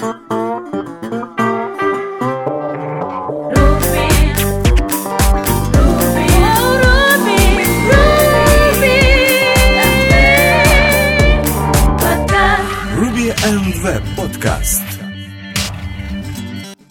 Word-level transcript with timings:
Podcast. 0.00 0.16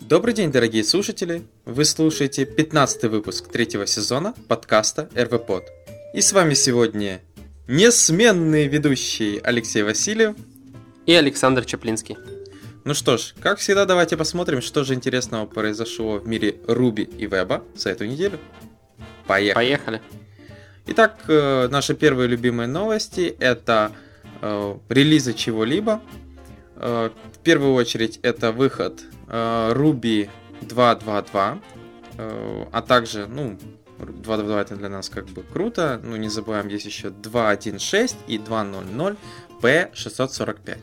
Добрый 0.01 0.35
день, 0.35 0.51
дорогие 0.51 0.83
слушатели! 0.83 1.41
Вы 1.65 1.85
слушаете 1.85 2.45
15 2.45 3.05
выпуск 3.05 3.47
третьего 3.47 3.87
сезона 3.87 4.35
подкаста 4.47 5.09
RVPod. 5.15 5.63
И 6.13 6.21
с 6.21 6.31
вами 6.31 6.53
сегодня 6.53 7.21
несменные 7.67 8.67
ведущие 8.67 9.41
Алексей 9.41 9.81
Васильев 9.81 10.35
и 11.07 11.15
Александр 11.15 11.65
Чаплинский. 11.65 12.38
Ну 12.89 12.95
что 12.95 13.17
ж, 13.17 13.35
как 13.39 13.59
всегда, 13.59 13.85
давайте 13.85 14.17
посмотрим, 14.17 14.61
что 14.61 14.83
же 14.83 14.95
интересного 14.95 15.45
произошло 15.45 16.17
в 16.17 16.27
мире 16.27 16.55
Руби 16.67 17.03
и 17.03 17.27
Веба 17.27 17.63
за 17.75 17.91
эту 17.91 18.07
неделю. 18.07 18.39
Поехали! 19.27 19.53
Поехали! 19.53 20.01
Итак, 20.87 21.19
э, 21.27 21.67
наши 21.67 21.93
первые 21.93 22.27
любимые 22.27 22.65
новости 22.65 23.35
это 23.39 23.91
э, 24.41 24.75
релизы 24.89 25.35
чего-либо. 25.35 26.01
Э, 26.77 27.11
в 27.31 27.37
первую 27.43 27.75
очередь 27.75 28.19
это 28.23 28.51
выход 28.51 29.03
э, 29.27 29.71
Ruby 29.75 30.27
2.2.2, 30.61 31.61
э, 32.17 32.65
а 32.71 32.81
также, 32.81 33.27
ну, 33.27 33.59
2.2.2 33.99 34.61
это 34.61 34.75
для 34.75 34.89
нас 34.89 35.09
как 35.09 35.27
бы 35.27 35.43
круто, 35.43 36.01
но 36.03 36.17
не 36.17 36.29
забываем, 36.29 36.67
есть 36.69 36.87
еще 36.87 37.09
2.1.6 37.09 38.15
и 38.25 38.39
2.0.0 38.39 39.15
P645. 39.61 40.79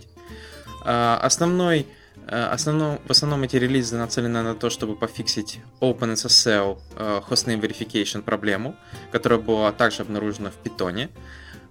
Э, 0.84 1.18
основной 1.20 1.88
Основном, 2.28 2.98
в 3.06 3.10
основном 3.10 3.44
эти 3.44 3.56
релизы 3.56 3.96
нацелены 3.96 4.42
на 4.42 4.54
то, 4.54 4.68
чтобы 4.68 4.96
пофиксить 4.96 5.60
OpenSSL 5.80 6.78
э, 6.96 7.20
Hostname 7.30 7.60
Verification 7.60 8.22
проблему, 8.22 8.74
которая 9.12 9.38
была 9.38 9.70
также 9.70 10.02
обнаружена 10.02 10.50
в 10.50 10.66
Python. 10.66 11.08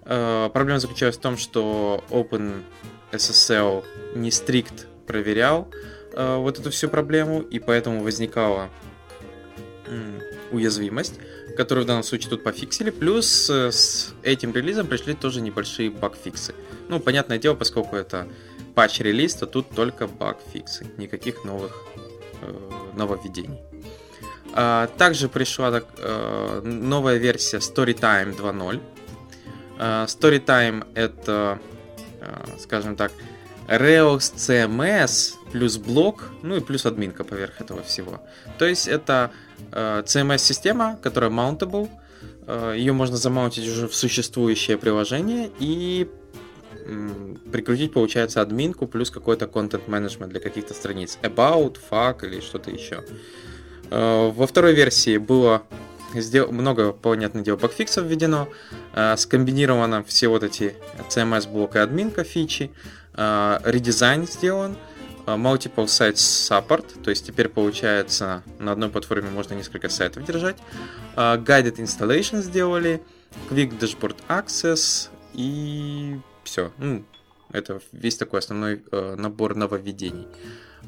Э, 0.06 0.48
проблема 0.50 0.80
заключалась 0.80 1.18
в 1.18 1.20
том, 1.20 1.36
что 1.36 2.02
OpenSSL 2.08 3.84
не 4.14 4.30
стрикт 4.30 4.86
проверял 5.06 5.68
э, 6.14 6.36
вот 6.36 6.58
эту 6.58 6.70
всю 6.70 6.88
проблему, 6.88 7.40
и 7.42 7.58
поэтому 7.58 8.02
возникала 8.02 8.70
уязвимость, 10.50 11.14
которую 11.56 11.84
в 11.84 11.86
данном 11.86 12.02
случае 12.02 12.30
тут 12.30 12.42
пофиксили. 12.42 12.90
Плюс 12.90 13.48
э, 13.50 13.70
с 13.70 14.14
этим 14.22 14.52
релизом 14.52 14.86
пришли 14.86 15.14
тоже 15.14 15.40
небольшие 15.40 15.90
баг-фиксы. 15.90 16.54
Ну, 16.88 17.00
понятное 17.00 17.38
дело, 17.38 17.54
поскольку 17.54 17.96
это 17.96 18.28
патч-релиз, 18.76 19.34
то 19.34 19.46
тут 19.46 19.70
только 19.70 20.06
баг-фиксы, 20.06 20.86
никаких 20.98 21.44
новых 21.44 21.72
э, 22.42 22.70
нововведений. 22.94 23.58
А, 24.52 24.86
также 24.98 25.28
пришла 25.28 25.70
так, 25.70 25.84
э, 25.98 26.60
новая 26.62 27.16
версия 27.16 27.58
Storytime 27.58 28.36
2.0. 28.36 28.80
Э, 29.78 30.04
Storytime 30.06 30.86
это, 30.94 31.58
э, 32.20 32.58
скажем 32.58 32.96
так, 32.96 33.12
Rails 33.68 34.34
CMS 34.36 35.32
плюс 35.52 35.76
блок, 35.78 36.30
ну 36.42 36.56
и 36.56 36.60
плюс 36.60 36.86
админка 36.86 37.24
поверх 37.24 37.60
этого 37.60 37.82
всего. 37.82 38.20
То 38.58 38.64
есть 38.64 38.86
это 38.86 39.32
CMS-система, 39.72 40.98
которая 41.02 41.30
mountable, 41.30 41.88
ее 42.76 42.92
можно 42.92 43.16
замаунтить 43.16 43.68
уже 43.68 43.88
в 43.88 43.94
существующее 43.94 44.78
приложение 44.78 45.50
и 45.58 46.08
прикрутить, 47.52 47.92
получается, 47.92 48.40
админку 48.40 48.86
плюс 48.86 49.10
какой-то 49.10 49.46
контент 49.46 49.88
менеджмент 49.88 50.30
для 50.32 50.40
каких-то 50.40 50.74
страниц. 50.74 51.18
About, 51.22 51.78
fuck 51.90 52.24
или 52.26 52.40
что-то 52.40 52.70
еще. 52.70 53.04
Э, 53.90 54.30
Во 54.30 54.46
второй 54.46 54.74
версии 54.74 55.16
было 55.18 55.62
сдел- 56.14 56.50
много, 56.52 56.92
понятное 56.92 57.42
дело, 57.42 57.56
багфиксов 57.56 58.04
введено, 58.06 58.48
э, 58.94 59.16
скомбинировано 59.16 60.02
все 60.04 60.28
вот 60.28 60.42
эти 60.42 60.74
CMS 61.08 61.48
блок 61.48 61.76
и 61.76 61.78
админка 61.78 62.24
фичи, 62.24 62.70
э, 63.14 63.58
редизайн 63.64 64.26
сделан, 64.26 64.76
multiple 65.26 65.86
site 65.86 66.14
support, 66.14 67.02
то 67.02 67.10
есть 67.10 67.26
теперь 67.26 67.48
получается 67.48 68.44
на 68.60 68.70
одной 68.70 68.90
платформе 68.90 69.28
можно 69.28 69.54
несколько 69.54 69.88
сайтов 69.88 70.24
держать, 70.24 70.56
guided 71.16 71.78
installation 71.78 72.42
сделали, 72.42 73.02
quick 73.50 73.76
dashboard 73.76 74.16
access 74.28 75.08
и 75.34 76.16
все. 76.46 76.72
Ну, 76.78 77.04
это 77.52 77.80
весь 77.92 78.16
такой 78.16 78.40
основной 78.40 78.82
э, 78.90 79.14
набор 79.16 79.54
нововведений. 79.54 80.26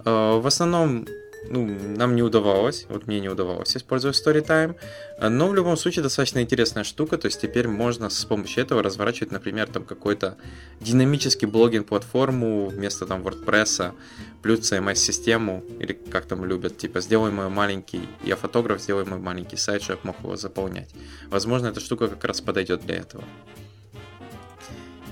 Э, 0.04 0.38
в 0.38 0.46
основном 0.46 1.06
ну, 1.50 1.66
нам 1.96 2.16
не 2.16 2.22
удавалось, 2.22 2.86
вот 2.88 3.06
мне 3.06 3.20
не 3.20 3.28
удавалось 3.28 3.76
использовать 3.76 4.16
Storytime, 4.16 4.76
но 5.20 5.48
в 5.48 5.54
любом 5.54 5.76
случае 5.76 6.02
достаточно 6.02 6.42
интересная 6.42 6.84
штука, 6.84 7.16
то 7.18 7.26
есть 7.26 7.40
теперь 7.40 7.68
можно 7.68 8.10
с 8.10 8.24
помощью 8.24 8.64
этого 8.64 8.82
разворачивать, 8.82 9.32
например, 9.32 9.68
там 9.68 9.84
какой-то 9.84 10.36
динамический 10.80 11.46
блогинг-платформу 11.46 12.68
вместо 12.68 13.06
там 13.06 13.22
WordPress, 13.22 13.94
плюс 14.42 14.60
CMS-систему, 14.60 15.64
или 15.80 15.92
как 15.92 16.26
там 16.26 16.44
любят, 16.44 16.76
типа, 16.76 17.00
сделай 17.00 17.30
мой 17.30 17.48
маленький, 17.48 18.08
я 18.22 18.36
фотограф, 18.36 18.80
сделай 18.80 19.04
мой 19.04 19.18
маленький 19.18 19.56
сайт, 19.56 19.82
чтобы 19.82 20.00
я 20.02 20.08
мог 20.08 20.20
его 20.20 20.36
заполнять. 20.36 20.90
Возможно, 21.30 21.68
эта 21.68 21.80
штука 21.80 22.08
как 22.08 22.24
раз 22.24 22.40
подойдет 22.40 22.84
для 22.84 22.96
этого. 22.96 23.24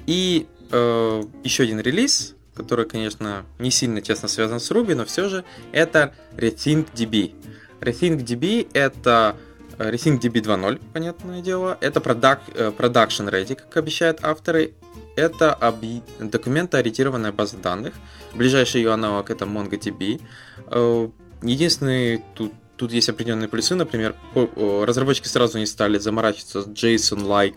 И 0.07 0.47
э, 0.71 1.23
еще 1.45 1.63
один 1.65 1.81
релиз, 1.81 2.35
который, 2.55 2.87
конечно, 2.87 3.45
не 3.59 3.71
сильно 3.71 4.01
тесно 4.01 4.29
связан 4.29 4.61
с 4.61 4.71
Ruby, 4.71 4.95
но 4.95 5.05
все 5.05 5.29
же 5.29 5.45
это 5.73 6.15
RethinkDB. 6.37 7.35
RethinkDB 7.81 8.69
это 8.73 9.37
э, 9.79 9.91
RethinkDB 9.91 10.43
2.0, 10.43 10.81
понятное 10.93 11.43
дело. 11.43 11.77
Это 11.81 12.01
продак, 12.01 12.43
э, 12.55 12.73
Production 12.77 13.31
Ready, 13.31 13.55
как 13.57 13.77
обещают 13.77 14.21
авторы. 14.23 14.75
Это 15.17 15.55
объ... 15.55 16.03
документоориентированная 16.21 17.33
база 17.33 17.57
данных. 17.57 17.95
Ближайший 18.35 18.83
ее 18.83 18.93
аналог 18.93 19.31
это 19.31 19.45
MongoDB. 19.45 20.21
Э, 20.69 21.09
Единственный 21.43 22.23
тут 22.35 22.53
Тут 22.77 22.93
есть 22.93 23.09
определенные 23.09 23.49
плюсы, 23.49 23.75
например, 23.75 24.15
разработчики 24.35 25.29
сразу 25.29 25.59
не 25.59 25.65
стали 25.65 25.99
заморачиваться 25.99 26.61
с 26.61 26.67
JSON-like 26.67 27.57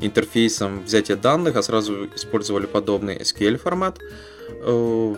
интерфейсом 0.00 0.84
взятия 0.84 1.16
данных, 1.16 1.56
а 1.56 1.62
сразу 1.62 2.08
использовали 2.14 2.66
подобный 2.66 3.16
SQL 3.16 3.56
формат. 3.56 3.98
Э, 4.62 5.14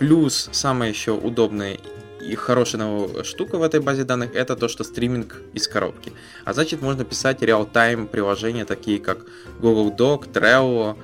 Плюс 0.00 0.48
самая 0.52 0.88
еще 0.88 1.12
удобная 1.12 1.76
и 2.22 2.34
хорошая 2.34 3.22
штука 3.22 3.58
в 3.58 3.62
этой 3.62 3.80
базе 3.80 4.04
данных 4.04 4.34
это 4.34 4.56
то, 4.56 4.66
что 4.66 4.82
стриминг 4.82 5.42
из 5.52 5.68
коробки. 5.68 6.14
А 6.46 6.54
значит, 6.54 6.80
можно 6.80 7.04
писать 7.04 7.42
реал-тайм 7.42 8.06
приложения, 8.06 8.64
такие 8.64 8.98
как 8.98 9.26
Google 9.60 9.92
Doc, 9.92 10.32
Trello, 10.32 10.96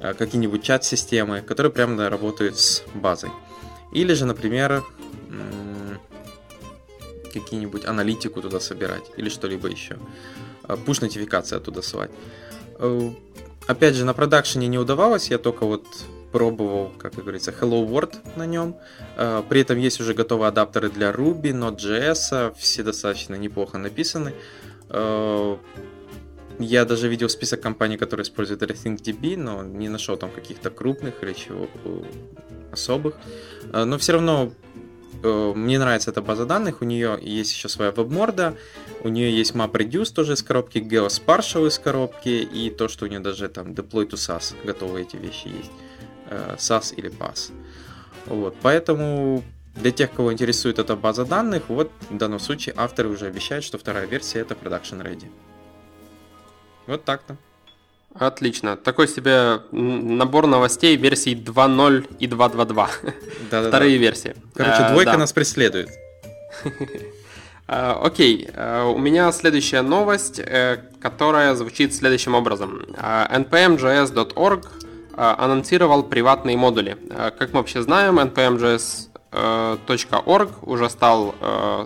э, 0.00 0.14
какие-нибудь 0.14 0.62
чат-системы, 0.62 1.42
которые 1.42 1.72
прямо 1.72 2.08
работают 2.08 2.56
с 2.56 2.84
базой. 2.94 3.30
Или 3.92 4.12
же, 4.14 4.24
например, 4.24 4.84
какие-нибудь 7.32 7.84
аналитику 7.84 8.40
туда 8.40 8.60
собирать 8.60 9.10
или 9.16 9.28
что-либо 9.28 9.68
еще. 9.68 9.96
Пуш-нотификации 10.86 11.56
оттуда 11.56 11.82
ссылать. 11.82 12.10
Э, 12.78 13.10
Опять 13.66 13.94
же, 13.94 14.04
на 14.04 14.12
продакшене 14.12 14.68
не 14.68 14.78
удавалось, 14.78 15.30
я 15.30 15.38
только 15.38 15.64
вот 15.64 15.86
пробовал, 16.32 16.92
как 16.98 17.14
говорится, 17.14 17.50
Hello 17.50 17.88
World 17.88 18.14
на 18.36 18.46
нем. 18.46 18.76
Э, 19.16 19.42
При 19.48 19.60
этом 19.60 19.78
есть 19.78 20.00
уже 20.00 20.12
готовые 20.14 20.48
адаптеры 20.48 20.90
для 20.90 21.10
Ruby, 21.12 21.52
Node.js, 21.52 22.54
все 22.58 22.82
достаточно 22.82 23.36
неплохо 23.36 23.78
написаны. 23.78 24.34
Э, 24.90 25.56
Я 26.58 26.84
даже 26.84 27.08
видел 27.08 27.28
список 27.28 27.60
компаний, 27.62 27.96
которые 27.96 28.22
используют 28.24 28.62
RethinkDB, 28.62 29.36
но 29.36 29.62
не 29.62 29.88
нашел 29.88 30.16
там 30.16 30.30
каких-то 30.30 30.70
крупных 30.70 31.22
или 31.22 31.32
чего 31.32 31.68
особых. 32.70 33.14
Но 33.72 33.96
все 33.98 34.12
равно 34.12 34.52
мне 35.22 35.78
нравится 35.78 36.10
эта 36.10 36.22
база 36.22 36.46
данных, 36.46 36.82
у 36.82 36.84
нее 36.84 37.18
есть 37.20 37.52
еще 37.52 37.68
своя 37.68 37.90
веб-морда, 37.90 38.56
у 39.02 39.08
нее 39.08 39.34
есть 39.36 39.52
MapReduce 39.52 40.12
тоже 40.12 40.34
из 40.34 40.42
коробки, 40.42 40.78
GeoSpartial 40.78 41.66
из 41.68 41.78
коробки, 41.78 42.28
и 42.28 42.70
то, 42.70 42.88
что 42.88 43.04
у 43.04 43.08
нее 43.08 43.20
даже 43.20 43.48
там 43.48 43.72
Deploy 43.72 44.08
to 44.08 44.14
SAS, 44.14 44.54
готовые 44.64 45.04
эти 45.04 45.16
вещи 45.16 45.48
есть, 45.48 45.70
э, 46.30 46.56
SAS 46.58 46.94
или 46.94 47.10
PAS. 47.10 47.52
Вот, 48.26 48.56
поэтому 48.62 49.42
для 49.76 49.90
тех, 49.90 50.12
кого 50.12 50.32
интересует 50.32 50.78
эта 50.78 50.96
база 50.96 51.24
данных, 51.24 51.64
вот 51.68 51.90
в 52.08 52.16
данном 52.16 52.38
случае 52.38 52.74
авторы 52.76 53.08
уже 53.08 53.26
обещают, 53.26 53.64
что 53.64 53.78
вторая 53.78 54.06
версия 54.06 54.40
это 54.40 54.54
Production 54.54 55.02
Ready. 55.02 55.30
Вот 56.86 57.04
так-то. 57.04 57.36
Отлично. 58.18 58.76
Такой 58.76 59.08
себе 59.08 59.60
набор 59.72 60.46
новостей 60.46 60.96
версий 60.96 61.34
2.0 61.34 62.06
и 62.20 62.26
2.2.2. 62.26 62.88
Да-да-да. 63.50 63.68
Вторые 63.68 63.96
версии. 63.98 64.34
Короче, 64.54 64.82
Э, 64.82 64.90
двойка 64.92 65.12
да. 65.12 65.18
нас 65.18 65.32
преследует. 65.32 65.88
Э, 67.66 67.94
Окей, 68.02 68.46
э, 68.52 68.82
у 68.84 68.98
меня 68.98 69.32
следующая 69.32 69.80
новость, 69.80 70.38
которая 71.00 71.54
звучит 71.54 71.94
следующим 71.94 72.34
образом. 72.34 72.84
Npm.js.org 72.92 74.68
анонсировал 75.16 76.02
приватные 76.02 76.58
модули. 76.58 76.98
Как 77.38 77.54
мы 77.54 77.60
вообще 77.60 77.80
знаем, 77.80 78.18
npmjs.org 79.32 80.50
уже 80.62 80.90
стал, 80.90 81.34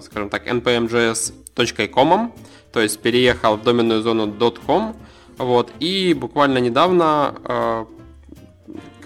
скажем 0.02 0.30
так, 0.30 0.48
npmjs.com, 0.48 2.34
то 2.72 2.80
есть 2.80 3.00
переехал 3.00 3.56
в 3.56 3.62
доменную 3.62 4.02
зону 4.02 4.32
.com, 4.66 4.96
вот, 5.38 5.72
и 5.80 6.14
буквально 6.14 6.58
недавно 6.58 7.86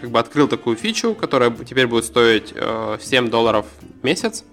как 0.01 0.11
бы 0.11 0.19
открыл 0.19 0.49
такую 0.49 0.77
фичу, 0.77 1.15
которая 1.15 1.51
теперь 1.51 1.87
будет 1.87 2.05
стоить 2.05 2.53
7 3.01 3.31
долларов 3.31 3.67
в 4.01 4.05
месяц. 4.05 4.45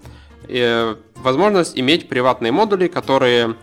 И 0.46 0.94
возможность 1.16 1.76
иметь 1.78 2.08
приватные 2.08 2.52
модули, 2.52 2.86
которые 2.86 3.56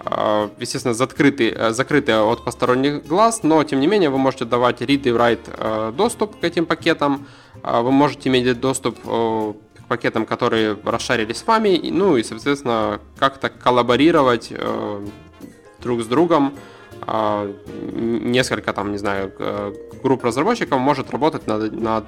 а, 0.00 0.50
естественно, 0.58 0.94
закрыты, 0.94 1.50
э, 1.50 1.72
закрыты 1.72 2.12
от 2.12 2.44
посторонних 2.44 3.04
глаз, 3.04 3.42
но 3.42 3.64
тем 3.64 3.80
не 3.80 3.88
менее 3.88 4.10
вы 4.10 4.18
можете 4.18 4.44
давать 4.44 4.80
read 4.80 5.02
и 5.02 5.10
write 5.10 5.40
э, 5.48 5.92
доступ 5.96 6.38
к 6.38 6.44
этим 6.44 6.66
пакетам, 6.66 7.26
вы 7.64 7.90
можете 7.90 8.28
иметь 8.28 8.60
доступ 8.60 8.96
э, 9.04 9.52
к 9.74 9.84
пакетам, 9.88 10.24
которые 10.24 10.78
расшарились 10.84 11.38
с 11.38 11.46
вами, 11.46 11.80
ну 11.90 12.16
и, 12.16 12.22
соответственно, 12.22 13.00
как-то 13.18 13.48
коллаборировать 13.48 14.52
друг 15.80 16.02
с 16.02 16.06
другом. 16.06 16.54
А, 17.10 17.50
несколько 17.94 18.72
там, 18.72 18.92
не 18.92 18.98
знаю, 18.98 19.32
групп 20.02 20.24
разработчиков 20.24 20.78
может 20.78 21.10
работать 21.10 21.46
над, 21.46 21.72
над 21.72 22.04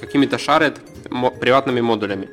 какими-то 0.00 0.38
шарит 0.38 0.80
приватными 1.40 1.80
модулями. 1.80 2.28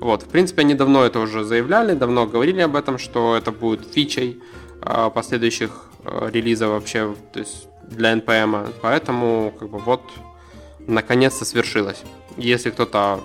Вот, 0.00 0.22
в 0.24 0.28
принципе, 0.28 0.62
они 0.62 0.74
давно 0.74 1.04
это 1.04 1.20
уже 1.20 1.44
заявляли, 1.44 1.94
давно 1.94 2.26
говорили 2.26 2.62
об 2.62 2.74
этом, 2.74 2.98
что 2.98 3.36
это 3.36 3.52
будет 3.52 3.86
фичей 3.94 4.42
э, 4.80 5.10
последующих 5.14 5.70
э, 6.04 6.30
релизов 6.32 6.70
вообще, 6.70 7.14
то 7.32 7.38
есть 7.38 7.68
для 7.88 8.12
NPM, 8.14 8.72
поэтому 8.82 9.52
как 9.56 9.70
бы 9.70 9.78
вот 9.78 10.02
наконец-то 10.88 11.44
свершилось. 11.44 12.02
Если 12.36 12.70
кто-то 12.70 13.20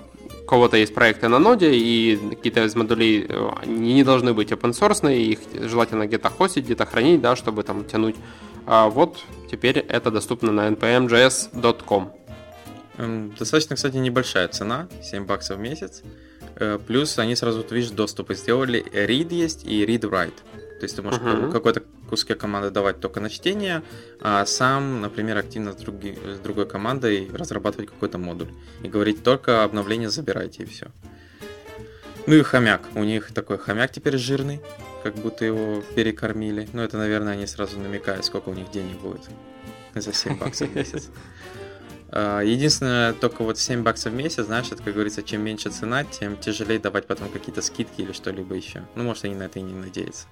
кого-то 0.47 0.77
есть 0.77 0.93
проекты 0.93 1.27
на 1.27 1.39
ноде, 1.39 1.73
и 1.73 2.17
какие-то 2.29 2.65
из 2.65 2.75
модулей 2.75 3.25
э, 3.27 3.65
не 3.65 4.03
должны 4.03 4.33
быть 4.33 4.51
open 4.51 4.71
source, 4.71 5.13
их 5.13 5.39
желательно 5.69 6.07
где-то 6.07 6.29
хостить, 6.29 6.65
где-то 6.65 6.85
хранить, 6.85 7.21
да, 7.21 7.35
чтобы 7.35 7.63
там 7.63 7.85
тянуть. 7.85 8.15
А 8.65 8.87
вот 8.89 9.19
теперь 9.51 9.79
это 9.79 10.09
доступно 10.11 10.51
на 10.51 10.67
npmjs.com. 10.69 12.13
Эм, 12.97 13.35
достаточно, 13.37 13.75
кстати, 13.75 13.97
небольшая 13.97 14.47
цена, 14.47 14.87
7 15.03 15.25
баксов 15.25 15.57
в 15.57 15.59
месяц. 15.59 16.01
Э, 16.55 16.79
плюс 16.85 17.19
они 17.19 17.35
сразу, 17.35 17.63
видишь, 17.69 17.91
доступы 17.91 18.35
сделали. 18.35 18.83
Read 18.91 19.33
есть 19.33 19.65
и 19.65 19.85
read-write. 19.85 20.33
То 20.79 20.83
есть 20.83 20.95
ты 20.95 21.01
можешь 21.01 21.19
uh-huh. 21.19 21.51
какой-то 21.51 21.83
куске 22.09 22.35
команды 22.35 22.69
давать 22.69 22.99
только 22.99 23.19
на 23.19 23.29
чтение, 23.29 23.83
а 24.21 24.45
сам, 24.45 25.01
например, 25.01 25.37
активно 25.37 25.73
с, 25.73 25.75
други, 25.75 26.15
с 26.15 26.39
другой 26.39 26.67
командой 26.67 27.29
разрабатывать 27.33 27.89
какой-то 27.89 28.17
модуль. 28.17 28.49
И 28.83 28.87
говорить 28.87 29.23
только 29.23 29.63
обновление 29.63 30.09
забирайте 30.09 30.63
и 30.63 30.65
все. 30.65 30.87
Ну 32.27 32.35
и 32.35 32.41
хомяк. 32.41 32.81
У 32.95 33.03
них 33.03 33.33
такой 33.33 33.57
хомяк 33.57 33.91
теперь 33.91 34.17
жирный, 34.17 34.59
как 35.03 35.15
будто 35.15 35.45
его 35.45 35.81
перекормили. 35.95 36.67
Ну 36.73 36.81
это, 36.81 36.97
наверное, 36.97 37.33
они 37.33 37.47
сразу 37.47 37.79
намекают, 37.79 38.25
сколько 38.25 38.49
у 38.49 38.53
них 38.53 38.69
денег 38.71 38.99
будет 38.99 39.21
за 39.95 40.13
7 40.13 40.37
баксов 40.37 40.69
в 40.69 40.75
месяц. 40.75 41.09
А, 42.09 42.41
единственное, 42.41 43.13
только 43.13 43.43
вот 43.43 43.57
7 43.57 43.83
баксов 43.83 44.13
в 44.13 44.15
месяц, 44.15 44.45
знаешь, 44.45 44.67
это, 44.71 44.83
как 44.83 44.93
говорится, 44.93 45.23
чем 45.23 45.41
меньше 45.41 45.69
цена, 45.69 46.03
тем 46.03 46.37
тяжелее 46.37 46.79
давать 46.79 47.07
потом 47.07 47.29
какие-то 47.29 47.61
скидки 47.61 48.01
или 48.01 48.11
что-либо 48.11 48.55
еще. 48.55 48.83
Ну, 48.95 49.03
может, 49.03 49.25
они 49.25 49.35
на 49.35 49.43
это 49.43 49.59
и 49.59 49.61
не 49.61 49.73
надеются. 49.73 50.27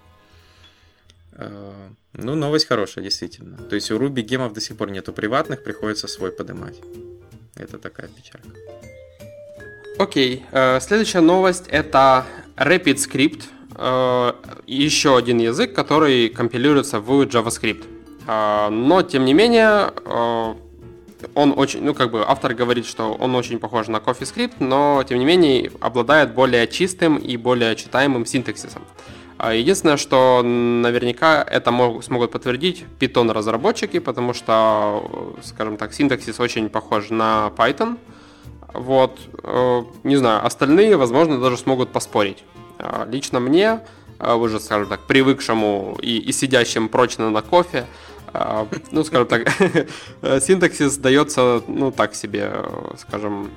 А, 1.37 1.89
ну, 2.13 2.35
новость 2.35 2.67
хорошая, 2.67 3.03
действительно. 3.03 3.57
То 3.57 3.75
есть 3.75 3.91
у 3.91 3.97
Ruby 3.97 4.21
гемов 4.21 4.53
до 4.53 4.61
сих 4.61 4.77
пор 4.77 4.91
нету 4.91 5.13
приватных, 5.13 5.63
приходится 5.63 6.07
свой 6.07 6.31
поднимать. 6.31 6.79
Это 7.55 7.77
такая 7.77 8.07
печалька. 8.07 8.49
Окей. 9.97 10.45
Э, 10.51 10.79
следующая 10.81 11.21
новость 11.21 11.65
это 11.67 12.25
RapidScript. 12.57 13.43
Э, 13.77 14.33
еще 14.67 15.17
один 15.17 15.39
язык, 15.39 15.73
который 15.73 16.29
компилируется 16.29 16.99
в 16.99 17.21
JavaScript. 17.23 17.83
Э, 18.27 18.69
но, 18.69 19.01
тем 19.03 19.25
не 19.25 19.33
менее, 19.33 19.93
он 21.33 21.53
очень, 21.57 21.83
ну 21.83 21.93
как 21.93 22.11
бы 22.11 22.23
автор 22.27 22.53
говорит, 22.53 22.85
что 22.85 23.13
он 23.13 23.35
очень 23.35 23.57
похож 23.59 23.87
на 23.87 23.97
CoffeeScript, 23.97 24.55
но 24.59 25.03
тем 25.07 25.17
не 25.19 25.25
менее 25.25 25.71
обладает 25.79 26.33
более 26.33 26.67
чистым 26.67 27.17
и 27.17 27.37
более 27.37 27.75
читаемым 27.75 28.25
синтаксисом. 28.25 28.83
А 29.37 29.53
единственное, 29.53 29.97
что 29.97 30.41
наверняка 30.43 31.43
это 31.43 31.71
могут, 31.71 32.05
смогут 32.05 32.31
подтвердить 32.31 32.85
Python 32.99 33.31
разработчики, 33.31 33.99
потому 33.99 34.33
что, 34.33 35.35
скажем 35.43 35.77
так, 35.77 35.93
синтаксис 35.93 36.39
очень 36.39 36.69
похож 36.69 37.09
на 37.09 37.51
Python. 37.57 37.97
Вот, 38.73 39.19
э, 39.43 39.83
не 40.03 40.15
знаю, 40.15 40.45
остальные, 40.45 40.97
возможно, 40.97 41.39
даже 41.39 41.57
смогут 41.57 41.91
поспорить. 41.91 42.43
А 42.79 43.05
лично 43.09 43.39
мне, 43.39 43.81
уже, 44.19 44.59
скажем 44.59 44.87
так, 44.87 45.01
привыкшему 45.01 45.97
и, 46.01 46.17
и 46.17 46.31
сидящим 46.31 46.89
прочно 46.89 47.29
на 47.29 47.41
кофе, 47.41 47.85
а, 48.37 48.67
ну, 48.91 49.03
скажем 49.03 49.27
так, 49.27 49.49
синтаксис 50.41 50.97
дается, 50.97 51.63
ну, 51.67 51.91
так 51.91 52.15
себе, 52.15 52.51
скажем, 52.97 53.49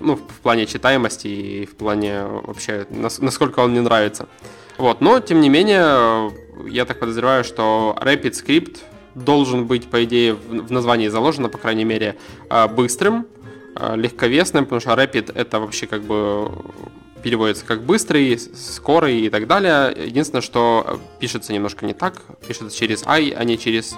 ну, 0.00 0.16
в 0.16 0.40
плане 0.42 0.66
читаемости 0.66 1.28
и 1.28 1.66
в 1.66 1.76
плане 1.76 2.24
вообще, 2.24 2.86
насколько 2.90 3.60
он 3.60 3.70
мне 3.70 3.80
нравится. 3.80 4.26
Вот, 4.78 5.00
но, 5.00 5.20
тем 5.20 5.40
не 5.40 5.48
менее, 5.48 6.32
я 6.68 6.84
так 6.84 6.98
подозреваю, 6.98 7.44
что 7.44 7.96
Rapid 8.00 8.32
Script 8.32 8.78
должен 9.14 9.66
быть, 9.66 9.88
по 9.88 10.04
идее, 10.04 10.34
в 10.34 10.70
названии 10.70 11.08
заложено, 11.08 11.48
по 11.48 11.58
крайней 11.58 11.84
мере, 11.84 12.16
а, 12.48 12.68
быстрым, 12.68 13.26
а, 13.74 13.94
легковесным, 13.96 14.64
потому 14.64 14.80
что 14.80 14.90
Rapid 14.90 15.32
это 15.34 15.60
вообще 15.60 15.86
как 15.86 16.02
бы 16.02 16.50
переводится 17.22 17.64
как 17.66 17.82
быстрый, 17.82 18.38
скорый 18.38 19.20
и 19.20 19.30
так 19.30 19.46
далее. 19.46 19.94
Единственное, 20.06 20.42
что 20.42 21.00
пишется 21.18 21.52
немножко 21.52 21.84
не 21.84 21.92
так, 21.92 22.22
пишется 22.46 22.76
через 22.76 23.04
I, 23.06 23.30
а 23.36 23.44
не 23.44 23.58
через 23.58 23.96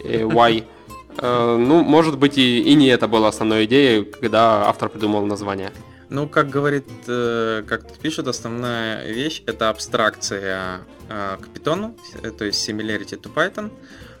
э, 0.00 0.22
Y. 0.22 0.64
Э, 1.18 1.56
ну, 1.56 1.82
может 1.82 2.18
быть, 2.18 2.36
и, 2.36 2.60
и 2.60 2.74
не 2.74 2.88
это 2.88 3.08
была 3.08 3.28
основной 3.28 3.64
идеей, 3.64 4.04
когда 4.04 4.68
автор 4.68 4.90
придумал 4.90 5.24
название. 5.24 5.72
Ну, 6.08 6.28
как 6.28 6.50
говорит, 6.50 6.86
э, 7.08 7.64
как 7.66 7.82
тут 7.88 7.98
пишут, 7.98 8.28
основная 8.28 9.10
вещь 9.10 9.42
это 9.46 9.70
абстракция 9.70 10.80
э, 11.08 11.36
к 11.40 11.48
Python, 11.48 11.98
э, 12.22 12.30
то 12.30 12.44
есть 12.44 12.68
similarity 12.68 13.20
to 13.20 13.32
Python. 13.32 13.70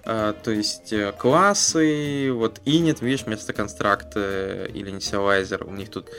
То 0.04 0.52
есть 0.52 0.94
классы, 1.18 2.30
вот 2.30 2.60
init, 2.64 3.04
видишь, 3.04 3.24
вместо 3.24 3.52
констракта 3.52 4.66
или 4.66 4.92
initializer, 4.92 5.64
у 5.64 5.72
них 5.72 5.90
тут 5.90 6.10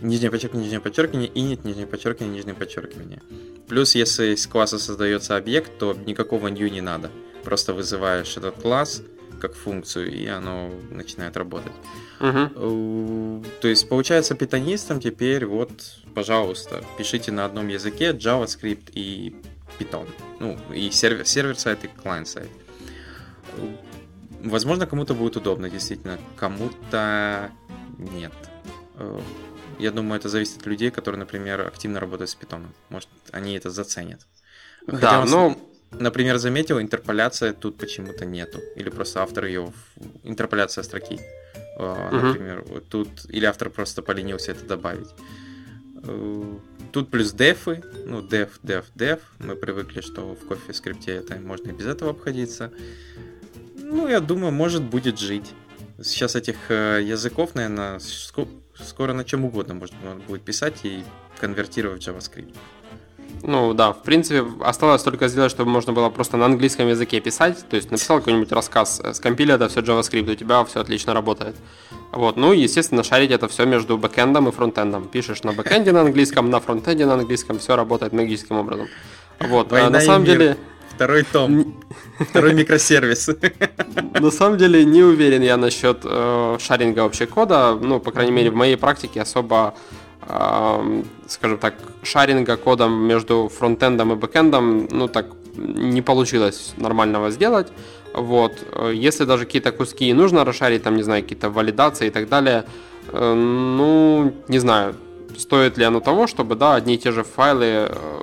нижнее 0.00 0.30
подчеркивание, 0.30 0.64
нижнее 0.64 0.80
подчеркивание, 0.80 1.28
init, 1.28 1.60
нижнее 1.62 1.86
подчеркивание, 1.86 2.36
нижнее 2.36 2.54
подчеркивание. 2.54 3.20
Плюс, 3.68 3.94
если 3.94 4.34
из 4.34 4.46
класса 4.46 4.78
создается 4.78 5.36
объект, 5.36 5.70
то 5.78 5.94
никакого 6.06 6.48
new 6.48 6.68
не 6.70 6.80
надо. 6.80 7.10
Просто 7.44 7.74
вызываешь 7.74 8.34
этот 8.38 8.54
класс 8.62 9.02
как 9.48 9.56
функцию, 9.56 10.10
и 10.10 10.26
оно 10.26 10.70
начинает 10.90 11.36
работать. 11.36 11.72
Uh-huh. 12.20 13.44
То 13.60 13.68
есть, 13.68 13.88
получается, 13.88 14.34
питонистам 14.34 15.00
теперь 15.00 15.44
вот, 15.44 15.70
пожалуйста, 16.14 16.82
пишите 16.96 17.30
на 17.30 17.44
одном 17.44 17.68
языке 17.68 18.12
JavaScript 18.12 18.92
и 18.94 19.36
Python. 19.78 20.08
Ну, 20.40 20.56
и 20.72 20.90
сервер, 20.90 21.26
сервер-сайт, 21.26 21.84
и 21.84 21.88
клиент-сайт. 21.88 22.48
Возможно, 24.42 24.86
кому-то 24.86 25.14
будет 25.14 25.36
удобно, 25.36 25.68
действительно, 25.68 26.18
кому-то 26.36 27.50
нет. 27.98 28.32
Э, 28.96 29.20
я 29.78 29.90
думаю, 29.90 30.18
это 30.20 30.28
зависит 30.28 30.60
от 30.60 30.66
людей, 30.66 30.90
которые, 30.90 31.18
например, 31.18 31.60
активно 31.66 32.00
работают 32.00 32.30
с 32.30 32.34
питоном. 32.34 32.72
Может, 32.88 33.08
они 33.30 33.56
это 33.56 33.70
заценят. 33.70 34.26
Хотя 34.86 35.00
да, 35.00 35.24
но... 35.24 35.58
Например, 36.00 36.38
заметил, 36.38 36.80
интерполяция 36.80 37.52
тут 37.52 37.78
почему-то 37.78 38.24
нету. 38.24 38.60
Или 38.76 38.90
просто 38.90 39.22
автор 39.22 39.44
ее... 39.46 39.72
Интерполяция 40.22 40.82
строки. 40.84 41.20
Uh, 41.78 42.10
например, 42.10 42.64
тут... 42.88 43.08
Или 43.28 43.44
автор 43.46 43.70
просто 43.70 44.02
поленился 44.02 44.52
это 44.52 44.64
добавить. 44.64 45.08
Э, 46.06 46.58
тут 46.92 47.10
плюс 47.10 47.32
дефы, 47.32 47.82
ну, 48.06 48.20
def, 48.20 48.50
def, 48.62 48.84
def. 48.94 49.20
Мы 49.38 49.56
привыкли, 49.56 50.00
что 50.00 50.34
в 50.34 50.46
кофе 50.46 50.72
скрипте 50.72 51.12
это 51.12 51.36
можно 51.36 51.70
и 51.70 51.72
без 51.72 51.86
этого 51.86 52.10
обходиться. 52.10 52.70
Ну, 53.76 54.08
я 54.08 54.20
думаю, 54.20 54.52
может 54.52 54.82
будет 54.82 55.18
жить. 55.18 55.52
Сейчас 56.02 56.36
этих 56.36 56.56
э, 56.70 57.00
языков, 57.02 57.54
наверное, 57.54 58.00
скоро 58.74 59.12
на 59.12 59.24
чем 59.24 59.44
угодно 59.44 59.74
можно 59.74 60.16
будет 60.26 60.42
писать 60.42 60.80
и 60.84 61.04
конвертировать 61.40 62.04
в 62.04 62.08
JavaScript. 62.08 62.54
Ну 63.42 63.74
да, 63.74 63.92
в 63.92 64.02
принципе, 64.02 64.44
осталось 64.60 65.02
только 65.02 65.28
сделать, 65.28 65.50
чтобы 65.50 65.70
можно 65.70 65.92
было 65.92 66.08
просто 66.08 66.36
на 66.36 66.46
английском 66.46 66.88
языке 66.88 67.20
писать. 67.20 67.64
То 67.68 67.76
есть 67.76 67.90
написал 67.90 68.18
какой-нибудь 68.18 68.52
рассказ, 68.52 69.00
э, 69.04 69.14
скомпили 69.14 69.54
это 69.54 69.68
все 69.68 69.80
JavaScript, 69.80 70.32
у 70.32 70.34
тебя 70.34 70.64
все 70.64 70.80
отлично 70.80 71.14
работает. 71.14 71.56
Вот, 72.12 72.36
ну 72.36 72.52
и, 72.52 72.60
естественно, 72.60 73.02
шарить 73.02 73.32
это 73.32 73.48
все 73.48 73.66
между 73.66 73.98
бэкэндом 73.98 74.48
и 74.48 74.52
фронтендом. 74.52 75.08
Пишешь 75.08 75.42
на 75.42 75.52
бэкэнде 75.52 75.92
на 75.92 76.02
английском, 76.02 76.48
на 76.48 76.60
фронтенде 76.60 77.06
на 77.06 77.14
английском, 77.14 77.58
все 77.58 77.76
работает 77.76 78.12
магическим 78.12 78.56
образом. 78.56 78.86
Вот, 79.40 79.72
Война 79.72 79.90
на 79.90 80.00
самом 80.00 80.24
деле... 80.24 80.56
Второй 80.94 81.24
том. 81.24 81.74
Второй 82.20 82.54
микросервис. 82.54 83.28
На 84.20 84.30
самом 84.30 84.58
деле 84.58 84.84
не 84.84 85.02
уверен 85.02 85.42
я 85.42 85.56
насчет 85.56 86.02
э, 86.04 86.56
шаринга 86.60 87.00
вообще 87.00 87.26
кода. 87.26 87.74
Ну, 87.74 87.98
по 87.98 88.12
крайней 88.12 88.30
мере, 88.30 88.50
в 88.50 88.54
моей 88.54 88.76
практике 88.76 89.22
особо, 89.22 89.74
э, 89.76 90.03
скажем 91.28 91.58
так, 91.58 91.74
шаринга 92.02 92.56
кодом 92.56 92.92
между 93.06 93.48
фронтендом 93.48 94.12
и 94.12 94.16
бэкендом, 94.16 94.88
ну, 94.90 95.08
так 95.08 95.26
не 95.56 96.02
получилось 96.02 96.74
нормального 96.76 97.30
сделать. 97.30 97.68
Вот. 98.14 98.52
Если 98.92 99.24
даже 99.24 99.44
какие-то 99.44 99.72
куски 99.72 100.12
нужно 100.12 100.44
расшарить, 100.44 100.82
там, 100.82 100.96
не 100.96 101.02
знаю, 101.02 101.22
какие-то 101.22 101.50
валидации 101.50 102.06
и 102.06 102.10
так 102.10 102.28
далее, 102.28 102.64
э, 103.12 103.34
ну, 103.34 104.32
не 104.48 104.58
знаю, 104.58 104.94
стоит 105.36 105.78
ли 105.78 105.84
оно 105.84 106.00
того, 106.00 106.26
чтобы, 106.26 106.54
да, 106.54 106.74
одни 106.74 106.94
и 106.94 106.98
те 106.98 107.12
же 107.12 107.24
файлы 107.24 107.66
э, 107.66 108.22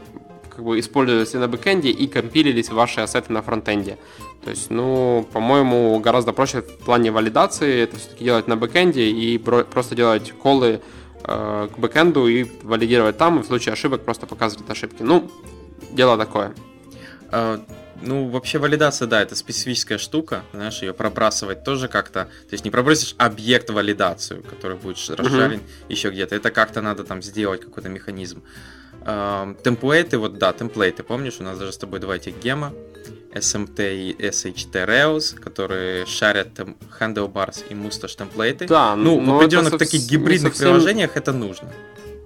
как 0.50 0.64
бы 0.64 0.80
использовались 0.80 1.34
и 1.34 1.38
на 1.38 1.48
бэкэнде 1.48 1.90
и 1.90 2.08
компилились 2.08 2.70
ваши 2.70 3.02
ассеты 3.02 3.34
на 3.34 3.42
фронтенде. 3.42 3.98
То 4.44 4.50
есть, 4.50 4.70
ну, 4.70 5.28
по-моему, 5.34 6.00
гораздо 6.00 6.34
проще 6.34 6.62
в 6.62 6.86
плане 6.86 7.12
валидации 7.12 7.82
это 7.82 7.98
все-таки 7.98 8.24
делать 8.24 8.48
на 8.48 8.58
бэкэнде 8.58 9.10
и 9.10 9.38
просто 9.38 9.96
делать 9.96 10.32
колы 10.32 10.82
э, 11.24 11.70
к 11.74 11.78
бэкэнду 11.78 12.28
и 12.28 12.46
валидировать 12.64 13.18
там, 13.18 13.40
и 13.40 13.44
в 13.44 13.46
случае 13.46 13.74
ошибок 13.74 14.04
просто 14.04 14.28
показывать 14.28 14.70
ошибки. 14.70 15.04
Ну, 15.04 15.32
дело 15.92 16.18
такое. 16.18 16.54
А, 17.30 17.64
ну, 18.02 18.28
вообще 18.30 18.58
валидация, 18.58 19.08
да, 19.08 19.22
это 19.22 19.36
специфическая 19.36 19.98
штука, 19.98 20.44
знаешь, 20.54 20.82
ее 20.82 20.94
пробрасывать 20.94 21.64
тоже 21.64 21.88
как-то, 21.88 22.26
то 22.26 22.54
есть 22.54 22.66
не 22.66 22.72
пробросишь 22.72 23.16
объект 23.18 23.70
валидацию, 23.70 24.44
который 24.44 24.78
будет 24.78 24.98
расшарен 25.10 25.60
uh-huh. 25.60 25.86
еще 25.90 26.10
где-то, 26.10 26.36
это 26.36 26.52
как-то 26.52 26.82
надо 26.82 27.04
там 27.04 27.22
сделать 27.22 27.62
какой-то 27.62 27.90
механизм. 27.90 28.44
Темплейты, 29.04 30.18
вот 30.18 30.38
да, 30.38 30.52
темплейты, 30.54 31.04
помнишь, 31.04 31.38
у 31.40 31.44
нас 31.44 31.58
даже 31.58 31.72
с 31.72 31.78
тобой 31.78 32.00
два 32.00 32.16
этих 32.16 32.38
гема, 32.40 32.74
SMT 33.34 33.96
и 33.96 34.16
SHT 34.20 34.86
Rails, 34.86 35.40
которые 35.40 36.06
шарят 36.06 36.54
там 36.54 36.76
handlebars 37.00 37.64
и 37.70 37.74
mustache 37.74 38.18
темплейты. 38.18 38.68
Да, 38.68 38.96
ну, 38.96 39.20
в 39.20 39.38
определенных 39.38 39.78
таких 39.78 40.02
гибридных 40.08 40.54
совсем... 40.54 40.70
приложениях 40.70 41.16
это 41.16 41.32
нужно. 41.32 41.70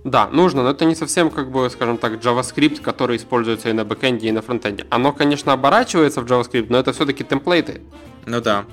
Да, 0.04 0.28
нужно, 0.28 0.62
но 0.62 0.70
это 0.70 0.86
не 0.86 0.94
совсем, 0.94 1.32
как 1.32 1.50
бы, 1.50 1.68
скажем 1.70 1.98
так, 1.98 2.24
JavaScript, 2.24 2.82
который 2.82 3.18
используется 3.18 3.70
и 3.70 3.74
на 3.74 3.84
бэкэнде, 3.86 4.28
и 4.28 4.32
на 4.32 4.44
фронтенде. 4.44 4.86
Оно, 4.92 5.12
конечно, 5.12 5.52
оборачивается 5.52 6.22
в 6.22 6.26
JavaScript, 6.26 6.68
но 6.70 6.78
это 6.78 6.94
все-таки 6.94 7.24
темплейты. 7.24 7.82
Ну 8.28 8.40
да. 8.40 8.66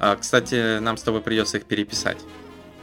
А, 0.00 0.16
кстати, 0.16 0.80
нам 0.80 0.96
с 0.96 1.02
тобой 1.02 1.20
придется 1.20 1.58
их 1.58 1.64
переписать. 1.64 2.18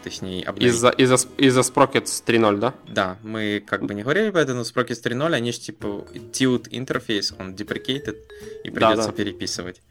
Точнее, 0.04 0.44
обновить. 0.44 0.74
Из-за, 0.74 0.90
из-за, 0.90 1.16
из-за 1.38 1.62
Sprockets 1.62 2.24
3.0, 2.26 2.58
да? 2.58 2.74
Да, 2.88 3.18
мы 3.24 3.64
как 3.66 3.84
бы 3.84 3.94
не 3.94 4.04
говорили 4.04 4.30
про 4.30 4.42
это, 4.42 4.54
но 4.54 4.62
Sprockets 4.62 5.04
3.0, 5.04 5.34
они 5.34 5.52
же 5.52 5.60
типа 5.60 6.06
tilt 6.32 6.68
интерфейс, 6.72 7.34
он 7.38 7.54
deprecated, 7.54 8.18
и 8.64 8.70
придется 8.70 8.96
да, 8.96 9.08
да. 9.08 9.12
переписывать. 9.12 9.82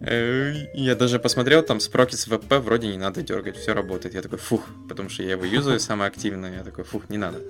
Э, 0.00 0.52
я 0.74 0.94
даже 0.94 1.18
посмотрел, 1.18 1.62
там 1.62 1.78
Sprockets 1.78 2.28
VP 2.28 2.58
вроде 2.58 2.88
не 2.88 2.98
надо 2.98 3.22
дергать, 3.22 3.56
все 3.56 3.72
работает. 3.72 4.14
Я 4.14 4.22
такой, 4.22 4.38
фух, 4.38 4.62
потому 4.88 5.08
что 5.08 5.22
я 5.22 5.32
его 5.32 5.44
юзаю 5.44 5.80
самое 5.80 6.08
активное, 6.08 6.58
я 6.58 6.64
такой, 6.64 6.84
фух, 6.84 7.08
не 7.08 7.18
надо. 7.18 7.40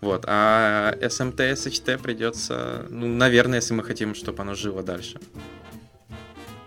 Вот, 0.00 0.24
а 0.26 0.94
SMT, 1.00 1.52
SHT 1.52 2.02
придется, 2.02 2.86
ну, 2.90 3.06
наверное, 3.06 3.58
если 3.58 3.74
мы 3.74 3.84
хотим, 3.84 4.14
чтобы 4.14 4.42
оно 4.42 4.54
жило 4.54 4.82
дальше. 4.82 5.20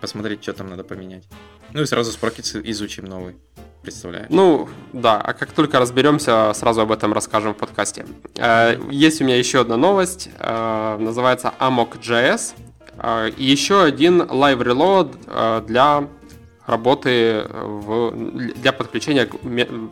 Посмотреть, 0.00 0.42
что 0.42 0.52
там 0.52 0.70
надо 0.70 0.84
поменять. 0.84 1.24
Ну 1.72 1.82
и 1.82 1.86
сразу 1.86 2.16
Sprockets 2.16 2.60
изучим 2.70 3.04
новый. 3.04 3.36
Представляешь? 3.86 4.26
Ну, 4.30 4.68
да, 4.92 5.20
а 5.20 5.32
как 5.32 5.52
только 5.52 5.78
разберемся, 5.78 6.52
сразу 6.54 6.80
об 6.80 6.90
этом 6.90 7.12
расскажем 7.12 7.54
в 7.54 7.56
подкасте. 7.56 8.04
Э, 8.34 8.76
есть 8.90 9.20
у 9.20 9.24
меня 9.24 9.36
еще 9.36 9.60
одна 9.60 9.76
новость, 9.76 10.28
э, 10.40 10.96
называется 10.98 11.54
Amok.js. 11.60 12.54
А, 12.98 13.28
и 13.28 13.44
еще 13.44 13.84
один 13.84 14.22
live 14.22 14.58
reload 14.58 15.66
для 15.66 16.08
работы 16.66 17.46
в, 17.48 18.10
для 18.56 18.72
подключения 18.72 19.28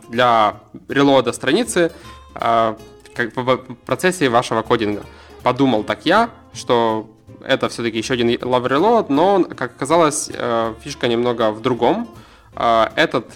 для 0.09 0.55
релода 0.89 1.31
страницы 1.31 1.93
как 2.33 3.33
в 3.33 3.57
процессе 3.85 4.27
вашего 4.27 4.61
кодинга. 4.61 5.03
Подумал 5.41 5.85
так 5.85 6.05
я, 6.05 6.31
что 6.53 7.09
это 7.45 7.69
все-таки 7.69 7.99
еще 7.99 8.15
один 8.15 8.27
live 8.27 8.67
reload, 8.67 9.05
но, 9.07 9.45
как 9.45 9.75
оказалось, 9.75 10.29
фишка 10.81 11.07
немного 11.07 11.51
в 11.51 11.61
другом. 11.61 12.09
Этот, 12.55 13.31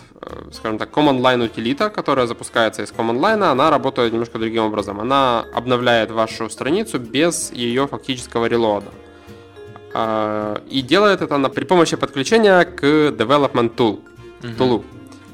скажем 0.51 0.77
так, 0.77 0.89
command 0.91 1.21
line 1.21 1.45
утилита, 1.45 1.89
которая 1.89 2.27
запускается 2.27 2.83
из 2.83 2.91
command 2.91 3.19
line, 3.19 3.43
она 3.43 3.69
работает 3.69 4.11
немножко 4.11 4.39
другим 4.39 4.63
образом. 4.63 4.99
Она 4.99 5.45
обновляет 5.53 6.11
вашу 6.11 6.49
страницу 6.49 6.99
без 6.99 7.51
ее 7.51 7.87
фактического 7.87 8.45
релода. 8.47 8.87
А, 9.93 10.61
и 10.69 10.81
делает 10.81 11.21
это 11.21 11.49
при 11.49 11.63
помощи 11.63 11.95
подключения 11.95 12.63
к 12.65 12.83
Development 12.83 13.75
Tool. 13.75 13.99
Uh-huh. 14.41 14.57
Tool. 14.57 14.83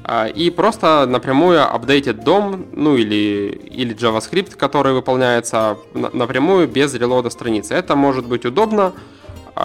А, 0.04 0.26
и 0.26 0.50
просто 0.50 1.04
напрямую 1.06 1.62
апдейтит 1.62 2.22
дом, 2.22 2.66
ну 2.72 2.96
или, 2.96 3.60
или 3.70 3.94
JavaScript, 3.94 4.56
который 4.56 4.92
выполняется 4.92 5.76
напрямую 5.94 6.68
без 6.68 6.94
релода 6.94 7.28
страницы. 7.30 7.74
Это 7.74 7.96
может 7.96 8.26
быть 8.26 8.44
удобно, 8.44 8.92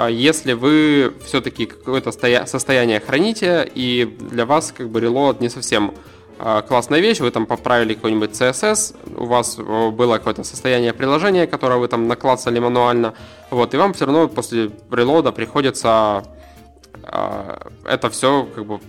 если 0.10 0.54
вы 0.54 1.14
все-таки 1.26 1.66
какое-то 1.66 2.12
состояние 2.12 3.00
храните, 3.00 3.70
и 3.76 4.06
для 4.06 4.46
вас 4.46 4.74
как 4.76 4.90
бы 4.90 5.02
релод 5.02 5.42
не 5.42 5.50
совсем 5.50 5.94
а, 6.40 6.62
классная 6.62 7.02
вещь, 7.02 7.20
вы 7.20 7.30
там 7.30 7.46
поправили 7.46 7.94
какой-нибудь 7.94 8.32
CSS, 8.32 8.96
у 9.18 9.26
вас 9.26 9.58
было 9.58 10.18
какое-то 10.18 10.44
состояние 10.44 10.94
приложения, 10.94 11.46
которое 11.46 11.78
вы 11.78 11.88
там 11.88 12.08
наклацали 12.08 12.58
мануально, 12.58 13.14
вот, 13.50 13.74
и 13.74 13.78
вам 13.78 13.94
все 13.94 14.06
равно 14.06 14.28
после 14.28 14.72
релода 14.90 15.32
приходится 15.32 16.24
э, 17.04 17.58
это 17.86 18.10
все 18.10 18.48
как 18.56 18.66
бы 18.66 18.80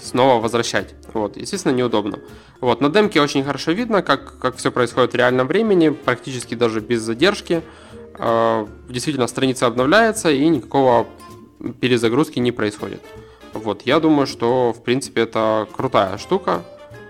снова 0.00 0.40
возвращать. 0.40 0.94
Вот, 1.12 1.36
естественно, 1.36 1.72
неудобно. 1.72 2.20
Вот, 2.60 2.80
на 2.80 2.88
демке 2.90 3.20
очень 3.20 3.44
хорошо 3.44 3.72
видно, 3.72 4.02
как, 4.02 4.38
как 4.38 4.56
все 4.56 4.70
происходит 4.70 5.12
в 5.12 5.16
реальном 5.16 5.46
времени, 5.46 5.88
практически 5.88 6.54
даже 6.54 6.80
без 6.80 7.02
задержки. 7.02 7.54
Э, 7.54 7.62
действительно, 8.88 9.26
страница 9.26 9.66
обновляется 9.66 10.30
и 10.30 10.46
никакого 10.48 11.06
перезагрузки 11.80 12.38
не 12.38 12.52
происходит. 12.52 13.00
Вот, 13.52 13.82
я 13.82 14.00
думаю, 14.00 14.26
что, 14.26 14.72
в 14.72 14.82
принципе, 14.82 15.22
это 15.22 15.66
крутая 15.74 16.18
штука. 16.18 16.64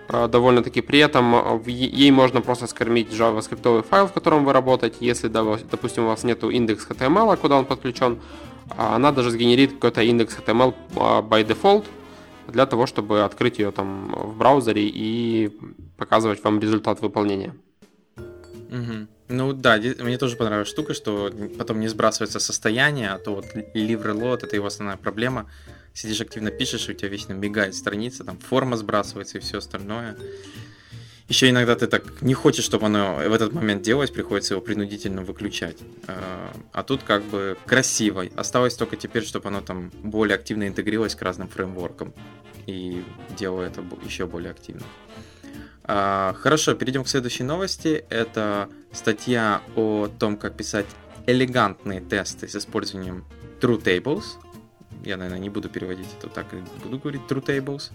Э, 0.09 0.27
довольно-таки. 0.29 0.81
При 0.81 0.99
этом 1.00 1.35
э, 1.35 1.71
ей 1.71 2.11
можно 2.11 2.41
просто 2.41 2.67
скормить 2.67 3.11
JavaScript 3.11 3.83
файл, 3.83 4.07
в 4.07 4.12
котором 4.12 4.45
вы 4.45 4.53
работаете. 4.53 4.97
Если, 5.00 5.29
допустим, 5.29 6.05
у 6.05 6.09
вас 6.09 6.25
нет 6.25 6.43
индекс 6.45 6.87
HTML, 6.88 7.37
куда 7.37 7.57
он 7.57 7.67
подключен, 7.67 8.19
а 8.77 8.97
она 8.97 9.12
даже 9.12 9.31
сгенерит 9.31 9.75
какой-то 9.75 10.03
индекс 10.03 10.38
HTML 10.38 10.75
а, 10.97 11.23
by 11.23 11.47
default 11.47 11.85
для 12.47 12.65
того, 12.65 12.87
чтобы 12.87 13.23
открыть 13.23 13.59
ее 13.59 13.71
там 13.71 14.15
в 14.15 14.37
браузере 14.37 14.88
и 14.88 15.50
показывать 15.99 16.43
вам 16.43 16.61
результат 16.61 17.03
выполнения. 17.03 17.55
Угу. 18.17 19.18
Ну 19.28 19.52
да, 19.52 19.76
мне 19.76 20.16
тоже 20.16 20.37
понравилась 20.37 20.68
штука, 20.68 20.94
что 20.94 21.30
потом 21.58 21.80
не 21.80 21.88
сбрасывается 21.88 22.40
состояние, 22.40 23.11
а 23.11 23.18
то 23.18 23.35
вот 23.35 23.47
reload 23.54 24.44
это 24.44 24.56
его 24.56 24.66
основная 24.66 24.97
проблема 24.97 25.47
сидишь 25.92 26.20
активно 26.20 26.50
пишешь, 26.50 26.88
и 26.88 26.92
у 26.92 26.94
тебя 26.94 27.08
вечно 27.08 27.32
мигает 27.32 27.75
страница, 27.75 28.25
там 28.25 28.38
форма 28.38 28.76
сбрасывается 28.76 29.38
и 29.38 29.40
все 29.40 29.58
остальное. 29.58 30.16
Еще 31.28 31.50
иногда 31.50 31.76
ты 31.76 31.87
так 31.88 32.23
не 32.23 32.32
хочешь, 32.32 32.64
чтобы 32.64 32.87
оно 32.87 33.16
в 33.16 33.32
этот 33.35 33.52
момент 33.52 33.82
делалось, 33.82 34.11
приходится 34.11 34.54
его 34.54 34.62
принудительно 34.62 35.23
выключать. 35.23 35.76
А, 36.06 36.56
а 36.73 36.82
тут 36.82 37.02
как 37.02 37.23
бы 37.25 37.58
красиво. 37.66 38.25
Осталось 38.35 38.75
только 38.76 38.97
теперь, 38.97 39.25
чтобы 39.25 39.49
оно 39.49 39.61
там 39.61 39.90
более 40.02 40.37
активно 40.37 40.66
интегрировалось 40.66 41.14
к 41.14 41.20
разным 41.20 41.49
фреймворкам 41.49 42.14
и 42.66 43.04
делало 43.37 43.62
это 43.64 43.85
еще 44.06 44.26
более 44.26 44.52
активно. 44.52 44.85
А, 45.88 46.35
хорошо, 46.35 46.75
перейдем 46.75 47.02
к 47.02 47.09
следующей 47.09 47.42
новости. 47.42 48.04
Это 48.11 48.68
статья 48.92 49.62
о 49.75 50.07
том, 50.07 50.37
как 50.37 50.57
писать 50.57 50.87
элегантные 51.26 52.00
тесты 52.00 52.47
с 52.47 52.54
использованием 52.54 53.25
True 53.61 53.83
Tables 53.83 54.25
я, 55.04 55.16
наверное, 55.16 55.38
не 55.38 55.50
буду 55.50 55.68
переводить 55.68 56.09
это 56.18 56.28
так, 56.28 56.47
буду 56.83 56.99
говорить 56.99 57.23
true 57.28 57.45
tables. 57.45 57.90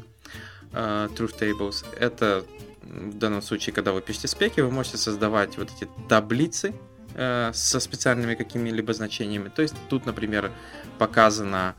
Uh, 0.72 1.14
truth 1.16 1.38
tables— 1.40 1.86
это 2.00 2.44
в 2.82 3.18
данном 3.18 3.42
случае, 3.42 3.74
когда 3.74 3.92
вы 3.92 4.02
пишете 4.02 4.28
спеки, 4.28 4.62
вы 4.62 4.72
можете 4.72 4.98
создавать 4.98 5.58
вот 5.58 5.70
эти 5.76 5.88
таблицы 6.10 6.74
uh, 7.14 7.54
со 7.54 7.80
специальными 7.80 8.36
какими-либо 8.36 8.94
значениями. 8.94 9.50
То 9.50 9.62
есть 9.62 9.76
тут, 9.90 10.06
например, 10.06 10.52
показано, 10.98 11.76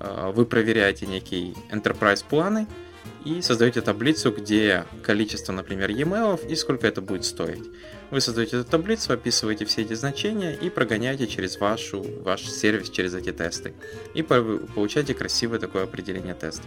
uh, 0.00 0.32
вы 0.32 0.44
проверяете 0.44 1.06
некий 1.06 1.54
enterprise 1.70 2.24
планы 2.28 2.66
и 3.24 3.42
создаете 3.42 3.80
таблицу, 3.80 4.30
где 4.30 4.84
количество, 5.02 5.52
например, 5.52 5.90
e-mail 5.90 6.46
и 6.46 6.54
сколько 6.56 6.86
это 6.86 7.00
будет 7.00 7.24
стоить. 7.24 7.64
Вы 8.10 8.20
создаете 8.20 8.60
эту 8.60 8.70
таблицу, 8.70 9.12
описываете 9.12 9.64
все 9.64 9.82
эти 9.82 9.94
значения 9.94 10.54
и 10.54 10.70
прогоняете 10.70 11.26
через 11.26 11.58
вашу, 11.58 12.04
ваш 12.22 12.42
сервис, 12.42 12.90
через 12.90 13.14
эти 13.14 13.32
тесты. 13.32 13.74
И 14.14 14.22
получаете 14.22 15.14
красивое 15.14 15.58
такое 15.58 15.84
определение 15.84 16.34
тестов. 16.34 16.66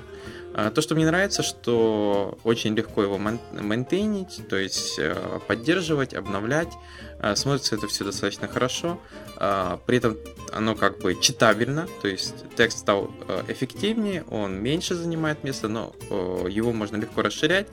А, 0.53 0.71
то, 0.71 0.81
что 0.81 0.95
мне 0.95 1.05
нравится, 1.05 1.43
что 1.43 2.37
очень 2.43 2.75
легко 2.75 3.03
его 3.03 3.17
мейнтейнить, 3.17 4.41
то 4.49 4.55
есть 4.55 4.97
э, 4.97 5.39
поддерживать, 5.47 6.13
обновлять. 6.13 6.73
А, 7.19 7.35
смотрится 7.35 7.75
это 7.75 7.87
все 7.87 8.03
достаточно 8.03 8.47
хорошо. 8.47 8.99
А, 9.37 9.79
при 9.85 9.97
этом 9.97 10.17
оно 10.51 10.75
как 10.75 10.99
бы 10.99 11.19
читабельно, 11.19 11.87
то 12.01 12.07
есть 12.07 12.45
текст 12.55 12.79
стал 12.79 13.11
э, 13.27 13.43
эффективнее, 13.49 14.23
он 14.29 14.61
меньше 14.61 14.95
занимает 14.95 15.43
места, 15.43 15.67
но 15.67 15.93
его 16.09 16.71
можно 16.71 16.95
легко 16.95 17.21
расширять 17.21 17.67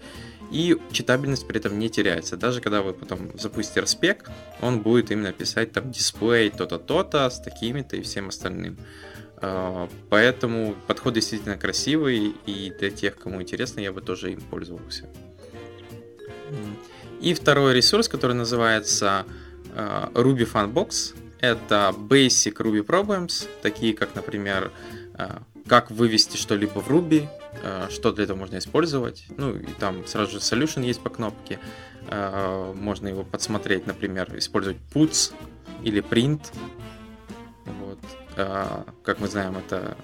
и 0.51 0.77
читабельность 0.93 1.47
при 1.47 1.59
этом 1.59 1.79
не 1.79 1.89
теряется. 1.89 2.37
Даже 2.37 2.61
когда 2.61 2.83
вы 2.83 2.93
потом 2.93 3.31
запустите 3.39 3.81
распек, 3.81 4.31
он 4.61 4.81
будет 4.81 5.11
именно 5.11 5.33
писать 5.33 5.73
там 5.73 5.91
дисплей 5.91 6.51
то-то, 6.51 6.79
то-то 6.79 7.29
с 7.29 7.41
такими-то 7.41 7.97
и 7.97 8.03
всем 8.03 8.29
остальным. 8.29 8.79
А, 9.39 9.89
поэтому 10.11 10.77
подход 10.87 11.15
действительно 11.15 11.57
красивый, 11.57 12.35
и 12.47 12.73
для 12.79 12.91
тех, 12.91 13.17
кому 13.17 13.43
интересно, 13.43 13.81
я 13.81 13.93
бы 13.93 14.01
тоже 14.01 14.33
им 14.33 14.41
пользовался. 14.41 15.09
И 17.21 17.35
второй 17.35 17.75
ресурс, 17.75 18.09
который 18.09 18.37
называется 18.37 19.25
а, 19.75 20.11
Ruby 20.15 20.49
Funbox, 20.51 21.15
это 21.41 21.95
Basic 21.97 22.55
Ruby 22.57 22.85
Problems, 22.85 23.49
такие 23.63 23.95
как, 23.95 24.15
например, 24.15 24.73
а, 25.15 25.43
как 25.67 25.91
вывести 25.91 26.37
что-либо 26.37 26.81
в 26.81 26.91
Ruby, 26.91 27.27
что 27.89 28.13
для 28.13 28.25
этого 28.25 28.37
можно 28.37 28.59
использовать. 28.59 29.25
Ну, 29.39 29.57
и 29.57 29.73
там 29.79 30.07
сразу 30.07 30.33
же 30.33 30.39
solution 30.39 30.85
есть 30.85 31.01
по 31.01 31.09
кнопке. 31.09 31.59
Можно 32.75 33.09
его 33.09 33.25
подсмотреть, 33.25 33.87
например, 33.87 34.37
использовать 34.37 34.77
puts 34.93 35.33
или 35.83 36.03
print. 36.03 36.43
Вот. 37.65 37.99
Как 39.03 39.21
мы 39.21 39.29
знаем, 39.29 39.57
это 39.57 39.97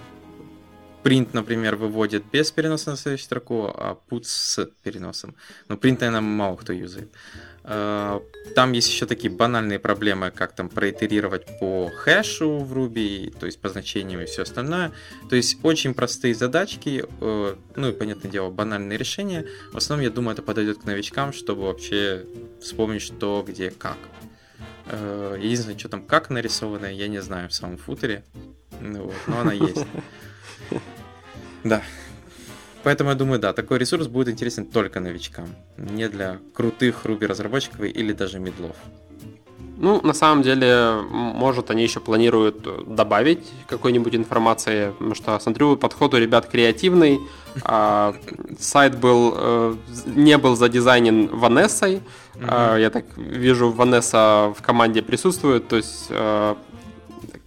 print, 1.02 1.30
например, 1.32 1.76
выводит 1.76 2.24
без 2.32 2.50
переноса 2.50 2.90
на 2.90 2.96
следующую 2.96 3.24
строку, 3.24 3.66
а 3.66 3.98
put 4.10 4.24
с 4.24 4.68
переносом. 4.82 5.34
Но 5.68 5.76
print, 5.76 5.98
наверное, 6.00 6.20
мало 6.20 6.56
кто 6.56 6.72
юзает. 6.72 7.10
А, 7.62 8.22
там 8.54 8.72
есть 8.72 8.88
еще 8.88 9.06
такие 9.06 9.30
банальные 9.30 9.78
проблемы, 9.78 10.30
как 10.30 10.52
там 10.54 10.68
проитерировать 10.68 11.46
по 11.58 11.90
хэшу 11.94 12.58
в 12.58 12.76
Ruby, 12.76 13.36
то 13.38 13.46
есть 13.46 13.60
по 13.60 13.68
значению 13.68 14.22
и 14.22 14.26
все 14.26 14.42
остальное. 14.42 14.92
То 15.28 15.36
есть 15.36 15.58
очень 15.62 15.94
простые 15.94 16.34
задачки, 16.34 17.04
э, 17.20 17.54
ну 17.76 17.88
и, 17.88 17.92
понятное 17.92 18.30
дело, 18.30 18.50
банальные 18.50 18.98
решения. 18.98 19.46
В 19.72 19.76
основном, 19.76 20.04
я 20.04 20.10
думаю, 20.10 20.32
это 20.32 20.42
подойдет 20.42 20.78
к 20.78 20.84
новичкам, 20.84 21.32
чтобы 21.32 21.62
вообще 21.62 22.24
вспомнить, 22.60 23.02
что, 23.02 23.44
где, 23.46 23.70
как. 23.70 23.98
Э, 24.86 25.36
единственное, 25.38 25.78
что 25.78 25.88
там 25.88 26.02
как 26.02 26.30
нарисовано, 26.30 26.86
я 26.86 27.08
не 27.08 27.20
знаю 27.20 27.48
в 27.50 27.52
самом 27.52 27.76
футере. 27.76 28.24
Ну, 28.80 29.04
вот, 29.04 29.14
но 29.26 29.40
она 29.40 29.52
есть. 29.52 29.86
Да. 31.64 31.82
Поэтому 32.82 33.10
я 33.10 33.16
думаю, 33.16 33.38
да, 33.38 33.52
такой 33.52 33.78
ресурс 33.78 34.06
будет 34.06 34.28
интересен 34.28 34.64
только 34.64 35.00
новичкам, 35.00 35.48
не 35.76 36.08
для 36.08 36.38
крутых 36.54 37.04
Ruby 37.04 37.26
разработчиков 37.26 37.80
или 37.80 38.12
даже 38.12 38.40
медлов. 38.40 38.76
Ну, 39.82 40.00
на 40.02 40.12
самом 40.12 40.42
деле, 40.42 41.00
может, 41.10 41.70
они 41.70 41.82
еще 41.82 42.00
планируют 42.00 42.94
добавить 42.94 43.50
какой-нибудь 43.66 44.14
информации, 44.14 44.90
потому 44.90 45.14
что, 45.14 45.38
смотрю, 45.38 45.76
подход 45.76 46.12
у 46.12 46.18
ребят 46.18 46.46
креативный. 46.46 47.18
А, 47.64 48.14
сайт 48.58 48.98
был, 48.98 49.34
э, 49.34 49.76
не 50.04 50.36
был 50.36 50.54
задизайнен 50.54 51.28
Ванессой. 51.28 52.02
Mm-hmm. 52.34 52.80
Я 52.80 52.90
так 52.90 53.04
вижу, 53.16 53.70
Ванесса 53.70 54.52
в 54.54 54.60
команде 54.60 55.00
присутствует, 55.00 55.66
то 55.68 55.76
есть 55.76 56.06
э, 56.10 56.54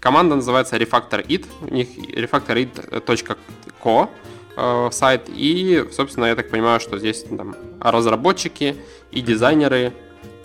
команда 0.04 0.36
называется 0.36 0.76
Refactor 0.76 1.26
It, 1.26 1.48
у 1.62 1.74
них 1.74 1.88
refactorit.co 1.98 4.10
сайт, 4.92 5.30
и, 5.30 5.84
собственно, 5.92 6.26
я 6.26 6.36
так 6.36 6.52
понимаю, 6.52 6.80
что 6.80 7.00
здесь 7.00 7.24
там 7.24 7.56
разработчики 7.80 8.76
и 9.10 9.22
дизайнеры, 9.22 9.94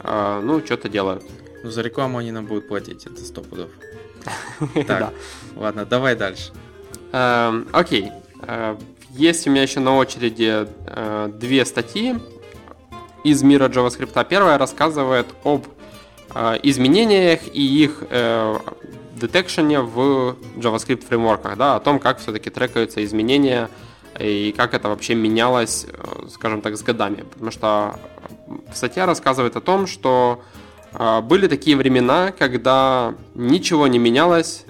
ну, 0.03 0.63
что-то 0.65 0.89
делают. 0.89 1.25
Ну, 1.63 1.71
за 1.71 1.83
рекламу 1.83 2.19
они 2.19 2.31
нам 2.31 2.47
будут 2.47 2.69
платить, 2.69 3.07
это 3.07 3.23
сто 3.23 3.43
пудов. 3.43 3.69
Так, 4.87 5.13
ладно, 5.57 5.85
давай 5.85 6.17
дальше. 6.17 6.53
Эм, 7.13 7.69
окей. 7.73 8.11
Э, 8.43 8.77
есть 9.11 9.47
у 9.47 9.51
меня 9.51 9.63
еще 9.63 9.81
на 9.81 9.97
очереди 9.97 10.67
э, 10.87 11.31
две 11.35 11.65
статьи 11.65 12.17
из 13.25 13.43
мира 13.43 13.69
JavaScript. 13.69 14.27
Первая 14.29 14.59
рассказывает 14.59 15.27
об 15.45 15.67
э, 16.35 16.59
изменениях 16.63 17.41
и 17.53 17.85
их 17.85 18.03
детекшене 19.19 19.81
в 19.81 20.37
JavaScript 20.57 21.07
фреймворках, 21.07 21.57
да, 21.57 21.77
о 21.77 21.81
том, 21.81 21.99
как 21.99 22.19
все-таки 22.19 22.51
трекаются 22.51 23.05
изменения 23.05 23.69
и 24.19 24.53
как 24.57 24.75
это 24.75 24.89
вообще 24.89 25.15
менялось, 25.15 25.87
скажем 26.31 26.61
так, 26.61 26.77
с 26.77 26.83
годами. 26.83 27.25
Потому 27.33 27.51
что 27.51 28.01
статья 28.75 29.07
рассказывает 29.07 29.57
о 29.57 29.61
том, 29.61 29.87
что 29.87 30.43
а, 30.93 31.21
были 31.21 31.47
такие 31.47 31.77
времена, 31.77 32.33
когда 32.33 33.15
ничего 33.35 33.87
не 33.87 33.99
менялось, 33.99 34.65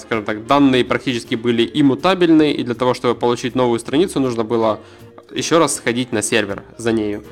скажем 0.00 0.24
так, 0.24 0.46
данные 0.46 0.84
практически 0.84 1.34
были 1.36 1.70
иммутабельны, 1.72 2.52
и 2.52 2.64
для 2.64 2.74
того, 2.74 2.94
чтобы 2.94 3.14
получить 3.14 3.54
новую 3.54 3.78
страницу, 3.78 4.18
нужно 4.18 4.42
было 4.42 4.80
еще 5.30 5.58
раз 5.58 5.76
сходить 5.76 6.10
на 6.12 6.22
сервер 6.22 6.64
за 6.78 6.92
нею. 6.92 7.22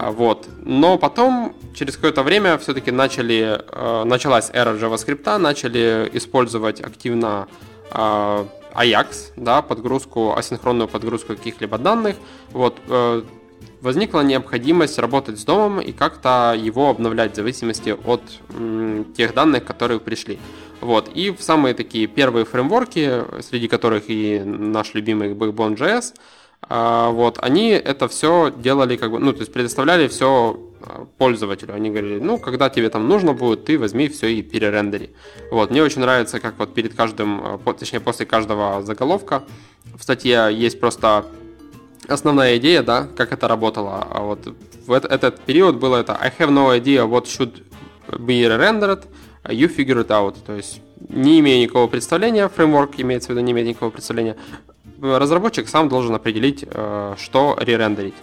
А, 0.00 0.10
вот. 0.12 0.48
Но 0.64 0.96
потом, 0.96 1.54
через 1.74 1.96
какое-то 1.96 2.22
время, 2.22 2.56
все-таки 2.56 2.90
начали, 2.90 3.60
началась 4.04 4.50
эра 4.52 4.74
JavaScript, 4.74 5.36
начали 5.36 6.08
использовать 6.14 6.80
активно 6.80 7.48
Ajax, 7.92 9.32
да, 9.36 9.62
подгрузку, 9.62 10.34
асинхронную 10.36 10.88
подгрузку 10.88 11.36
каких-либо 11.36 11.76
данных. 11.76 12.16
Вот, 12.52 12.78
э, 12.88 13.22
возникла 13.82 14.20
необходимость 14.20 14.98
работать 14.98 15.38
с 15.38 15.44
домом 15.44 15.80
и 15.80 15.92
как-то 15.92 16.56
его 16.58 16.88
обновлять 16.88 17.32
в 17.32 17.36
зависимости 17.36 17.90
от 17.90 18.22
тех 19.16 19.34
данных, 19.34 19.64
которые 19.64 20.00
пришли. 20.00 20.38
Вот. 20.80 21.10
И 21.14 21.30
в 21.30 21.42
самые 21.42 21.74
такие 21.74 22.06
первые 22.06 22.46
фреймворки, 22.46 23.42
среди 23.42 23.68
которых 23.68 24.04
и 24.08 24.40
наш 24.40 24.94
любимый 24.94 25.34
Backbone.js, 25.34 26.14
вот, 26.68 27.38
они 27.40 27.70
это 27.70 28.06
все 28.08 28.52
делали, 28.56 28.96
как 28.96 29.10
бы, 29.10 29.18
ну, 29.18 29.32
то 29.32 29.40
есть 29.40 29.52
предоставляли 29.52 30.06
все 30.08 30.58
а, 30.82 31.06
пользователю. 31.18 31.74
Они 31.74 31.90
говорили, 31.90 32.18
ну, 32.20 32.38
когда 32.38 32.70
тебе 32.70 32.88
там 32.88 33.08
нужно 33.08 33.34
будет, 33.34 33.64
ты 33.64 33.78
возьми 33.78 34.08
все 34.08 34.28
и 34.28 34.42
перерендери. 34.42 35.10
Вот, 35.50 35.70
мне 35.70 35.82
очень 35.82 36.00
нравится, 36.00 36.40
как 36.40 36.58
вот 36.58 36.72
перед 36.72 36.94
каждым, 36.94 37.40
а, 37.42 37.74
точнее, 37.74 38.00
после 38.00 38.24
каждого 38.24 38.82
заголовка 38.82 39.42
в 39.96 40.02
статье 40.02 40.48
есть 40.52 40.80
просто 40.80 41.26
основная 42.08 42.56
идея, 42.56 42.82
да, 42.82 43.08
как 43.16 43.32
это 43.32 43.46
работало. 43.46 44.06
А 44.10 44.22
вот 44.22 44.54
в 44.86 44.92
этот 44.92 45.40
период 45.40 45.76
было 45.76 45.98
это 45.98 46.16
I 46.16 46.32
have 46.38 46.50
no 46.50 46.70
idea 46.70 47.06
what 47.06 47.24
should 47.24 47.62
be 48.08 48.42
rendered, 48.46 49.04
you 49.48 49.68
figure 49.68 50.02
it 50.02 50.08
out. 50.08 50.36
То 50.46 50.54
есть 50.54 50.80
не 51.08 51.40
имея 51.40 51.62
никакого 51.62 51.88
представления, 51.88 52.48
фреймворк 52.48 52.98
имеется 52.98 53.28
в 53.28 53.30
виду 53.32 53.40
не 53.40 53.52
имеет 53.52 53.68
никакого 53.68 53.90
представления, 53.90 54.36
разработчик 55.00 55.68
сам 55.68 55.88
должен 55.88 56.14
определить, 56.14 56.64
э, 56.66 57.14
что 57.18 57.56
ререндерить. 57.60 58.14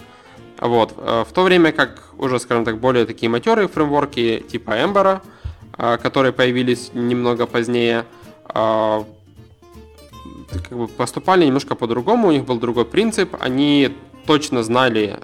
Вот. 0.59 0.93
Э, 0.97 1.23
в 1.27 1.33
то 1.33 1.43
время 1.43 1.71
как 1.71 2.03
уже, 2.17 2.39
скажем 2.39 2.65
так, 2.65 2.79
более 2.79 3.05
такие 3.05 3.29
матерые 3.29 3.67
фреймворки 3.67 4.43
типа 4.49 4.71
Ember, 4.71 5.21
э, 5.77 5.97
которые 5.97 6.33
появились 6.33 6.91
немного 6.93 7.45
позднее, 7.45 8.05
как 8.53 9.05
бы 10.71 10.87
поступали 10.87 11.45
немножко 11.45 11.75
по-другому, 11.75 12.29
у 12.29 12.31
них 12.31 12.45
был 12.45 12.59
другой 12.59 12.85
принцип, 12.85 13.35
они 13.39 13.91
точно 14.25 14.63
знали, 14.63 15.19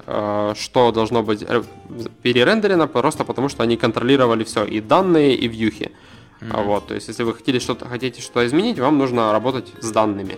что 0.55 0.91
должно 0.91 1.23
быть 1.23 1.45
перерендерено, 2.21 2.87
просто 2.87 3.23
потому 3.23 3.49
что 3.49 3.63
они 3.63 3.77
контролировали 3.77 4.43
все, 4.43 4.65
и 4.65 4.81
данные, 4.81 5.35
и 5.35 5.47
вьюхи. 5.47 5.91
Mm-hmm. 6.41 6.63
Вот, 6.63 6.87
то 6.87 6.95
есть, 6.95 7.07
если 7.07 7.23
вы 7.23 7.33
хотели 7.33 7.59
что-то, 7.59 7.87
хотите 7.87 8.21
что-то 8.21 8.45
изменить, 8.45 8.79
вам 8.79 8.97
нужно 8.97 9.31
работать 9.31 9.71
с 9.79 9.91
данными. 9.91 10.37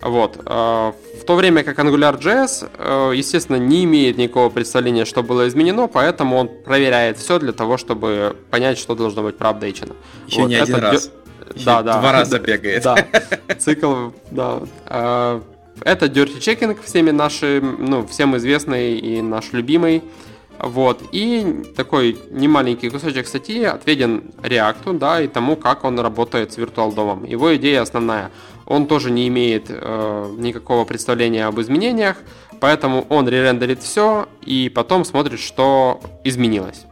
Вот. 0.00 0.38
Э, 0.44 0.92
в 1.20 1.24
то 1.24 1.34
время 1.34 1.62
как 1.62 1.78
AngularJS, 1.78 2.70
э, 2.78 3.12
естественно, 3.14 3.56
не 3.56 3.84
имеет 3.84 4.18
никакого 4.18 4.50
представления, 4.50 5.04
что 5.04 5.22
было 5.22 5.48
изменено, 5.48 5.88
поэтому 5.88 6.36
он 6.36 6.48
проверяет 6.64 7.18
все 7.18 7.38
для 7.38 7.52
того, 7.52 7.76
чтобы 7.76 8.36
понять, 8.50 8.78
что 8.78 8.94
должно 8.94 9.22
быть 9.22 9.36
проапдейчено. 9.38 9.94
Еще 10.26 10.42
вот. 10.42 10.48
не 10.48 10.56
один 10.56 10.76
Это 10.76 10.82
раз. 10.82 11.10
Да, 11.64 11.82
да. 11.82 11.98
Два 12.00 12.12
раза 12.12 12.38
бегает. 12.38 12.82
Да, 12.82 12.96
цикл, 13.58 14.10
да. 14.30 14.62
А, 14.86 15.42
это 15.82 16.06
Dirty 16.06 16.38
Checking, 16.38 16.78
всеми 16.82 17.10
наши, 17.10 17.60
ну, 17.60 18.06
всем 18.06 18.36
известный 18.36 18.98
и 18.98 19.22
наш 19.22 19.52
любимый. 19.52 20.02
Вот. 20.58 21.02
И 21.12 21.64
такой 21.76 22.18
немаленький 22.30 22.90
кусочек 22.90 23.26
статьи 23.26 23.64
отведен 23.64 24.30
React, 24.42 24.98
да, 24.98 25.20
и 25.20 25.26
тому, 25.26 25.56
как 25.56 25.84
он 25.84 25.98
работает 25.98 26.52
с 26.52 26.56
виртуалдомом. 26.56 27.24
Его 27.24 27.54
идея 27.56 27.82
основная. 27.82 28.30
Он 28.66 28.86
тоже 28.86 29.10
не 29.10 29.28
имеет 29.28 29.66
э, 29.68 30.34
никакого 30.38 30.84
представления 30.84 31.46
об 31.46 31.60
изменениях, 31.60 32.16
поэтому 32.60 33.06
он 33.08 33.28
ререндерит 33.28 33.82
все 33.82 34.26
и 34.42 34.70
потом 34.74 35.04
смотрит, 35.04 35.40
что 35.40 36.00
изменилось. 36.24 36.86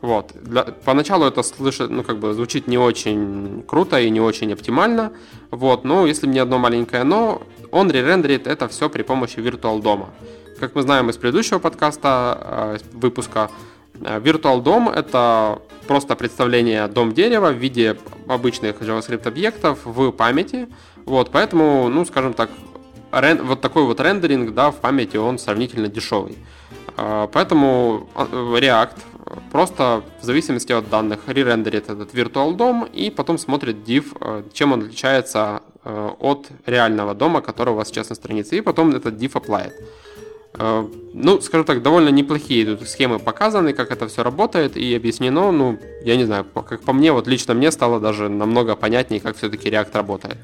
Вот. 0.00 0.32
Для, 0.34 0.62
поначалу 0.62 1.26
это 1.26 1.42
слышит, 1.42 1.90
ну, 1.90 2.02
как 2.02 2.18
бы 2.18 2.32
звучит 2.32 2.66
не 2.66 2.78
очень 2.78 3.62
круто 3.66 4.00
и 4.00 4.08
не 4.10 4.20
очень 4.20 4.52
оптимально. 4.52 5.12
Вот. 5.50 5.84
Но 5.84 6.06
если 6.06 6.26
мне 6.26 6.42
одно 6.42 6.58
маленькое 6.58 7.04
но, 7.04 7.42
он 7.70 7.90
ререндерит 7.90 8.46
это 8.46 8.66
все 8.68 8.88
при 8.88 9.02
помощи 9.02 9.36
Virtual 9.36 9.80
DOM. 9.82 10.06
Как 10.58 10.74
мы 10.74 10.82
знаем 10.82 11.10
из 11.10 11.16
предыдущего 11.16 11.58
подкаста, 11.58 12.38
э, 12.40 12.78
выпуска, 12.92 13.50
э, 14.00 14.20
Virtual 14.20 14.62
DOM 14.62 14.90
это 14.92 15.60
просто 15.86 16.16
представление 16.16 16.86
дом 16.88 17.12
дерева 17.12 17.50
в 17.50 17.56
виде 17.56 17.96
обычных 18.28 18.80
JavaScript 18.80 19.26
объектов 19.26 19.80
в 19.84 20.12
памяти. 20.12 20.68
Вот, 21.06 21.30
поэтому, 21.30 21.88
ну, 21.88 22.04
скажем 22.04 22.34
так, 22.34 22.50
рен, 23.12 23.42
вот 23.42 23.60
такой 23.60 23.84
вот 23.84 24.00
рендеринг, 24.00 24.54
да, 24.54 24.70
в 24.70 24.76
памяти 24.76 25.16
он 25.16 25.38
сравнительно 25.38 25.88
дешевый. 25.88 26.38
А, 26.96 27.26
поэтому 27.26 28.08
а, 28.14 28.24
React 28.24 28.96
просто 29.52 30.02
в 30.20 30.24
зависимости 30.24 30.72
от 30.72 30.88
данных 30.88 31.20
ререндерит 31.26 31.88
этот 31.88 32.14
Virtual 32.14 32.56
DOM 32.56 32.90
и 32.92 33.10
потом 33.10 33.38
смотрит 33.38 33.76
div, 33.76 34.16
э, 34.20 34.42
чем 34.52 34.72
он 34.72 34.82
отличается 34.82 35.62
э, 35.84 36.10
от 36.18 36.48
реального 36.66 37.14
дома, 37.14 37.40
который 37.40 37.70
у 37.70 37.76
вас 37.76 37.88
сейчас 37.88 38.08
на 38.08 38.16
странице, 38.16 38.56
и 38.56 38.60
потом 38.60 38.90
этот 38.90 39.14
div 39.14 39.32
applied. 39.32 39.72
Э, 40.58 40.88
ну, 41.14 41.40
скажем 41.40 41.64
так, 41.64 41.82
довольно 41.82 42.08
неплохие 42.08 42.76
тут 42.76 42.88
схемы 42.88 43.18
показаны, 43.18 43.72
как 43.72 43.90
это 43.90 44.08
все 44.08 44.22
работает 44.22 44.76
и 44.76 44.94
объяснено. 44.94 45.52
Ну, 45.52 45.78
я 46.04 46.16
не 46.16 46.24
знаю, 46.24 46.44
как 46.44 46.82
по 46.82 46.92
мне, 46.92 47.12
вот 47.12 47.26
лично 47.28 47.54
мне 47.54 47.70
стало 47.70 48.00
даже 48.00 48.28
намного 48.28 48.74
понятнее, 48.74 49.20
как 49.20 49.36
все-таки 49.36 49.68
React 49.68 49.90
работает. 49.94 50.38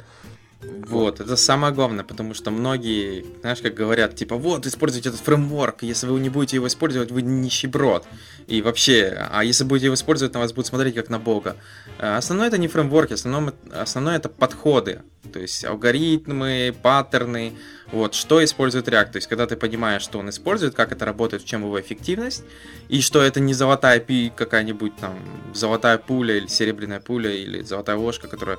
Вот, 0.89 1.19
это 1.19 1.35
самое 1.37 1.75
главное, 1.75 2.05
потому 2.05 2.33
что 2.33 2.53
многие, 2.53 3.27
знаешь, 3.41 3.61
как 3.61 3.75
говорят, 3.75 4.15
типа, 4.15 4.37
вот, 4.37 4.67
используйте 4.67 5.09
этот 5.09 5.21
фреймворк, 5.21 5.83
если 5.83 6.07
вы 6.07 6.21
не 6.21 6.29
будете 6.29 6.57
его 6.57 6.69
использовать, 6.69 7.11
вы 7.11 7.23
нищеброд. 7.23 8.05
И 8.47 8.63
вообще, 8.63 9.27
а 9.33 9.43
если 9.43 9.65
будете 9.65 9.87
его 9.87 9.97
использовать, 9.97 10.33
на 10.35 10.41
вас 10.41 10.53
будут 10.53 10.69
смотреть 10.69 10.95
как 10.95 11.09
на 11.09 11.19
бога. 11.19 11.57
Э, 11.99 12.17
основное 12.17 12.47
это 12.47 12.59
не 12.59 12.69
фреймворки, 12.69 13.15
основное, 13.15 13.53
основное 13.73 14.17
это 14.17 14.29
подходы, 14.29 15.03
то 15.33 15.41
есть 15.41 15.65
алгоритмы, 15.65 16.73
паттерны, 16.83 17.55
вот, 17.91 18.15
что 18.15 18.45
использует 18.45 18.87
React, 18.87 19.11
то 19.11 19.17
есть 19.17 19.27
когда 19.27 19.49
ты 19.49 19.57
понимаешь, 19.57 20.03
что 20.03 20.21
он 20.21 20.31
использует, 20.31 20.75
как 20.77 20.93
это 20.93 21.05
работает, 21.05 21.43
в 21.43 21.47
чем 21.47 21.63
его 21.63 21.81
эффективность, 21.81 22.45
и 22.89 23.01
что 23.01 23.23
это 23.23 23.41
не 23.41 23.55
золотая 23.55 23.99
пи 23.99 24.33
какая-нибудь 24.35 24.97
там, 24.97 25.19
золотая 25.53 25.99
пуля 25.99 26.37
или 26.37 26.47
серебряная 26.47 27.01
пуля 27.01 27.33
или 27.33 27.63
золотая 27.63 27.97
ложка, 27.97 28.29
которая 28.29 28.59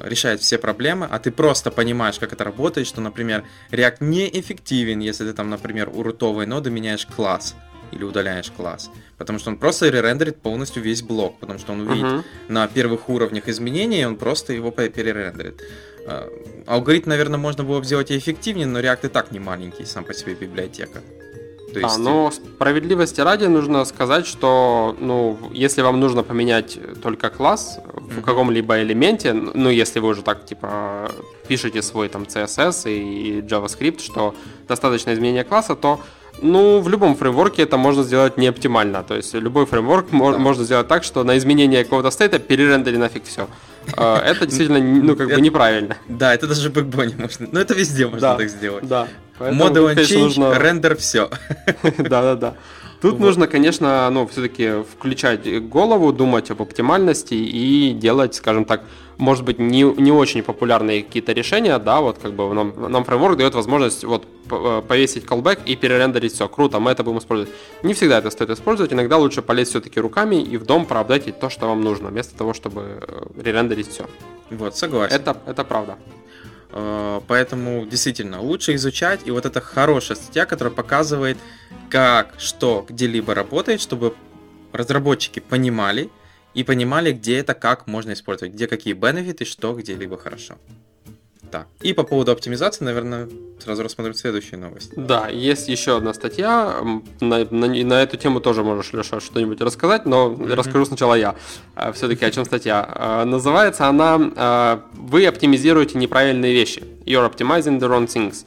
решает 0.00 0.40
все 0.40 0.58
проблемы, 0.58 1.06
а 1.10 1.18
ты 1.18 1.30
просто 1.30 1.70
понимаешь, 1.70 2.18
как 2.18 2.32
это 2.32 2.44
работает, 2.44 2.86
что, 2.86 3.00
например, 3.00 3.44
React 3.70 3.96
неэффективен, 4.00 5.00
если 5.00 5.24
ты 5.24 5.32
там, 5.32 5.50
например, 5.50 5.90
у 5.92 6.02
рутовой 6.02 6.46
ноды 6.46 6.70
меняешь 6.70 7.06
класс 7.06 7.54
или 7.92 8.04
удаляешь 8.04 8.50
класс. 8.50 8.90
Потому 9.18 9.38
что 9.38 9.50
он 9.50 9.58
просто 9.58 9.88
ререндерит 9.88 10.40
полностью 10.40 10.82
весь 10.82 11.02
блок, 11.02 11.38
потому 11.38 11.58
что 11.58 11.72
он 11.72 11.80
увидит 11.80 12.04
uh-huh. 12.04 12.24
на 12.48 12.66
первых 12.66 13.08
уровнях 13.08 13.48
изменения, 13.48 14.06
он 14.08 14.16
просто 14.16 14.52
его 14.52 14.70
перерендерит. 14.70 15.62
Э, 16.06 16.28
алгоритм, 16.66 17.10
наверное, 17.10 17.38
можно 17.38 17.64
было 17.64 17.78
бы 17.78 17.84
сделать 17.84 18.10
и 18.10 18.18
эффективнее, 18.18 18.66
но 18.66 18.80
React 18.80 19.06
и 19.06 19.08
так 19.08 19.30
не 19.30 19.38
маленький 19.38 19.84
сам 19.84 20.04
по 20.04 20.14
себе 20.14 20.34
библиотека. 20.34 21.02
То 21.72 21.80
есть... 21.80 21.96
А, 21.96 21.98
но 21.98 22.30
справедливости 22.30 23.20
ради 23.20 23.46
нужно 23.46 23.84
сказать, 23.84 24.26
что 24.26 24.96
ну, 25.00 25.38
если 25.52 25.82
вам 25.82 26.00
нужно 26.00 26.22
поменять 26.22 26.78
только 27.02 27.30
класс 27.30 27.80
в 27.92 28.18
mm-hmm. 28.18 28.22
каком-либо 28.22 28.82
элементе, 28.82 29.32
ну, 29.32 29.70
если 29.70 30.00
вы 30.00 30.08
уже 30.08 30.22
так, 30.22 30.44
типа, 30.44 31.10
пишете 31.48 31.82
свой 31.82 32.08
там 32.08 32.22
CSS 32.22 32.92
и 32.92 33.40
JavaScript, 33.40 34.00
что 34.00 34.34
достаточно 34.68 35.12
изменения 35.12 35.44
класса, 35.44 35.74
то 35.74 36.00
ну, 36.40 36.80
в 36.80 36.88
любом 36.88 37.14
фреймворке 37.14 37.62
это 37.62 37.76
можно 37.76 38.02
сделать 38.02 38.38
не 38.38 38.46
оптимально. 38.46 39.02
То 39.02 39.14
есть 39.14 39.34
любой 39.34 39.66
фреймворк 39.66 40.06
да. 40.10 40.16
можно 40.16 40.64
сделать 40.64 40.88
так, 40.88 41.04
что 41.04 41.24
на 41.24 41.36
изменение 41.36 41.84
какого-то 41.84 42.10
стейта 42.10 42.38
перерендери 42.38 42.96
нафиг 42.96 43.24
все. 43.24 43.48
А, 43.96 44.18
это 44.18 44.46
действительно, 44.46 44.80
ну, 44.80 45.16
как 45.16 45.28
бы 45.28 45.40
неправильно. 45.40 45.96
Да, 46.08 46.34
это 46.34 46.46
даже 46.46 46.70
в 46.70 46.72
бэкбоне 46.72 47.16
можно. 47.18 47.48
Но 47.52 47.60
это 47.60 47.74
везде 47.74 48.06
можно 48.06 48.36
так 48.36 48.48
сделать. 48.48 48.86
Да. 48.86 49.08
Model 49.50 49.94
change, 49.96 50.58
рендер, 50.58 50.96
все. 50.96 51.30
Да-да-да. 51.98 52.54
Тут 53.02 53.14
вот. 53.14 53.20
нужно, 53.20 53.48
конечно, 53.48 54.08
ну, 54.10 54.28
все-таки 54.28 54.84
включать 54.84 55.68
голову, 55.68 56.12
думать 56.12 56.52
об 56.52 56.62
оптимальности 56.62 57.34
и 57.34 57.92
делать, 57.92 58.36
скажем 58.36 58.64
так, 58.64 58.82
может 59.18 59.44
быть, 59.44 59.58
не, 59.58 59.82
не 59.82 60.12
очень 60.12 60.42
популярные 60.42 61.02
какие-то 61.02 61.32
решения, 61.32 61.78
да, 61.78 62.00
вот 62.00 62.18
как 62.22 62.32
бы 62.32 62.54
нам, 62.54 62.72
нам 62.92 63.04
фреймворк 63.04 63.36
дает 63.36 63.54
возможность 63.54 64.04
вот 64.04 64.26
э, 64.50 64.82
повесить 64.86 65.24
callback 65.24 65.60
и 65.66 65.74
перерендерить 65.74 66.32
все. 66.32 66.48
Круто, 66.48 66.78
мы 66.78 66.92
это 66.92 67.02
будем 67.02 67.18
использовать. 67.18 67.52
Не 67.82 67.94
всегда 67.94 68.18
это 68.18 68.30
стоит 68.30 68.50
использовать, 68.50 68.92
иногда 68.92 69.16
лучше 69.16 69.42
полезть 69.42 69.70
все-таки 69.70 70.00
руками 70.00 70.36
и 70.36 70.56
в 70.56 70.64
дом 70.64 70.86
проапдейтить 70.86 71.40
то, 71.40 71.50
что 71.50 71.66
вам 71.66 71.82
нужно, 71.82 72.08
вместо 72.08 72.36
того, 72.36 72.54
чтобы 72.54 72.82
э, 73.00 73.42
ререндерить 73.42 73.88
все. 73.90 74.06
Вот, 74.50 74.76
согласен. 74.76 75.16
Это, 75.16 75.36
это 75.46 75.64
правда. 75.64 75.98
Э, 76.72 77.20
поэтому 77.26 77.86
действительно 77.86 78.40
лучше 78.40 78.74
изучать. 78.74 79.20
И 79.24 79.30
вот 79.30 79.46
это 79.46 79.60
хорошая 79.60 80.16
статья, 80.16 80.46
которая 80.46 80.74
показывает, 80.74 81.38
как, 81.90 82.34
что, 82.38 82.84
где-либо 82.88 83.34
работает, 83.34 83.80
чтобы 83.80 84.14
разработчики 84.72 85.40
понимали 85.40 86.10
и 86.54 86.64
понимали, 86.64 87.12
где 87.12 87.38
это, 87.38 87.54
как 87.54 87.86
можно 87.86 88.12
использовать, 88.12 88.54
где 88.54 88.66
какие 88.66 88.94
бенефиты, 88.94 89.44
что 89.44 89.74
где-либо 89.74 90.16
хорошо. 90.16 90.56
Так. 91.52 91.68
И 91.82 91.92
по 91.92 92.02
поводу 92.02 92.32
оптимизации, 92.32 92.82
наверное, 92.82 93.28
сразу 93.62 93.82
рассмотрим 93.82 94.14
следующую 94.14 94.58
новость. 94.58 94.92
Да, 94.96 95.28
есть 95.28 95.68
еще 95.68 95.98
одна 95.98 96.14
статья. 96.14 96.82
На, 97.20 97.44
на, 97.50 97.66
на 97.68 98.02
эту 98.02 98.16
тему 98.16 98.40
тоже 98.40 98.64
можешь, 98.64 98.94
Леша, 98.94 99.20
что-нибудь 99.20 99.60
рассказать, 99.60 100.06
но 100.06 100.28
mm-hmm. 100.28 100.54
расскажу 100.54 100.86
сначала 100.86 101.14
я. 101.14 101.34
А, 101.74 101.92
Все-таки 101.92 102.24
о 102.24 102.30
чем 102.30 102.46
статья. 102.46 102.86
А, 102.88 103.24
называется 103.26 103.86
она 103.86 104.18
а, 104.34 104.84
«Вы 104.94 105.26
оптимизируете 105.26 105.98
неправильные 105.98 106.54
вещи». 106.54 106.82
You're 107.04 107.30
optimizing 107.30 107.78
the 107.78 107.86
wrong 107.86 108.06
things. 108.06 108.46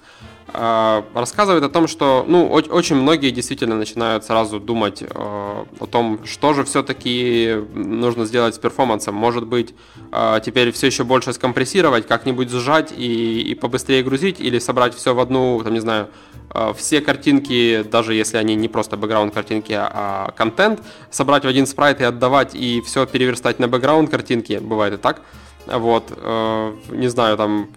А, 0.57 1.03
рассказывает 1.13 1.63
о 1.63 1.69
том, 1.69 1.87
что 1.87 2.23
ну, 2.27 2.47
очень 2.47 2.95
многие 2.95 3.31
действительно 3.31 3.75
начинают 3.75 4.23
сразу 4.23 4.59
думать 4.59 5.01
э, 5.01 5.07
о 5.09 5.85
том, 5.85 6.21
что 6.25 6.53
же 6.53 6.63
все-таки 6.63 7.55
нужно 7.73 8.25
сделать 8.25 8.55
с 8.55 8.57
перформансом. 8.57 9.15
Может 9.15 9.45
быть, 9.47 9.73
э, 10.13 10.39
теперь 10.45 10.71
все 10.71 10.87
еще 10.87 11.03
больше 11.03 11.33
скомпрессировать, 11.33 12.07
как-нибудь 12.07 12.49
сжать 12.49 12.93
и, 12.95 13.41
и 13.41 13.55
побыстрее 13.55 14.01
грузить, 14.01 14.39
или 14.39 14.59
собрать 14.59 14.95
все 14.95 15.13
в 15.13 15.19
одну, 15.19 15.61
там, 15.61 15.73
не 15.73 15.81
знаю, 15.81 16.07
э, 16.53 16.73
все 16.77 17.01
картинки, 17.01 17.83
даже 17.83 18.13
если 18.13 18.37
они 18.37 18.55
не 18.55 18.69
просто 18.69 18.95
бэкграунд 18.95 19.33
картинки, 19.33 19.73
а 19.77 20.31
контент, 20.37 20.81
собрать 21.11 21.43
в 21.43 21.47
один 21.47 21.67
спрайт 21.67 21.99
и 21.99 22.05
отдавать, 22.05 22.55
и 22.55 22.79
все 22.79 23.05
переверстать 23.05 23.59
на 23.59 23.67
бэкграунд 23.67 24.09
картинки. 24.09 24.59
Бывает 24.61 24.93
и 24.93 24.97
так. 24.97 25.21
Вот, 25.67 26.11
не 26.91 27.07
знаю, 27.07 27.37
там 27.37 27.69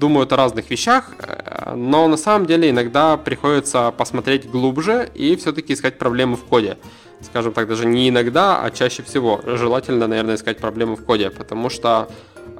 думают 0.00 0.32
о 0.32 0.36
разных 0.36 0.70
вещах, 0.70 1.12
э, 1.18 1.74
но 1.76 2.08
на 2.08 2.16
самом 2.16 2.46
деле 2.46 2.70
иногда 2.70 3.16
приходится 3.16 3.92
посмотреть 3.96 4.50
глубже 4.50 5.08
и 5.14 5.36
все-таки 5.36 5.74
искать 5.74 5.98
проблемы 5.98 6.36
в 6.36 6.44
коде. 6.44 6.76
Скажем 7.22 7.52
так, 7.52 7.68
даже 7.68 7.86
не 7.86 8.08
иногда, 8.08 8.64
а 8.64 8.70
чаще 8.70 9.02
всего. 9.02 9.40
Желательно, 9.44 10.06
наверное, 10.08 10.34
искать 10.34 10.58
проблемы 10.58 10.96
в 10.96 11.04
коде, 11.04 11.30
потому 11.30 11.70
что 11.70 12.08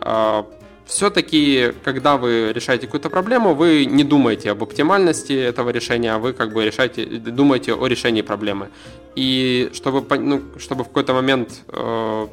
э, 0.03 0.43
все-таки, 0.87 1.73
когда 1.85 2.17
вы 2.17 2.53
решаете 2.53 2.87
какую-то 2.87 3.11
проблему, 3.11 3.55
вы 3.55 3.87
не 3.87 4.05
думаете 4.05 4.51
об 4.51 4.63
оптимальности 4.63 5.33
этого 5.33 5.71
решения, 5.71 6.15
а 6.15 6.19
вы 6.19 6.33
как 6.33 6.53
бы 6.53 6.65
решаете, 6.65 7.07
думаете 7.07 7.75
о 7.75 7.87
решении 7.87 8.23
проблемы. 8.23 8.69
И 9.17 9.71
чтобы, 9.73 10.19
ну, 10.19 10.43
чтобы 10.59 10.85
в 10.85 10.89
какой-то 10.89 11.15
момент 11.15 11.63
э, 11.69 12.27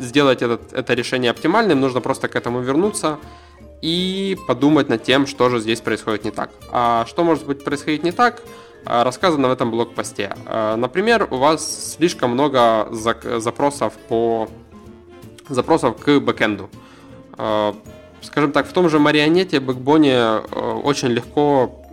сделать 0.00 0.42
этот, 0.42 0.72
это 0.72 0.94
решение 0.94 1.30
оптимальным, 1.30 1.80
нужно 1.80 2.00
просто 2.00 2.28
к 2.28 2.36
этому 2.36 2.60
вернуться, 2.60 3.18
и 3.84 4.38
подумать 4.48 4.88
над 4.88 5.02
тем, 5.02 5.26
что 5.26 5.50
же 5.50 5.60
здесь 5.60 5.82
происходит 5.82 6.24
не 6.24 6.30
так. 6.30 6.50
А 6.72 7.04
что 7.06 7.22
может 7.22 7.44
быть 7.44 7.62
происходить 7.62 8.02
не 8.02 8.12
так, 8.12 8.40
а, 8.86 9.04
рассказано 9.04 9.48
в 9.48 9.52
этом 9.52 9.70
блог-посте. 9.70 10.34
А, 10.46 10.74
например, 10.76 11.28
у 11.30 11.36
вас 11.36 11.92
слишком 11.92 12.30
много 12.30 12.88
запросов 12.90 13.92
по 14.08 14.48
запросов 15.50 15.98
к 16.02 16.18
бэкэнду. 16.18 16.70
А, 17.36 17.76
скажем 18.22 18.52
так, 18.52 18.66
в 18.66 18.72
том 18.72 18.88
же 18.88 18.98
марионете, 18.98 19.60
бэкбоне 19.60 20.38
очень 20.82 21.08
легко 21.08 21.83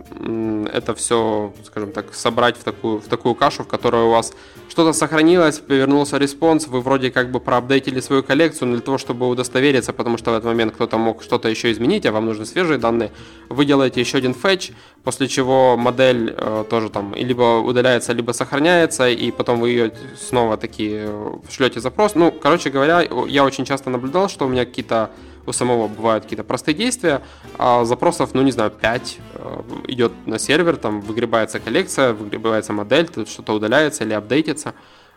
это 0.72 0.94
все, 0.94 1.52
скажем 1.64 1.92
так, 1.92 2.14
собрать 2.14 2.56
в 2.56 2.64
такую, 2.64 2.98
в 2.98 3.06
такую 3.06 3.34
кашу, 3.34 3.64
в 3.64 3.68
которой 3.68 4.04
у 4.04 4.10
вас 4.10 4.32
что-то 4.68 4.92
сохранилось, 4.92 5.58
повернулся 5.58 6.18
response, 6.18 6.66
вы 6.66 6.80
вроде 6.80 7.10
как 7.10 7.30
бы 7.30 7.40
проапдейтили 7.40 8.00
свою 8.00 8.22
коллекцию, 8.22 8.68
но 8.68 8.74
для 8.74 8.82
того, 8.82 8.98
чтобы 8.98 9.28
удостовериться, 9.28 9.92
потому 9.92 10.18
что 10.18 10.30
в 10.30 10.34
этот 10.34 10.46
момент 10.46 10.74
кто-то 10.74 10.98
мог 10.98 11.22
что-то 11.22 11.48
еще 11.48 11.70
изменить, 11.72 12.06
а 12.06 12.12
вам 12.12 12.26
нужны 12.26 12.46
свежие 12.46 12.78
данные, 12.78 13.10
вы 13.48 13.64
делаете 13.64 14.00
еще 14.00 14.18
один 14.18 14.34
fetch, 14.34 14.72
после 15.04 15.28
чего 15.28 15.76
модель 15.76 16.34
э, 16.36 16.64
тоже 16.70 16.88
там 16.88 17.14
либо 17.14 17.58
удаляется, 17.58 18.12
либо 18.12 18.32
сохраняется, 18.32 19.08
и 19.08 19.30
потом 19.30 19.60
вы 19.60 19.70
ее 19.70 19.92
снова 20.18 20.56
таки 20.56 20.90
э, 20.94 21.32
шлете 21.50 21.80
запрос. 21.80 22.14
Ну, 22.14 22.32
короче 22.32 22.70
говоря, 22.70 23.06
я 23.28 23.44
очень 23.44 23.64
часто 23.64 23.90
наблюдал, 23.90 24.28
что 24.28 24.46
у 24.46 24.48
меня 24.48 24.64
какие-то 24.64 25.10
у 25.46 25.52
самого 25.52 25.88
бывают 25.88 26.24
какие-то 26.24 26.44
простые 26.44 26.74
действия, 26.74 27.22
а 27.58 27.84
запросов, 27.84 28.30
ну 28.34 28.42
не 28.42 28.52
знаю, 28.52 28.70
5 28.70 29.18
э, 29.34 29.62
идет 29.88 30.12
на 30.26 30.38
сервер, 30.38 30.76
там 30.76 31.00
выгребается 31.00 31.60
коллекция, 31.60 32.12
выгребается 32.12 32.72
модель, 32.72 33.08
тут 33.08 33.28
что-то 33.28 33.52
удаляется 33.54 34.04
или 34.04 34.12
апдейтится. 34.12 34.74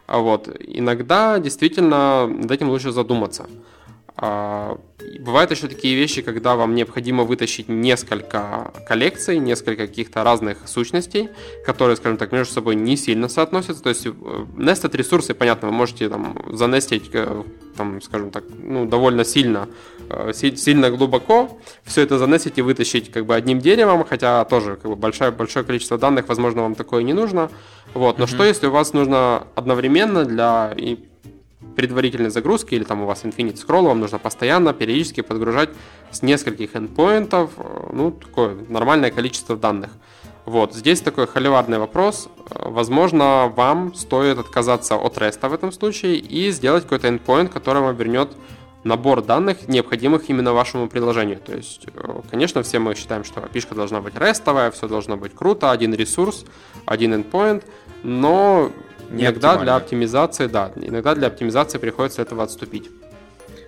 А 0.08 0.20
вот. 0.20 0.50
Иногда 0.60 1.40
действительно 1.40 2.28
над 2.28 2.52
этим 2.52 2.70
лучше 2.70 2.92
задуматься. 2.92 3.48
А, 4.18 4.78
бывают 5.20 5.52
еще 5.52 5.68
такие 5.68 5.96
вещи, 5.96 6.22
когда 6.22 6.56
вам 6.56 6.74
необходимо 6.74 7.24
вытащить 7.24 7.68
несколько 7.68 8.72
коллекций, 8.88 9.40
несколько 9.40 9.88
каких-то 9.88 10.24
разных 10.24 10.68
сущностей, 10.68 11.30
которые, 11.66 11.98
скажем 11.98 12.18
так, 12.18 12.32
между 12.32 12.54
собой 12.54 12.76
не 12.76 12.96
сильно 12.96 13.28
соотносятся. 13.28 13.84
То 13.84 13.90
есть 13.90 14.06
nested 14.06 14.94
э, 14.94 14.98
ресурсы, 14.98 15.34
понятно, 15.34 15.68
вы 15.68 15.74
можете 15.74 16.08
там 16.08 16.38
занестить, 16.54 17.10
э, 17.12 17.44
там, 17.76 18.02
скажем 18.02 18.32
так, 18.32 18.46
ну, 18.58 18.86
довольно 18.86 19.26
сильно, 19.26 19.68
сильно 20.34 20.90
глубоко. 20.92 21.58
Все 21.84 22.02
это 22.02 22.18
занестить 22.18 22.58
и 22.58 22.62
вытащить 22.62 23.12
как 23.12 23.26
бы 23.26 23.36
одним 23.36 23.60
деревом, 23.60 24.04
хотя 24.04 24.44
тоже 24.46 24.76
как 24.76 24.92
бы 24.92 24.96
большое, 24.96 25.32
большое 25.32 25.66
количество 25.66 25.98
данных, 25.98 26.28
возможно, 26.28 26.62
вам 26.62 26.76
такое 26.76 27.04
не 27.04 27.14
нужно. 27.14 27.50
Вот. 27.94 28.18
Но 28.18 28.26
mm-hmm. 28.26 28.28
что 28.28 28.44
если 28.44 28.68
у 28.68 28.72
вас 28.72 28.94
нужно 28.94 29.48
одновременно 29.56 30.26
для 30.26 30.74
и 30.76 30.98
предварительной 31.76 32.30
загрузки 32.30 32.76
или 32.76 32.84
там 32.84 33.02
у 33.02 33.06
вас 33.06 33.24
Infinite 33.24 33.56
Scroll, 33.56 33.88
вам 33.88 34.00
нужно 34.00 34.20
постоянно, 34.20 34.74
периодически 34.74 35.22
подгружать 35.22 35.70
с 36.12 36.22
нескольких 36.22 36.74
endpointов, 36.74 37.52
э, 37.58 37.90
ну, 37.94 38.12
такое 38.12 38.56
нормальное 38.70 39.12
количество 39.12 39.56
данных. 39.56 39.92
Вот, 40.46 40.74
здесь 40.74 41.02
такой 41.02 41.28
холиварный 41.28 41.80
вопрос. 41.80 42.30
Э, 42.50 42.70
возможно, 42.70 43.52
вам 43.56 43.94
стоит 43.94 44.38
отказаться 44.38 44.96
от 44.96 45.18
REST 45.18 45.48
в 45.48 45.54
этом 45.54 45.72
случае 45.72 46.18
и 46.18 46.52
сделать 46.52 46.84
какой-то 46.84 47.08
endpoint, 47.08 47.50
который 47.50 47.82
вам 47.82 47.96
вернет 47.96 48.30
набор 48.86 49.24
данных, 49.24 49.68
необходимых 49.68 50.30
именно 50.30 50.54
вашему 50.54 50.88
приложению. 50.88 51.40
То 51.40 51.54
есть, 51.54 51.88
э, 51.94 52.22
конечно, 52.30 52.62
все 52.62 52.80
мы 52.80 52.96
считаем, 52.96 53.24
что 53.24 53.42
API 53.42 53.76
должна 53.76 54.00
быть 54.00 54.16
рестовая, 54.16 54.70
все 54.70 54.88
должно 54.88 55.18
быть 55.18 55.34
круто, 55.34 55.72
один 55.72 55.94
ресурс, 55.96 56.46
один 56.86 57.14
endpoint, 57.16 57.64
но 58.04 58.72
не 59.10 59.24
иногда 59.24 59.58
для 59.58 59.76
оптимизации, 59.76 60.46
да, 60.46 60.72
иногда 60.76 61.16
для 61.16 61.28
оптимизации 61.28 61.80
приходится 61.80 62.22
этого 62.22 62.44
отступить. 62.44 62.90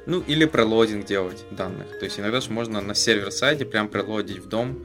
Ну, 0.06 0.22
или 0.22 0.46
прелодинг 0.46 1.06
делать 1.06 1.44
данных. 1.52 2.00
То 2.00 2.06
есть 2.06 2.20
иногда 2.20 2.40
же 2.40 2.52
можно 2.52 2.80
на 2.80 2.94
сервер-сайде 2.94 3.66
прям 3.66 3.88
прелодить 3.90 4.38
в 4.38 4.48
дом 4.48 4.78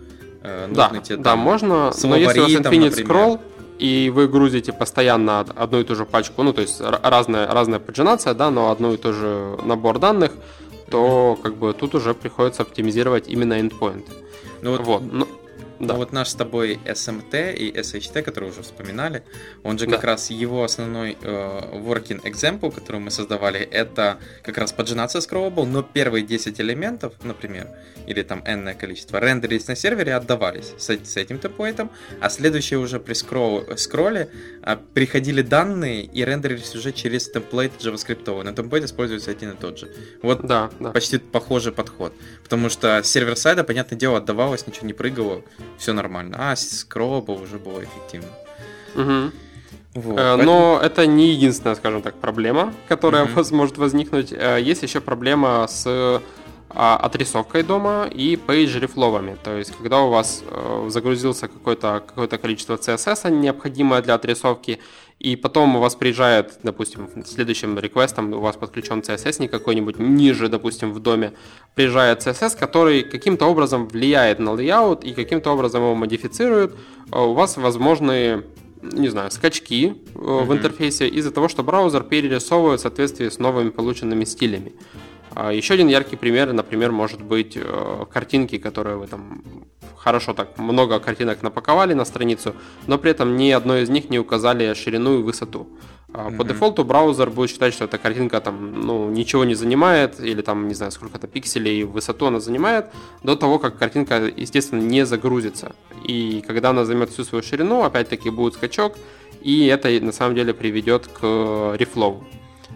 э, 0.42 0.68
да, 0.70 0.90
те 1.04 1.16
да, 1.16 1.36
можно, 1.36 1.92
но 2.02 2.16
если 2.16 2.40
у 2.40 2.42
вас 2.44 2.52
Infinite 2.52 2.62
например, 2.62 2.92
Scroll, 2.92 3.40
и 3.82 4.10
вы 4.10 4.28
грузите 4.28 4.72
постоянно 4.72 5.40
одну 5.40 5.80
и 5.80 5.84
ту 5.84 5.96
же 5.96 6.04
пачку, 6.04 6.44
ну, 6.44 6.52
то 6.52 6.60
есть 6.60 6.80
разная, 6.80 7.48
разная 7.48 7.80
паджинация, 7.80 8.32
да, 8.32 8.48
но 8.50 8.70
одну 8.70 8.94
и 8.94 8.96
ту 8.96 9.12
же 9.12 9.58
набор 9.64 9.98
данных, 9.98 10.30
то 10.88 11.36
как 11.42 11.56
бы 11.56 11.72
тут 11.72 11.96
уже 11.96 12.14
приходится 12.14 12.62
оптимизировать 12.62 13.26
именно 13.26 13.54
endpoint. 13.54 14.08
Ну 14.62 14.70
вот, 14.70 14.86
вот. 14.86 15.02
Но, 15.12 15.26
да. 15.88 15.94
вот 15.94 16.12
наш 16.12 16.28
с 16.28 16.34
тобой 16.34 16.78
SMT 16.84 17.54
и 17.54 17.72
SHT, 17.72 18.22
который 18.22 18.50
уже 18.50 18.62
вспоминали, 18.62 19.22
он 19.62 19.78
же 19.78 19.86
да. 19.86 19.96
как 19.96 20.04
раз 20.04 20.30
его 20.30 20.64
основной 20.64 21.16
э, 21.20 21.26
working 21.72 22.22
example, 22.22 22.72
который 22.72 23.00
мы 23.00 23.10
создавали, 23.10 23.60
это 23.60 24.18
как 24.42 24.58
раз 24.58 24.72
поджинация 24.72 25.20
scrollable, 25.20 25.66
но 25.66 25.82
первые 25.82 26.24
10 26.24 26.60
элементов, 26.60 27.14
например, 27.22 27.68
или 28.06 28.22
там 28.22 28.42
n 28.44 28.74
количество, 28.74 29.18
рендерились 29.18 29.68
на 29.68 29.76
сервере, 29.76 30.14
отдавались 30.14 30.74
с, 30.78 30.88
с 30.90 31.16
этим 31.16 31.38
тепоинтом, 31.38 31.90
а 32.20 32.30
следующие 32.30 32.78
уже 32.78 33.00
при 33.00 33.14
скролл, 33.14 33.64
скролле 33.76 34.28
а, 34.62 34.76
приходили 34.76 35.42
данные 35.42 36.04
и 36.04 36.24
рендерились 36.24 36.74
уже 36.74 36.92
через 36.92 37.28
темплейт 37.28 37.72
JavaScript. 37.80 38.42
На 38.42 38.52
темплейт 38.52 38.84
используется 38.84 39.30
один 39.30 39.50
и 39.50 39.56
тот 39.56 39.78
же. 39.78 39.92
Вот 40.22 40.46
да, 40.46 40.70
да. 40.80 40.90
почти 40.90 41.18
похожий 41.18 41.72
подход. 41.72 42.12
Потому 42.42 42.68
что 42.68 43.02
сервер 43.02 43.36
сайда, 43.36 43.64
понятное 43.64 43.98
дело, 43.98 44.18
отдавалось, 44.18 44.66
ничего 44.66 44.86
не 44.86 44.92
прыгало, 44.92 45.42
все 45.78 45.92
нормально. 45.92 46.36
А 46.38 46.56
скроллабл 46.56 47.42
уже 47.42 47.58
было 47.58 47.82
эффективно. 47.82 48.28
Угу. 48.94 49.32
Вот, 49.94 50.12
э, 50.12 50.16
поэтому... 50.16 50.44
Но 50.44 50.80
это 50.82 51.06
не 51.06 51.32
единственная, 51.32 51.74
скажем 51.74 52.02
так, 52.02 52.14
проблема, 52.14 52.72
которая 52.88 53.26
mm-hmm. 53.26 53.54
может 53.54 53.78
возникнуть. 53.78 54.32
Э, 54.32 54.58
есть 54.60 54.82
еще 54.82 55.00
проблема 55.00 55.66
с 55.68 56.22
а, 56.74 56.96
отрисовкой 56.96 57.62
дома 57.62 58.08
и 58.10 58.36
page 58.36 58.80
рефловами. 58.80 59.36
То 59.42 59.58
есть, 59.58 59.76
когда 59.76 60.00
у 60.00 60.10
вас 60.10 60.42
э, 60.46 60.86
загрузился 60.88 61.48
какое-то 61.48 62.02
какое 62.06 62.26
количество 62.26 62.76
CSS, 62.76 63.30
необходимое 63.30 64.00
для 64.00 64.14
отрисовки, 64.14 64.78
и 65.18 65.36
потом 65.36 65.76
у 65.76 65.80
вас 65.80 65.94
приезжает, 65.94 66.58
допустим, 66.62 67.08
следующим 67.24 67.78
реквестом 67.78 68.32
у 68.32 68.40
вас 68.40 68.56
подключен 68.56 69.00
CSS 69.00 69.40
не 69.40 69.48
какой-нибудь 69.48 69.98
ниже, 69.98 70.48
допустим, 70.48 70.92
в 70.92 71.00
доме, 71.00 71.32
приезжает 71.74 72.26
CSS, 72.26 72.58
который 72.58 73.02
каким-то 73.02 73.46
образом 73.46 73.88
влияет 73.88 74.38
на 74.38 74.50
layout 74.50 75.04
и 75.04 75.12
каким-то 75.12 75.52
образом 75.52 75.82
его 75.82 75.94
модифицирует, 75.94 76.74
э, 77.12 77.18
у 77.18 77.34
вас 77.34 77.56
возможны 77.56 78.44
не 78.82 79.08
знаю, 79.08 79.30
скачки 79.30 79.94
mm-hmm. 80.14 80.44
в 80.44 80.52
интерфейсе 80.52 81.08
из-за 81.08 81.30
того, 81.30 81.48
что 81.48 81.62
браузер 81.62 82.02
перерисовывает 82.02 82.80
в 82.80 82.82
соответствии 82.82 83.28
с 83.28 83.38
новыми 83.38 83.70
полученными 83.70 84.24
стилями. 84.24 84.72
А 85.34 85.52
еще 85.52 85.74
один 85.74 85.88
яркий 85.88 86.16
пример, 86.16 86.52
например, 86.52 86.92
может 86.92 87.22
быть 87.22 87.56
э, 87.56 88.04
картинки, 88.12 88.58
которые 88.58 88.96
вы 88.96 89.06
там 89.06 89.42
хорошо 89.96 90.34
так 90.34 90.58
много 90.58 90.98
картинок 90.98 91.42
напаковали 91.42 91.94
на 91.94 92.04
страницу, 92.04 92.54
но 92.86 92.98
при 92.98 93.12
этом 93.12 93.36
ни 93.36 93.50
одной 93.50 93.82
из 93.82 93.88
них 93.88 94.10
не 94.10 94.18
указали 94.18 94.74
ширину 94.74 95.20
и 95.20 95.22
высоту. 95.22 95.68
Mm-hmm. 96.08 96.36
По 96.36 96.44
дефолту 96.44 96.84
браузер 96.84 97.30
будет 97.30 97.50
считать, 97.50 97.72
что 97.72 97.84
эта 97.84 97.98
картинка 97.98 98.40
там 98.40 98.80
ну, 98.80 99.10
ничего 99.10 99.44
не 99.44 99.54
занимает, 99.54 100.20
или 100.20 100.42
там, 100.42 100.68
не 100.68 100.74
знаю, 100.74 100.92
сколько-то 100.92 101.26
пикселей 101.26 101.80
и 101.80 101.84
высоту 101.84 102.26
она 102.26 102.40
занимает, 102.40 102.86
до 103.22 103.36
того, 103.36 103.58
как 103.58 103.78
картинка, 103.78 104.30
естественно, 104.36 104.80
не 104.80 105.06
загрузится. 105.06 105.74
И 106.04 106.44
когда 106.46 106.70
она 106.70 106.84
займет 106.84 107.10
всю 107.10 107.24
свою 107.24 107.42
ширину, 107.42 107.82
опять-таки 107.82 108.28
будет 108.30 108.54
скачок, 108.54 108.96
и 109.40 109.66
это 109.66 109.88
на 110.04 110.12
самом 110.12 110.34
деле 110.34 110.52
приведет 110.52 111.06
к 111.06 111.74
рефлоу. 111.78 112.24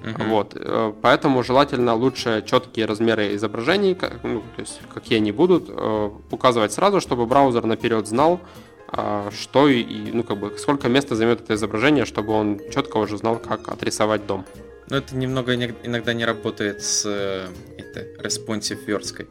Uh-huh. 0.06 0.28
Вот, 0.28 0.52
э, 0.54 0.92
поэтому 1.02 1.42
желательно 1.42 1.94
лучше 1.94 2.44
четкие 2.46 2.86
размеры 2.86 3.34
изображений, 3.34 3.94
как, 3.94 4.22
ну, 4.22 4.40
то 4.54 4.62
есть 4.62 4.80
какие 4.94 5.18
они 5.18 5.32
будут, 5.32 5.64
э, 5.68 6.10
указывать 6.30 6.72
сразу, 6.72 7.00
чтобы 7.00 7.26
браузер 7.26 7.66
наперед 7.66 8.06
знал, 8.06 8.40
а, 8.88 9.30
что 9.32 9.68
и, 9.68 9.84
ну, 10.12 10.22
как 10.22 10.38
бы, 10.38 10.56
сколько 10.58 10.88
места 10.88 11.16
займет 11.16 11.40
это 11.40 11.54
изображение, 11.54 12.04
чтобы 12.04 12.32
он 12.32 12.60
четко 12.70 12.98
уже 12.98 13.18
знал, 13.18 13.38
как 13.38 13.68
отрисовать 13.68 14.26
дом. 14.26 14.44
Но 14.88 14.98
это 14.98 15.16
немного 15.16 15.54
иногда 15.54 16.14
не 16.14 16.24
работает 16.24 16.82
с 16.82 17.04
э, 17.04 17.48
это, 17.76 18.22
responsive 18.22 18.84
версткой. 18.86 19.26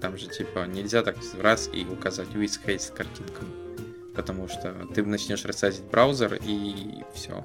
Там 0.00 0.18
же 0.18 0.26
типа 0.26 0.66
нельзя 0.66 1.02
так 1.02 1.16
раз 1.40 1.70
и 1.72 1.86
указать 1.90 2.28
with 2.28 2.60
haste 2.66 2.94
картинками. 2.94 3.50
Потому 4.14 4.48
что 4.48 4.74
ты 4.94 5.02
начнешь 5.02 5.44
ресайзить 5.44 5.84
браузер 5.84 6.38
и 6.44 7.02
все. 7.14 7.44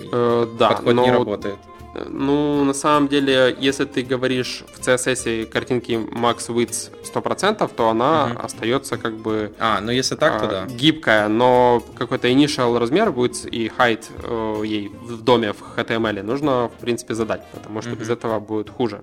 И 0.00 0.08
э, 0.12 0.46
да, 0.58 0.68
подход 0.68 0.94
но... 0.94 1.04
не 1.04 1.10
работает. 1.10 1.58
Ну, 1.94 2.64
на 2.64 2.72
самом 2.72 3.08
деле, 3.08 3.56
если 3.58 3.84
ты 3.84 4.02
говоришь 4.02 4.64
в 4.74 4.80
CSS 4.80 5.46
картинки 5.46 5.92
max 5.92 6.48
width 6.48 6.90
100%, 7.02 7.70
то 7.74 7.88
она 7.88 8.26
угу. 8.26 8.44
остается 8.44 8.96
как 8.96 9.16
бы... 9.16 9.52
А, 9.58 9.80
ну 9.80 9.90
если 9.90 10.14
так, 10.14 10.40
то 10.40 10.46
а, 10.46 10.48
да. 10.48 10.66
Гибкая, 10.66 11.28
но 11.28 11.82
какой-то 11.96 12.28
initial 12.28 12.78
размер 12.78 13.10
будет 13.10 13.44
и 13.52 13.70
height 13.76 14.04
э, 14.22 14.66
ей 14.66 14.88
в 14.88 15.22
доме 15.22 15.52
в 15.52 15.62
HTML 15.76 16.22
нужно, 16.22 16.68
в 16.68 16.80
принципе, 16.80 17.14
задать, 17.14 17.42
потому 17.52 17.82
что 17.82 17.90
угу. 17.92 18.00
без 18.00 18.10
этого 18.10 18.38
будет 18.38 18.70
хуже. 18.70 19.02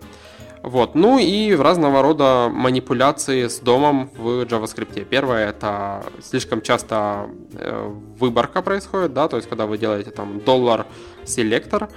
Вот. 0.64 0.96
Ну 0.96 1.20
и 1.20 1.54
разного 1.56 2.02
рода 2.02 2.50
манипуляции 2.52 3.48
с 3.48 3.60
домом 3.60 4.10
в 4.18 4.44
JavaScript. 4.44 5.06
Первое 5.06 5.50
это 5.50 6.04
слишком 6.22 6.62
часто 6.62 7.30
э, 7.54 7.94
выборка 8.20 8.62
происходит, 8.62 9.14
да, 9.14 9.28
то 9.28 9.38
есть 9.38 9.50
когда 9.50 9.66
вы 9.66 9.78
делаете 9.78 10.12
там 10.12 10.40
доллар 10.40 10.86
селектор, 11.26 11.90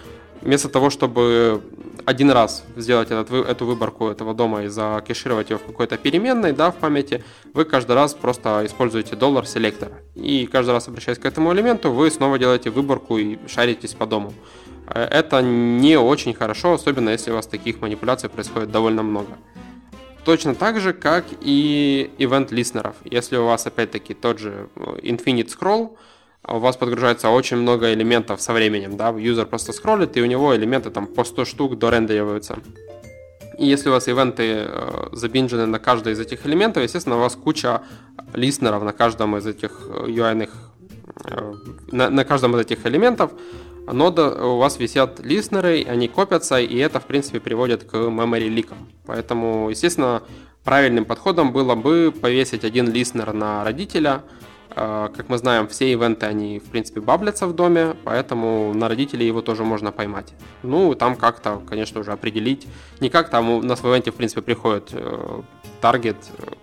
вместо 0.43 0.69
того, 0.69 0.91
чтобы 0.91 1.63
один 2.05 2.31
раз 2.31 2.65
сделать 2.77 3.11
этот, 3.11 3.31
эту 3.31 3.67
выборку 3.67 4.09
этого 4.09 4.35
дома 4.35 4.65
и 4.65 4.69
закешировать 4.69 5.51
ее 5.51 5.59
в 5.59 5.63
какой-то 5.63 5.97
переменной, 5.97 6.53
да, 6.53 6.71
в 6.71 6.77
памяти, 6.77 7.25
вы 7.55 7.65
каждый 7.65 7.93
раз 7.93 8.15
просто 8.15 8.63
используете 8.65 9.17
доллар 9.17 9.47
селектор. 9.47 9.93
И 10.15 10.47
каждый 10.47 10.71
раз, 10.71 10.89
обращаясь 10.89 11.19
к 11.19 11.25
этому 11.25 11.53
элементу, 11.53 11.93
вы 11.93 12.11
снова 12.11 12.39
делаете 12.39 12.71
выборку 12.71 13.19
и 13.19 13.39
шаритесь 13.47 13.95
по 13.95 14.07
дому. 14.07 14.33
Э, 14.87 15.03
это 15.05 15.43
не 15.43 15.97
очень 15.97 16.35
хорошо, 16.35 16.75
особенно 16.75 17.11
если 17.11 17.31
у 17.31 17.35
вас 17.35 17.47
таких 17.47 17.81
манипуляций 17.81 18.29
происходит 18.29 18.71
довольно 18.71 19.03
много. 19.03 19.37
Точно 20.25 20.55
так 20.55 20.81
же, 20.81 20.93
как 20.93 21.25
и 21.41 22.11
event 22.19 22.55
листнеров. 22.55 22.95
Если 23.05 23.37
у 23.37 23.47
вас, 23.47 23.67
опять-таки, 23.67 24.15
тот 24.15 24.39
же 24.39 24.69
э, 24.77 24.81
Infinite 25.03 25.49
Scroll, 25.49 25.97
у 26.47 26.59
вас 26.59 26.77
подгружается 26.77 27.29
очень 27.29 27.59
много 27.59 27.93
элементов 27.93 28.41
со 28.41 28.53
временем, 28.53 28.97
да, 28.97 29.11
юзер 29.11 29.47
просто 29.47 29.73
скроллит, 29.73 30.17
и 30.17 30.23
у 30.23 30.27
него 30.27 30.57
элементы 30.57 30.91
там 30.91 31.07
по 31.07 31.25
100 31.25 31.45
штук 31.45 31.79
дорендериваются. 31.79 32.59
И 33.59 33.67
если 33.67 33.91
у 33.91 33.93
вас 33.93 34.09
ивенты 34.09 34.67
э, 34.67 35.09
забинжены 35.13 35.67
на 35.67 35.79
каждый 35.79 36.15
из 36.15 36.21
этих 36.21 36.47
элементов, 36.47 36.83
естественно, 36.83 37.17
у 37.17 37.21
вас 37.21 37.37
куча 37.37 37.83
листнеров 38.33 38.83
на 38.83 38.93
каждом 38.93 39.37
из 39.37 39.47
этих 39.47 39.87
UI-ных, 39.87 40.51
э, 41.27 41.55
на, 41.93 42.09
на 42.09 42.25
каждом 42.25 42.57
из 42.57 42.61
этих 42.61 42.87
элементов, 42.87 43.33
но 43.93 44.09
у 44.09 44.57
вас 44.57 44.79
висят 44.79 45.21
листнеры, 45.21 45.85
они 45.85 46.09
копятся, 46.09 46.59
и 46.59 46.77
это, 46.79 47.01
в 47.01 47.05
принципе, 47.05 47.39
приводит 47.39 47.85
к 47.85 47.95
memory 47.95 48.49
ликам. 48.49 48.79
Поэтому, 49.05 49.69
естественно, 49.69 50.23
правильным 50.65 51.05
подходом 51.05 51.53
было 51.53 51.75
бы 51.75 52.15
повесить 52.19 52.65
один 52.65 52.91
листнер 52.91 53.35
на 53.35 53.63
родителя– 53.63 54.23
Э, 54.33 54.40
как 54.75 55.29
мы 55.29 55.39
знаем, 55.39 55.67
все 55.69 55.93
ивенты, 55.93 56.27
они, 56.27 56.59
в 56.59 56.71
принципе, 56.71 57.01
баблятся 57.01 57.47
в 57.47 57.55
доме, 57.55 57.97
поэтому 58.05 58.73
на 58.75 58.89
родителей 58.89 59.27
его 59.27 59.43
тоже 59.43 59.65
можно 59.65 59.93
поймать. 59.93 60.33
Ну, 60.63 60.95
там 60.95 61.17
как-то, 61.17 61.61
конечно, 61.69 62.01
уже 62.01 62.13
определить. 62.13 62.67
Не 63.01 63.09
как 63.09 63.31
там 63.31 63.51
у 63.51 63.63
нас 63.63 63.83
в 63.83 63.87
ивенте, 63.87 64.11
в 64.11 64.15
принципе, 64.15 64.43
приходит 64.43 64.91
э, 64.93 65.43
таргет 65.81 66.17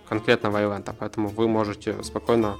конкретного 0.08 0.62
ивента, 0.62 0.94
поэтому 0.98 1.28
вы 1.28 1.48
можете 1.48 2.02
спокойно 2.02 2.56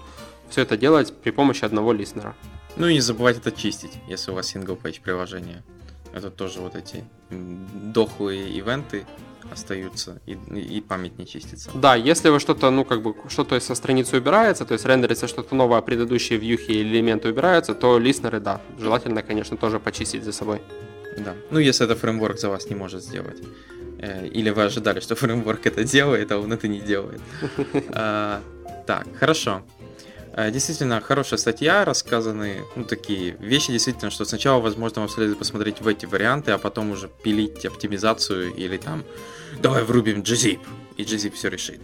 все 0.48 0.62
это 0.62 0.76
делать 0.76 1.12
при 1.14 1.30
помощи 1.30 1.64
одного 1.64 1.92
листнера. 1.92 2.34
Ну 2.76 2.87
и 2.87 2.94
не 2.94 3.00
забывайте 3.00 3.40
это 3.40 3.52
чистить, 3.52 3.92
если 4.08 4.30
у 4.30 4.34
вас 4.34 4.54
single-page 4.54 5.00
приложение. 5.02 5.62
Это 6.12 6.30
тоже 6.30 6.61
вот 6.61 6.74
эти 6.74 7.04
дохлые 7.30 8.48
ивенты, 8.50 9.06
остаются 9.50 10.20
и, 10.26 10.38
и 10.54 10.80
память 10.80 11.18
не 11.18 11.26
чистится. 11.26 11.70
Да, 11.74 11.94
если 11.94 12.28
вы 12.28 12.40
что-то, 12.40 12.70
ну, 12.70 12.84
как 12.84 13.02
бы, 13.02 13.14
что-то 13.28 13.58
со 13.61 13.74
страницы 13.74 14.16
убирается, 14.16 14.64
то 14.64 14.74
есть 14.74 14.84
рендерится 14.87 15.28
что-то 15.28 15.54
новое, 15.54 15.78
а 15.78 15.82
предыдущие 15.82 16.38
вьюхи 16.38 16.72
или 16.72 16.96
элементы 16.96 17.28
убираются, 17.28 17.74
то 17.74 17.98
листнеры, 17.98 18.40
да, 18.40 18.61
желательно, 18.78 19.22
конечно, 19.22 19.56
тоже 19.56 19.78
почистить 19.80 20.24
за 20.24 20.32
собой. 20.32 20.61
Да, 21.18 21.34
ну, 21.50 21.58
если 21.58 21.84
это 21.84 21.96
фреймворк 21.96 22.38
за 22.38 22.48
вас 22.48 22.70
не 22.70 22.76
может 22.76 23.02
сделать. 23.02 23.38
Э, 23.98 24.26
или 24.26 24.50
вы 24.50 24.64
ожидали, 24.64 25.00
что 25.00 25.14
фреймворк 25.16 25.66
это 25.66 25.84
делает, 25.84 26.32
а 26.32 26.38
он 26.38 26.52
это 26.52 26.68
не 26.68 26.80
делает. 26.80 27.20
А, 27.90 28.40
так, 28.87 29.06
хорошо. 29.18 29.62
Э, 30.38 30.50
действительно, 30.50 31.00
хорошая 31.00 31.38
статья, 31.38 31.84
рассказаны 31.84 32.62
ну, 32.76 32.84
такие 32.84 33.37
вещи, 33.40 33.72
действительно, 33.72 34.11
что 34.11 34.24
сначала, 34.24 34.61
возможно, 34.61 35.00
вам 35.00 35.08
следует 35.08 35.38
посмотреть 35.38 35.80
в 35.80 35.88
эти 35.88 36.06
варианты, 36.06 36.52
а 36.52 36.58
потом 36.58 36.92
уже 36.92 37.08
пилить 37.08 37.66
оптимизацию 37.66 38.54
или 38.54 38.76
там 38.76 39.04
давай 39.61 39.85
врубим 39.85 40.21
GZIP, 40.21 40.61
и 40.97 41.03
GZIP 41.03 41.33
все 41.33 41.49
решит. 41.49 41.81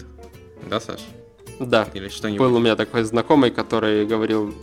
Да, 0.69 0.81
Саш? 0.81 1.01
Да. 1.61 1.89
Или 1.95 2.09
что-нибудь. 2.09 2.41
Был 2.41 2.57
у 2.57 2.59
меня 2.59 2.77
такой 2.77 3.05
знакомый, 3.05 3.51
который 3.51 4.07
говорил, 4.07 4.55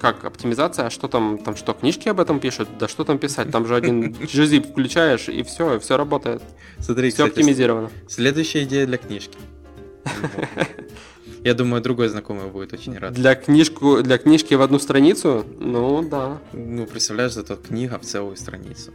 как 0.00 0.24
оптимизация, 0.24 0.86
а 0.86 0.90
что 0.90 1.08
там, 1.08 1.38
там 1.38 1.56
что, 1.56 1.72
книжки 1.72 2.08
об 2.08 2.20
этом 2.20 2.40
пишут? 2.40 2.68
Да 2.78 2.88
что 2.88 3.04
там 3.04 3.18
писать? 3.18 3.50
Там 3.50 3.66
же 3.66 3.76
один 3.76 4.12
GZIP 4.12 4.72
включаешь, 4.72 5.28
и 5.28 5.42
все, 5.42 5.78
все 5.78 5.96
работает. 5.96 6.42
Смотри, 6.78 7.10
все 7.10 7.24
кстати, 7.24 7.40
оптимизировано. 7.40 7.90
Следующая 8.08 8.64
идея 8.64 8.86
для 8.86 8.98
книжки. 8.98 9.38
Я 11.44 11.52
думаю, 11.52 11.82
другой 11.82 12.08
знакомый 12.08 12.46
будет 12.46 12.72
очень 12.72 12.96
рад. 12.96 13.12
Для, 13.12 13.34
книжку, 13.34 14.02
для 14.02 14.16
книжки 14.16 14.54
в 14.54 14.62
одну 14.62 14.78
страницу? 14.78 15.44
Ну, 15.60 16.02
да. 16.02 16.40
Ну, 16.54 16.86
представляешь, 16.86 17.32
зато 17.32 17.56
книга 17.56 17.98
в 17.98 18.02
целую 18.02 18.36
страницу. 18.36 18.92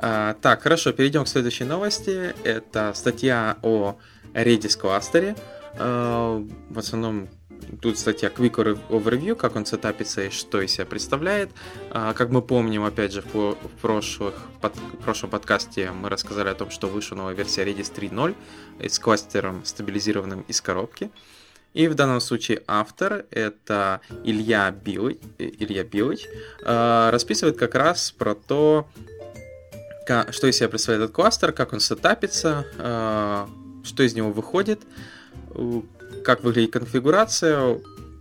А, 0.00 0.34
так, 0.34 0.62
хорошо, 0.62 0.92
перейдем 0.92 1.24
к 1.24 1.28
следующей 1.28 1.64
новости. 1.64 2.34
Это 2.44 2.92
статья 2.94 3.56
о 3.62 3.96
Redis 4.34 4.78
кластере. 4.78 5.36
А, 5.78 6.42
в 6.70 6.78
основном 6.78 7.28
тут 7.80 7.98
статья 7.98 8.28
Quick 8.28 8.78
Overview, 8.88 9.34
как 9.34 9.56
он 9.56 9.66
сетапится 9.66 10.24
и 10.24 10.30
что 10.30 10.60
из 10.60 10.72
себя 10.72 10.86
представляет. 10.86 11.50
А, 11.90 12.12
как 12.12 12.30
мы 12.30 12.42
помним, 12.42 12.84
опять 12.84 13.12
же, 13.12 13.22
в, 13.32 13.56
прошлых, 13.80 14.34
под, 14.60 14.76
в 14.76 14.96
прошлом 14.98 15.30
подкасте 15.30 15.90
мы 15.90 16.10
рассказали 16.10 16.48
о 16.48 16.54
том, 16.54 16.70
что 16.70 16.88
вышла 16.88 17.16
новая 17.16 17.34
версия 17.34 17.64
Redis 17.64 17.92
3.0 17.94 18.34
с 18.88 18.98
кластером 18.98 19.64
стабилизированным 19.64 20.42
из 20.42 20.60
коробки. 20.60 21.10
И 21.76 21.88
в 21.88 21.94
данном 21.94 22.20
случае 22.20 22.62
автор, 22.66 23.26
это 23.30 24.00
Илья 24.24 24.70
Билыч, 24.70 25.18
Илья 25.36 25.84
Билыч 25.84 26.26
э, 26.62 27.10
расписывает 27.12 27.58
как 27.58 27.74
раз 27.74 28.12
про 28.12 28.34
то, 28.34 28.88
что 30.30 30.46
из 30.46 30.56
себя 30.56 30.68
представляет 30.68 31.04
этот 31.04 31.16
кластер, 31.16 31.52
как 31.52 31.72
он 31.72 31.80
сетапится, 31.80 32.66
э, 32.78 33.46
что 33.84 34.02
из 34.02 34.14
него 34.14 34.30
выходит, 34.30 34.80
как 36.24 36.44
выглядит 36.44 36.72
конфигурация. 36.72 37.80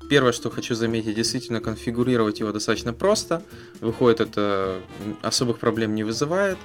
Первое, 0.10 0.34
что 0.34 0.52
хочу 0.52 0.76
заметить, 0.76 1.16
действительно 1.16 1.62
конфигурировать 1.62 2.40
его 2.40 2.52
достаточно 2.52 2.94
просто. 2.94 3.42
Выходит 3.82 4.20
это 4.20 4.80
особых 5.24 5.58
проблем 5.58 5.96
не 5.96 6.04
вызывает. 6.04 6.58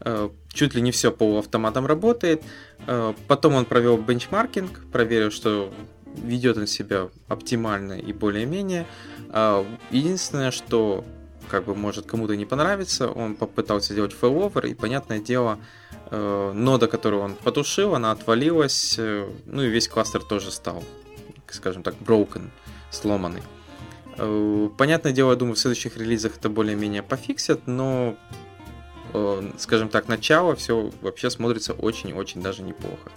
Э, 0.00 0.30
чуть 0.48 0.74
ли 0.74 0.80
не 0.80 0.92
все 0.92 1.12
полуавтоматом 1.12 1.86
работает. 1.86 2.42
Потом 3.28 3.54
он 3.54 3.64
провел 3.64 3.98
бенчмаркинг, 3.98 4.90
проверил, 4.92 5.30
что 5.30 5.72
ведет 6.22 6.56
он 6.56 6.66
себя 6.66 7.08
оптимально 7.28 7.94
и 7.94 8.12
более-менее. 8.12 8.86
А, 9.30 9.66
единственное, 9.90 10.50
что 10.50 11.04
как 11.48 11.64
бы 11.64 11.74
может 11.74 12.06
кому-то 12.06 12.36
не 12.36 12.44
понравиться, 12.44 13.08
он 13.08 13.34
попытался 13.34 13.92
сделать 13.92 14.14
failover, 14.20 14.68
и, 14.68 14.74
понятное 14.74 15.20
дело, 15.20 15.58
э, 16.10 16.52
нода, 16.54 16.88
которую 16.88 17.22
он 17.22 17.34
потушил, 17.34 17.94
она 17.94 18.10
отвалилась, 18.12 18.96
э, 18.98 19.28
ну 19.46 19.62
и 19.62 19.68
весь 19.68 19.88
кластер 19.88 20.22
тоже 20.22 20.50
стал, 20.50 20.82
скажем 21.48 21.82
так, 21.82 21.94
broken, 21.94 22.50
сломанный. 22.90 23.42
Э, 24.18 24.68
понятное 24.76 25.12
дело, 25.12 25.30
я 25.30 25.36
думаю, 25.36 25.54
в 25.54 25.58
следующих 25.58 25.96
релизах 25.96 26.36
это 26.36 26.48
более-менее 26.48 27.02
пофиксят, 27.02 27.66
но, 27.66 28.16
скажем 29.56 29.88
так, 29.88 30.08
начало 30.08 30.56
все 30.56 30.90
вообще 31.00 31.30
смотрится 31.30 31.72
очень-очень 31.72 32.42
даже 32.42 32.62
неплохо 32.62 33.10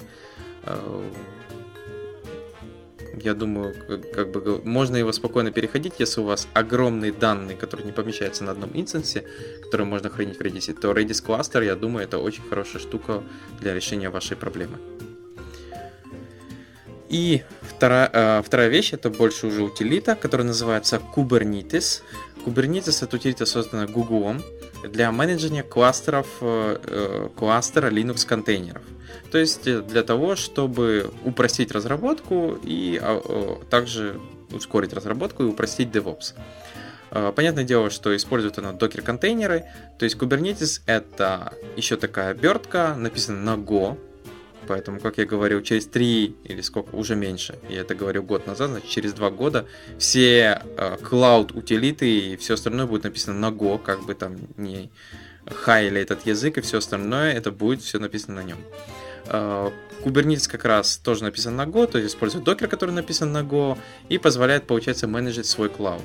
я 3.21 3.33
думаю, 3.33 3.75
как, 4.13 4.31
бы 4.31 4.61
можно 4.63 4.97
его 4.97 5.11
спокойно 5.11 5.51
переходить, 5.51 5.93
если 5.99 6.21
у 6.21 6.25
вас 6.25 6.47
огромные 6.53 7.11
данные, 7.11 7.57
которые 7.57 7.85
не 7.85 7.91
помещаются 7.91 8.43
на 8.43 8.51
одном 8.51 8.71
инстансе, 8.73 9.25
которые 9.63 9.87
можно 9.87 10.09
хранить 10.09 10.37
в 10.37 10.41
Redis, 10.41 10.73
то 10.79 10.91
Redis 10.91 11.23
Cluster, 11.25 11.63
я 11.63 11.75
думаю, 11.75 12.05
это 12.05 12.17
очень 12.17 12.43
хорошая 12.43 12.81
штука 12.81 13.23
для 13.59 13.73
решения 13.73 14.09
вашей 14.09 14.37
проблемы. 14.37 14.77
И 17.09 17.41
вторая, 17.61 18.09
э, 18.13 18.41
вторая 18.45 18.69
вещь, 18.69 18.93
это 18.93 19.09
больше 19.09 19.47
уже 19.47 19.63
утилита, 19.63 20.15
которая 20.15 20.47
называется 20.47 21.01
Kubernetes. 21.15 22.03
Kubernetes 22.45 23.03
это 23.03 23.15
утилита, 23.15 23.45
создана 23.45 23.87
Google 23.87 24.35
для 24.87 25.11
менеджера 25.11 25.63
кластеров, 25.63 26.27
э, 26.41 26.77
э, 26.83 27.29
кластера 27.35 27.89
Linux 27.89 28.27
контейнеров. 28.27 28.83
То 29.31 29.39
есть 29.39 29.63
для 29.63 30.03
того, 30.03 30.35
чтобы 30.35 31.11
упростить 31.25 31.71
разработку 31.71 32.57
и 32.63 32.99
а, 33.01 33.59
также 33.69 34.19
ускорить 34.51 34.93
разработку 34.93 35.43
и 35.43 35.45
упростить 35.47 35.89
DevOps. 35.89 36.33
Понятное 37.35 37.63
дело, 37.63 37.89
что 37.89 38.15
используют 38.15 38.57
она 38.57 38.71
докер-контейнеры, 38.71 39.65
то 39.97 40.05
есть 40.05 40.15
Kubernetes 40.15 40.81
это 40.87 41.53
еще 41.75 41.95
такая 41.95 42.31
обертка, 42.31 42.95
написана 42.95 43.55
на 43.55 43.61
Go, 43.61 43.97
поэтому, 44.69 44.99
как 44.99 45.17
я 45.17 45.25
говорил, 45.25 45.63
через 45.63 45.87
3 45.87 46.35
или 46.43 46.61
сколько, 46.61 46.95
уже 46.95 47.15
меньше, 47.15 47.57
я 47.69 47.81
это 47.81 47.95
говорил 47.95 48.21
год 48.21 48.45
назад, 48.45 48.69
значит, 48.69 48.87
через 48.87 49.13
2 49.13 49.31
года 49.31 49.65
все 49.97 50.61
cloud-утилиты 50.77 52.05
и 52.05 52.37
все 52.37 52.53
остальное 52.53 52.85
будет 52.85 53.03
написано 53.03 53.39
на 53.39 53.53
Go, 53.53 53.79
как 53.79 54.05
бы 54.05 54.13
там 54.13 54.37
не 54.57 54.91
хайли 55.47 55.99
этот 55.99 56.27
язык 56.27 56.59
и 56.59 56.61
все 56.61 56.77
остальное, 56.77 57.33
это 57.33 57.51
будет 57.51 57.81
все 57.81 57.97
написано 57.97 58.35
на 58.35 58.43
нем. 58.43 58.57
Э, 59.25 59.71
Kubernetes 60.03 60.47
как 60.47 60.65
раз 60.65 60.97
тоже 60.97 61.23
написан 61.23 61.55
на 61.55 61.65
Go, 61.65 61.87
то 61.87 61.97
есть 61.97 62.13
использует 62.13 62.43
докер, 62.43 62.67
который 62.67 62.91
написан 62.91 63.31
на 63.31 63.41
Go, 63.41 63.75
и 64.07 64.19
позволяет, 64.19 64.67
получается, 64.67 65.07
менеджить 65.07 65.47
свой 65.47 65.69
клауд. 65.69 66.03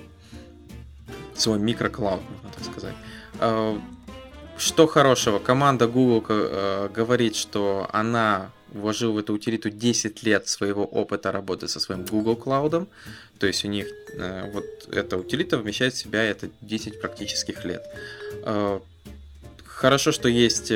Свой 1.35 1.59
микроклауд, 1.59 2.23
можно 2.31 2.51
так 2.57 2.65
сказать. 2.65 2.95
Э, 4.57 4.59
что 4.59 4.87
хорошего? 4.87 5.39
Команда 5.39 5.87
Google 5.87 6.25
э, 6.29 6.89
говорит, 6.95 7.37
что 7.37 7.89
она 7.93 8.51
вложила 8.73 9.13
в 9.13 9.19
эту 9.19 9.35
утилиту 9.35 9.71
10 9.71 10.23
лет 10.25 10.49
своего 10.49 10.85
опыта 10.85 11.31
работы 11.31 11.69
со 11.69 11.79
своим 11.81 12.05
Google 12.05 12.35
Cloud. 12.35 12.87
То 13.39 13.47
есть 13.47 13.65
у 13.65 13.69
них 13.69 13.87
вот 14.53 14.65
эта 14.91 15.17
утилита 15.17 15.59
вмещает 15.59 15.95
в 15.95 15.99
себя 15.99 16.25
это 16.25 16.49
10 16.61 17.01
практических 17.01 17.65
лет. 17.65 17.85
Хорошо, 19.65 20.11
что 20.11 20.29
есть 20.29 20.73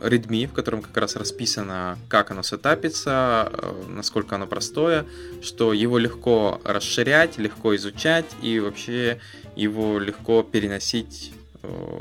Redmi, 0.00 0.46
в 0.46 0.52
котором 0.52 0.82
как 0.82 0.96
раз 0.96 1.16
расписано, 1.16 1.98
как 2.08 2.30
оно 2.30 2.42
сетапится, 2.42 3.50
э, 3.52 3.84
насколько 3.88 4.36
оно 4.36 4.46
простое, 4.46 5.06
что 5.42 5.72
его 5.72 5.98
легко 5.98 6.60
расширять, 6.64 7.38
легко 7.38 7.76
изучать 7.76 8.26
и 8.42 8.58
вообще 8.60 9.20
его 9.56 9.98
легко 9.98 10.42
переносить 10.42 11.32
э, 11.34 11.39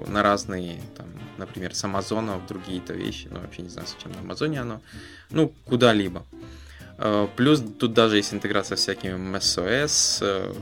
на 0.08 0.24
разные, 0.24 0.80
там, 0.98 1.08
например, 1.38 1.76
с 1.76 1.84
Амазона 1.84 2.38
в 2.38 2.48
другие-то 2.48 2.93
вещи, 2.93 3.28
ну 3.30 3.39
вообще 3.39 3.62
не 3.62 3.69
знаю, 3.69 3.88
зачем 3.88 4.12
на 4.12 4.19
Амазоне 4.19 4.62
оно, 4.62 4.82
ну 5.30 5.54
куда-либо. 5.65 6.26
Э, 6.98 7.28
плюс 7.36 7.63
тут 7.80 7.93
даже 7.93 8.17
есть 8.17 8.34
интеграция 8.34 8.76
с 8.76 8.82
всякими 8.82 9.13
MSOS 9.13 10.56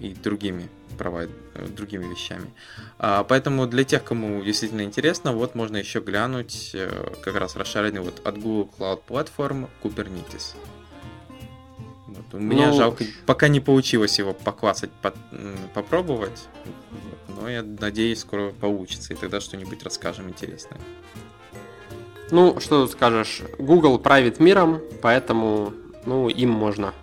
и 0.00 0.14
другими 0.14 0.68
провайд, 0.94 1.30
другими 1.74 2.06
вещами. 2.06 2.52
А, 2.98 3.24
поэтому 3.24 3.66
для 3.66 3.84
тех, 3.84 4.04
кому 4.04 4.42
действительно 4.42 4.82
интересно, 4.82 5.32
вот 5.32 5.54
можно 5.54 5.76
еще 5.76 6.00
глянуть 6.00 6.70
э, 6.74 7.12
как 7.22 7.36
раз 7.36 7.56
расшаренный 7.56 8.00
вот 8.00 8.20
от 8.24 8.38
Google 8.38 8.70
Cloud 8.78 9.00
Platform 9.08 9.68
Kubernetes. 9.82 10.54
Вот. 12.06 12.24
У 12.32 12.38
меня 12.38 12.68
ну... 12.68 12.76
жалко, 12.76 13.04
пока 13.26 13.48
не 13.48 13.60
получилось 13.60 14.18
его 14.18 14.32
поклассать, 14.32 14.90
по, 15.02 15.12
попробовать, 15.74 16.48
но 17.28 17.48
я 17.48 17.62
надеюсь, 17.62 18.20
скоро 18.20 18.50
получится, 18.50 19.12
и 19.12 19.16
тогда 19.16 19.40
что-нибудь 19.40 19.82
расскажем 19.82 20.28
интересное. 20.28 20.80
Ну, 22.30 22.58
что 22.60 22.82
тут 22.82 22.92
скажешь, 22.92 23.42
Google 23.58 23.98
правит 23.98 24.40
миром, 24.40 24.80
поэтому, 25.02 25.72
ну, 26.06 26.28
им 26.28 26.50
можно 26.50 26.94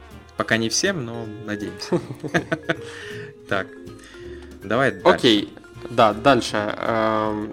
Пока 0.42 0.58
не 0.58 0.70
всем, 0.70 1.06
но 1.06 1.28
надеемся. 1.46 2.00
Так, 3.48 3.68
давай 4.64 4.92
дальше. 4.92 5.08
Окей, 5.08 5.54
да, 5.90 6.14
дальше. 6.14 6.74
Эм, 6.78 7.52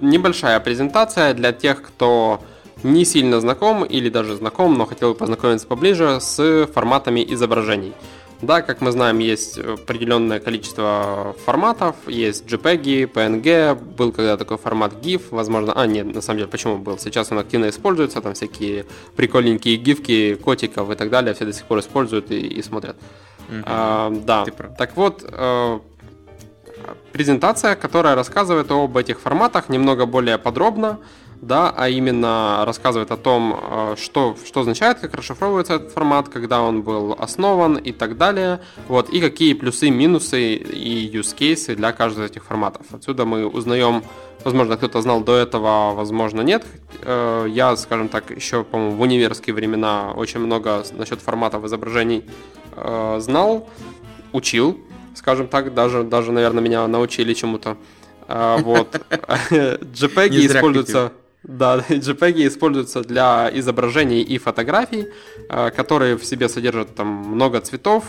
небольшая 0.00 0.58
презентация 0.58 1.32
для 1.34 1.52
тех, 1.52 1.82
кто 1.82 2.42
не 2.82 3.04
сильно 3.04 3.40
знаком 3.40 3.84
или 3.84 4.08
даже 4.08 4.34
знаком, 4.34 4.76
но 4.78 4.84
хотел 4.86 5.10
бы 5.10 5.14
познакомиться 5.16 5.66
поближе 5.68 6.18
с 6.20 6.66
форматами 6.72 7.24
изображений. 7.32 7.92
Да, 8.40 8.62
как 8.62 8.80
мы 8.80 8.92
знаем, 8.92 9.18
есть 9.18 9.58
определенное 9.58 10.38
количество 10.38 11.34
форматов, 11.44 11.96
есть 12.06 12.44
JPEG, 12.46 13.12
PNG, 13.12 13.74
был 13.74 14.12
когда 14.12 14.36
такой 14.36 14.58
формат 14.58 14.92
GIF, 15.02 15.22
возможно, 15.30 15.72
а 15.72 15.86
нет, 15.86 16.14
на 16.14 16.20
самом 16.20 16.38
деле, 16.38 16.50
почему 16.50 16.78
был? 16.78 16.98
Сейчас 16.98 17.32
он 17.32 17.40
активно 17.40 17.68
используется, 17.68 18.20
там 18.20 18.34
всякие 18.34 18.86
прикольненькие 19.16 19.76
гифки, 19.76 20.36
котиков 20.36 20.88
и 20.90 20.94
так 20.94 21.10
далее, 21.10 21.34
все 21.34 21.46
до 21.46 21.52
сих 21.52 21.64
пор 21.64 21.80
используют 21.80 22.30
и, 22.30 22.38
и 22.38 22.62
смотрят. 22.62 22.96
Угу. 23.48 23.62
А, 23.64 24.10
да, 24.10 24.44
так 24.78 24.96
вот, 24.96 25.24
э, 25.26 25.80
презентация, 27.12 27.74
которая 27.74 28.14
рассказывает 28.14 28.70
об 28.70 28.96
этих 28.96 29.18
форматах 29.20 29.68
немного 29.68 30.06
более 30.06 30.38
подробно, 30.38 31.00
да, 31.40 31.72
а 31.76 31.88
именно 31.88 32.64
рассказывает 32.66 33.10
о 33.10 33.16
том, 33.16 33.58
э, 33.60 33.94
что, 33.96 34.36
что 34.44 34.60
означает, 34.60 34.98
как 34.98 35.14
расшифровывается 35.14 35.74
этот 35.74 35.92
формат, 35.92 36.28
когда 36.28 36.62
он 36.62 36.82
был 36.82 37.16
основан 37.18 37.76
и 37.76 37.92
так 37.92 38.16
далее, 38.16 38.60
вот, 38.88 39.08
и 39.10 39.20
какие 39.20 39.54
плюсы, 39.54 39.90
минусы 39.90 40.54
и 40.54 41.08
use 41.08 41.36
cases 41.36 41.76
для 41.76 41.92
каждого 41.92 42.24
из 42.24 42.30
этих 42.30 42.44
форматов. 42.44 42.86
Отсюда 42.92 43.24
мы 43.24 43.46
узнаем, 43.46 44.02
возможно, 44.44 44.76
кто-то 44.76 45.00
знал 45.00 45.20
до 45.20 45.36
этого, 45.36 45.94
возможно, 45.94 46.40
нет. 46.40 46.66
Э, 47.02 47.46
я, 47.48 47.76
скажем 47.76 48.08
так, 48.08 48.30
еще, 48.30 48.64
по-моему, 48.64 48.96
в 48.96 49.00
универские 49.00 49.54
времена 49.54 50.12
очень 50.16 50.40
много 50.40 50.82
насчет 50.92 51.20
форматов 51.20 51.64
изображений 51.64 52.24
э, 52.74 53.18
знал, 53.20 53.68
учил, 54.32 54.80
скажем 55.14 55.46
так, 55.46 55.72
даже, 55.72 56.02
даже, 56.02 56.32
наверное, 56.32 56.62
меня 56.62 56.86
научили 56.88 57.32
чему-то. 57.32 57.76
Вот. 58.28 59.00
JPEG 59.50 60.46
используются... 60.46 61.12
Да, 61.48 61.78
JPEG 61.88 62.46
используются 62.46 63.00
для 63.00 63.50
изображений 63.54 64.20
и 64.20 64.36
фотографий, 64.36 65.08
э, 65.48 65.70
которые 65.70 66.18
в 66.18 66.24
себе 66.24 66.46
содержат 66.48 66.94
там 66.94 67.06
много 67.08 67.60
цветов. 67.60 68.04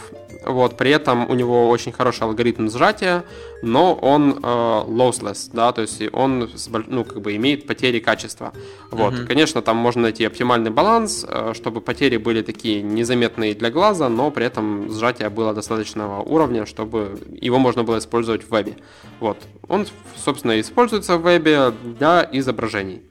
Вот, 0.45 0.77
при 0.77 0.91
этом 0.91 1.29
у 1.29 1.35
него 1.35 1.69
очень 1.69 1.93
хороший 1.93 2.23
алгоритм 2.23 2.69
сжатия, 2.69 3.23
но 3.61 3.93
он 3.93 4.31
э, 4.31 4.37
lossless, 4.41 5.49
да, 5.53 5.71
то 5.71 5.81
есть 5.81 6.01
он 6.11 6.49
ну, 6.87 7.03
как 7.05 7.21
бы 7.21 7.35
имеет 7.37 7.65
потери 7.65 7.99
качества. 7.99 8.51
Вот, 8.91 9.13
mm-hmm. 9.13 9.27
конечно, 9.27 9.61
там 9.61 9.77
можно 9.77 10.01
найти 10.03 10.25
оптимальный 10.25 10.71
баланс, 10.71 11.25
э, 11.27 11.53
чтобы 11.55 11.79
потери 11.79 12.17
были 12.17 12.41
такие 12.41 12.81
незаметные 12.81 13.53
для 13.53 13.71
глаза, 13.71 14.09
но 14.09 14.31
при 14.31 14.45
этом 14.45 14.91
сжатие 14.91 15.29
было 15.29 15.53
достаточного 15.53 16.21
уровня, 16.23 16.65
чтобы 16.65 17.17
его 17.41 17.57
можно 17.57 17.83
было 17.83 17.99
использовать 17.99 18.43
в 18.43 18.51
вебе. 18.51 18.75
Вот, 19.21 19.37
он, 19.69 19.87
собственно, 20.17 20.59
используется 20.59 21.17
в 21.17 21.21
вебе 21.21 21.71
для 21.97 22.27
изображений. 22.33 23.01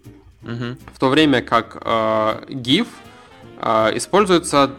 Угу. 0.49 0.77
В 0.95 0.99
то 0.99 1.09
время 1.11 1.43
как 1.43 1.77
э, 1.85 2.45
GIF 2.49 2.87
э, 3.61 3.97
используется 3.97 4.71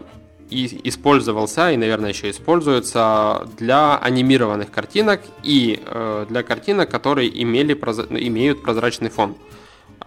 и 0.49 0.81
использовался, 0.83 1.69
и, 1.71 1.77
наверное, 1.77 2.09
еще 2.09 2.31
используется 2.31 3.47
для 3.57 3.97
анимированных 3.97 4.71
картинок 4.71 5.21
и 5.43 5.79
э, 5.85 6.25
для 6.27 6.41
картинок, 6.41 6.89
которые 6.89 7.29
имели, 7.43 7.73
имеют 7.73 8.63
прозрачный 8.63 9.11
фон. 9.11 9.35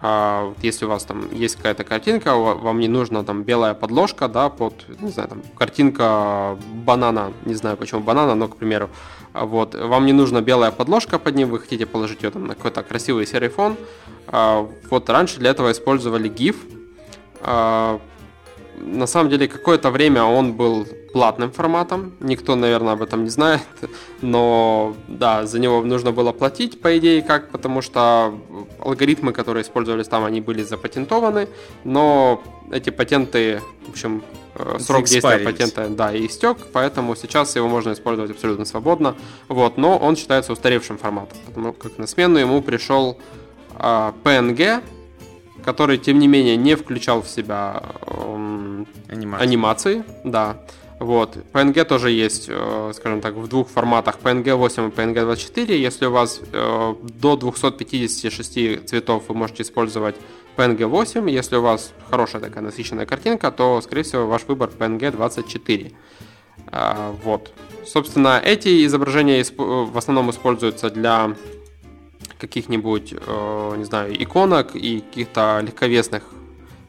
А, 0.05 0.53
если 0.61 0.83
у 0.83 0.89
вас 0.89 1.05
там 1.05 1.33
есть 1.33 1.55
какая-то 1.55 1.85
картинка, 1.85 2.35
вам 2.35 2.79
не 2.81 2.89
нужна 2.89 3.23
там 3.23 3.43
белая 3.43 3.73
подложка, 3.73 4.27
да, 4.27 4.49
под, 4.49 4.85
не 4.99 5.11
знаю, 5.11 5.29
там, 5.29 5.41
картинка 5.57 6.57
банана, 6.85 7.31
не 7.45 7.53
знаю 7.53 7.77
почему 7.77 8.01
банана, 8.01 8.35
но, 8.35 8.49
к 8.49 8.57
примеру, 8.57 8.89
вот, 9.33 9.75
вам 9.75 10.05
не 10.05 10.13
нужна 10.13 10.41
белая 10.41 10.71
подложка 10.71 11.17
под 11.19 11.35
ним, 11.35 11.49
вы 11.49 11.59
хотите 11.59 11.85
положить 11.85 12.23
ее 12.23 12.29
там 12.29 12.45
на 12.45 12.55
какой-то 12.55 12.83
красивый 12.83 13.25
серый 13.25 13.49
фон. 13.49 13.77
А, 14.27 14.69
вот 14.89 15.09
раньше 15.09 15.39
для 15.39 15.49
этого 15.49 15.71
использовали 15.71 16.29
GIF. 16.29 16.55
На 18.77 19.07
самом 19.07 19.29
деле 19.29 19.47
какое-то 19.47 19.91
время 19.91 20.23
он 20.23 20.53
был 20.53 20.85
платным 21.13 21.51
форматом. 21.51 22.13
Никто, 22.19 22.55
наверное, 22.55 22.93
об 22.93 23.01
этом 23.01 23.23
не 23.23 23.29
знает. 23.29 23.61
Но 24.21 24.95
да, 25.07 25.45
за 25.45 25.59
него 25.59 25.81
нужно 25.83 26.11
было 26.11 26.31
платить, 26.31 26.81
по 26.81 26.97
идее, 26.97 27.21
как, 27.21 27.49
потому 27.49 27.81
что 27.81 28.33
алгоритмы, 28.79 29.31
которые 29.31 29.61
использовались 29.61 30.07
там, 30.07 30.25
они 30.25 30.41
были 30.41 30.63
запатентованы. 30.63 31.47
Но 31.83 32.41
эти 32.71 32.89
патенты, 32.89 33.61
в 33.87 33.91
общем, 33.91 34.23
э, 34.55 34.77
срок 34.79 35.05
действия 35.05 35.39
патента, 35.39 35.87
да, 35.89 36.15
истек, 36.17 36.57
поэтому 36.73 37.15
сейчас 37.15 37.55
его 37.55 37.67
можно 37.67 37.93
использовать 37.93 38.31
абсолютно 38.31 38.65
свободно. 38.65 39.15
Вот, 39.47 39.77
но 39.77 39.97
он 39.97 40.15
считается 40.15 40.51
устаревшим 40.51 40.97
форматом, 40.97 41.37
потому 41.45 41.73
как 41.73 41.97
на 41.97 42.07
смену 42.07 42.39
ему 42.39 42.61
пришел 42.61 43.17
а, 43.75 44.13
PNG, 44.23 44.81
который, 45.63 45.97
тем 45.97 46.19
не 46.19 46.27
менее, 46.27 46.57
не 46.57 46.75
включал 46.75 47.21
в 47.21 47.27
себя 47.27 47.83
э, 48.01 48.85
анимации. 49.09 49.43
анимации. 49.43 50.03
Да. 50.23 50.57
Вот. 50.99 51.37
PNG 51.51 51.83
тоже 51.85 52.11
есть, 52.11 52.45
э, 52.47 52.91
скажем 52.95 53.21
так, 53.21 53.35
в 53.35 53.47
двух 53.47 53.69
форматах 53.69 54.19
PNG 54.23 54.55
8 54.55 54.87
и 54.87 54.91
PNG 54.91 55.21
24. 55.21 55.81
Если 55.81 56.05
у 56.05 56.11
вас 56.11 56.41
э, 56.51 56.95
до 57.01 57.35
256 57.35 58.87
цветов, 58.87 59.23
вы 59.27 59.35
можете 59.35 59.63
использовать 59.63 60.15
PNG 60.55 60.85
8. 60.85 61.29
Если 61.29 61.57
у 61.57 61.61
вас 61.61 61.91
хорошая 62.09 62.41
такая 62.41 62.63
насыщенная 62.63 63.05
картинка, 63.05 63.51
то, 63.51 63.81
скорее 63.81 64.03
всего, 64.03 64.27
ваш 64.27 64.43
выбор 64.43 64.69
PNG 64.69 65.11
24. 65.11 65.91
А, 66.67 67.13
вот. 67.23 67.51
Собственно, 67.85 68.39
эти 68.43 68.85
изображения 68.85 69.43
в 69.57 69.97
основном 69.97 70.29
используются 70.29 70.89
для 70.89 71.35
каких-нибудь, 72.43 73.13
э, 73.13 73.73
не 73.77 73.85
знаю, 73.85 74.21
иконок 74.21 74.75
и 74.75 74.99
каких-то 74.99 75.61
легковесных 75.65 76.23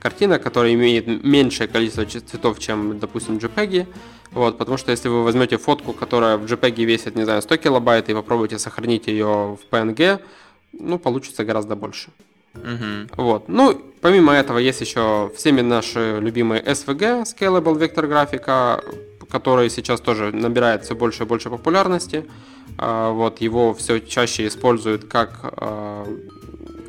картинок, 0.00 0.42
которые 0.42 0.74
имеют 0.74 1.06
меньшее 1.06 1.68
количество 1.68 2.04
цветов, 2.04 2.58
чем, 2.58 2.98
допустим, 2.98 3.38
JPEG. 3.38 3.86
Вот, 4.32 4.58
потому 4.58 4.78
что 4.78 4.90
если 4.90 5.08
вы 5.08 5.22
возьмете 5.22 5.56
фотку, 5.56 5.92
которая 5.92 6.36
в 6.36 6.44
JPEG 6.44 6.84
весит, 6.84 7.14
не 7.14 7.24
знаю, 7.24 7.40
100 7.40 7.56
килобайт, 7.56 8.08
и 8.08 8.14
попробуете 8.14 8.58
сохранить 8.58 9.06
ее 9.06 9.26
в 9.26 9.60
PNG, 9.70 10.18
ну, 10.72 10.98
получится 10.98 11.44
гораздо 11.44 11.76
больше. 11.76 12.10
Угу. 12.54 13.22
Вот. 13.22 13.48
Ну, 13.48 13.80
помимо 14.00 14.32
этого, 14.32 14.58
есть 14.58 14.80
еще 14.80 15.30
всеми 15.36 15.60
наши 15.60 16.18
любимые 16.20 16.62
SVG, 16.62 17.22
Scalable 17.22 17.78
Vector 17.78 18.08
графика, 18.08 18.82
который 19.30 19.70
сейчас 19.70 20.00
тоже 20.00 20.32
набирает 20.32 20.84
все 20.84 20.94
больше 20.94 21.24
и 21.24 21.26
больше 21.26 21.50
популярности. 21.50 22.24
А, 22.78 23.10
вот 23.10 23.40
его 23.40 23.74
все 23.74 24.00
чаще 24.00 24.46
используют 24.46 25.04
как, 25.04 25.40
а, 25.42 26.06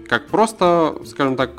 как 0.08 0.28
просто, 0.28 0.96
скажем 1.06 1.36
так, 1.36 1.52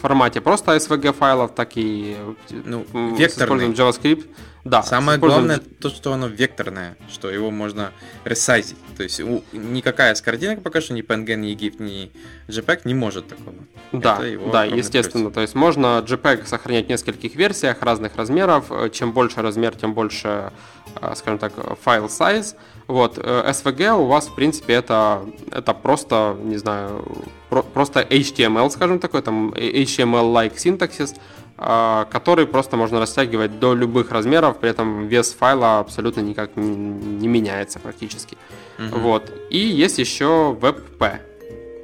формате 0.00 0.40
просто 0.40 0.76
SVG 0.76 1.12
файлов, 1.12 1.54
так 1.54 1.72
и 1.76 2.16
ну, 2.50 2.84
векторный. 3.16 3.74
с 3.74 3.78
JavaScript. 3.78 4.26
Да, 4.64 4.82
Самое 4.82 5.18
главное 5.18 5.58
то, 5.58 5.88
что 5.88 6.12
оно 6.12 6.26
векторное, 6.26 6.96
что 7.10 7.30
его 7.30 7.50
можно 7.50 7.92
ресайзить. 8.24 8.76
То 8.96 9.02
есть 9.04 9.18
никакая 9.52 10.14
с 10.14 10.20
картинок 10.20 10.62
пока 10.62 10.82
что, 10.82 10.92
ни 10.92 11.02
PNG, 11.02 11.34
ни 11.36 11.54
GIF, 11.54 11.82
ни 11.82 12.12
JPEG 12.48 12.82
не 12.84 12.92
может 12.92 13.28
такого. 13.28 13.54
Да, 13.92 14.20
да, 14.52 14.64
естественно. 14.64 15.24
Плюс. 15.24 15.34
То 15.34 15.40
есть 15.40 15.54
можно 15.54 16.04
JPEG 16.06 16.46
сохранять 16.46 16.86
в 16.86 16.88
нескольких 16.90 17.36
версиях 17.36 17.80
разных 17.80 18.16
размеров. 18.16 18.70
Чем 18.92 19.12
больше 19.12 19.40
размер, 19.40 19.74
тем 19.74 19.94
больше, 19.94 20.52
э, 21.00 21.14
скажем 21.16 21.38
так, 21.38 21.52
файл 21.82 22.06
size. 22.06 22.54
Вот, 22.90 23.18
SVG 23.18 23.82
э, 23.84 23.92
у 23.92 24.06
вас, 24.06 24.26
в 24.26 24.34
принципе, 24.34 24.74
это, 24.74 25.20
это 25.52 25.74
просто, 25.74 26.36
не 26.42 26.56
знаю, 26.56 27.04
про, 27.48 27.62
просто 27.62 28.00
HTML, 28.00 28.68
скажем 28.70 28.98
такой, 28.98 29.22
там 29.22 29.50
HTML-like 29.50 30.58
синтаксис, 30.58 31.14
а, 31.56 32.06
который 32.06 32.46
просто 32.46 32.76
можно 32.76 32.98
растягивать 32.98 33.60
до 33.60 33.74
любых 33.74 34.10
размеров, 34.10 34.58
при 34.58 34.70
этом 34.70 35.06
вес 35.06 35.32
файла 35.38 35.78
абсолютно 35.78 36.20
никак 36.20 36.56
не, 36.56 36.74
не 36.74 37.28
меняется 37.28 37.78
практически. 37.78 38.36
Угу. 38.78 38.98
Вот. 38.98 39.32
И 39.50 39.58
есть 39.58 39.98
еще 39.98 40.56
WebP, 40.60 41.18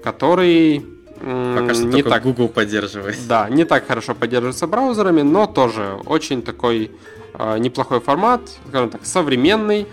который 0.03 0.85
Пока 1.19 1.75
что 1.75 1.85
не 1.85 2.03
так 2.03 2.23
Google 2.25 2.49
поддерживает. 2.49 3.17
Да, 3.29 3.49
не 3.49 3.65
так 3.65 3.87
хорошо 3.87 4.15
поддерживается 4.15 4.67
браузерами, 4.67 5.23
но 5.23 5.47
тоже 5.47 5.99
очень 6.05 6.43
такой 6.43 6.91
э, 7.35 7.59
неплохой 7.59 8.01
формат, 8.01 8.43
скажем 8.69 8.91
так, 8.91 9.07
современный. 9.07 9.87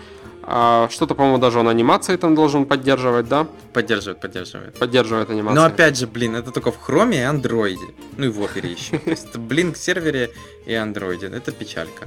А, 0.46 0.88
что-то, 0.90 1.14
по-моему, 1.14 1.38
даже 1.38 1.58
он 1.58 1.68
анимации 1.68 2.16
там 2.16 2.34
должен 2.34 2.66
поддерживать, 2.66 3.28
да? 3.28 3.46
Поддерживает, 3.72 4.20
поддерживает. 4.20 4.74
Поддерживает 4.78 5.30
анимацию. 5.30 5.56
Но 5.56 5.64
опять 5.66 5.96
же, 5.96 6.06
блин, 6.06 6.36
это 6.36 6.50
только 6.50 6.70
в 6.70 6.78
Chrome 6.86 7.14
и 7.14 7.18
Android. 7.18 7.78
Ну 8.16 8.26
и 8.26 8.28
в 8.28 8.40
Opera 8.40 8.66
еще. 8.66 8.98
То 8.98 9.10
есть 9.10 9.28
это 9.30 9.38
Blink 9.38 9.76
сервере 9.76 10.30
и 10.66 10.72
Android. 10.72 11.34
Это 11.34 11.50
печалька. 11.50 12.06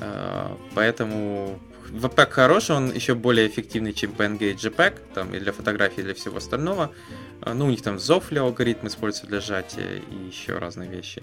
А, 0.00 0.56
поэтому 0.74 1.58
WebPack 1.90 2.30
хороший, 2.30 2.76
он 2.76 2.92
еще 2.92 3.14
более 3.14 3.48
эффективный, 3.48 3.94
чем 3.94 4.12
PNG 4.12 4.50
и 4.50 4.54
JPEG, 4.54 4.94
там 5.14 5.34
и 5.34 5.40
для 5.40 5.52
фотографий, 5.52 6.02
и 6.02 6.04
для 6.04 6.14
всего 6.14 6.36
остального. 6.36 6.90
А, 7.40 7.54
ну, 7.54 7.66
у 7.66 7.70
них 7.70 7.82
там 7.82 7.96
Zofli 7.96 8.38
алгоритм 8.38 8.88
используется 8.88 9.26
для 9.26 9.40
сжатия 9.40 10.02
и 10.10 10.26
еще 10.26 10.58
разные 10.58 10.90
вещи. 10.90 11.22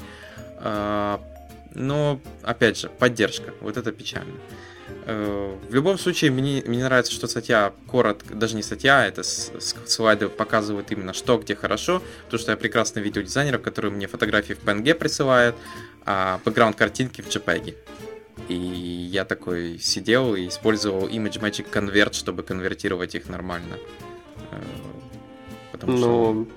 но, 1.75 2.19
опять 2.41 2.79
же, 2.79 2.89
поддержка. 2.89 3.53
Вот 3.61 3.77
это 3.77 3.91
печально. 3.91 4.33
Э, 5.09 5.55
в 5.69 5.73
любом 5.73 5.97
случае, 5.97 6.31
мне, 6.31 6.61
мне 6.65 6.83
нравится, 6.83 7.13
что 7.13 7.27
статья 7.27 7.71
коротко, 7.87 8.35
даже 8.35 8.57
не 8.57 8.61
статья, 8.61 9.07
это 9.07 9.23
слайды 9.23 10.27
показывают 10.27 10.91
именно 10.91 11.13
что, 11.13 11.37
где 11.37 11.55
хорошо, 11.55 12.01
потому 12.25 12.41
что 12.41 12.51
я 12.51 12.57
прекрасно 12.57 12.99
видел 12.99 13.21
дизайнеров, 13.21 13.61
которые 13.61 13.93
мне 13.93 14.07
фотографии 14.07 14.53
в 14.53 14.65
PNG 14.65 14.93
присылают, 14.95 15.55
а 16.05 16.41
бэкграунд 16.43 16.75
картинки 16.75 17.21
в 17.21 17.29
JPEG. 17.29 17.75
И 18.49 18.53
я 18.53 19.23
такой 19.23 19.79
сидел 19.79 20.35
и 20.35 20.49
использовал 20.49 21.07
Image 21.07 21.39
Magic 21.39 21.71
Convert, 21.71 22.13
чтобы 22.13 22.43
конвертировать 22.43 23.15
их 23.15 23.29
нормально. 23.29 23.77
Э, 24.51 24.57
потому 25.71 25.93
ну, 25.93 26.47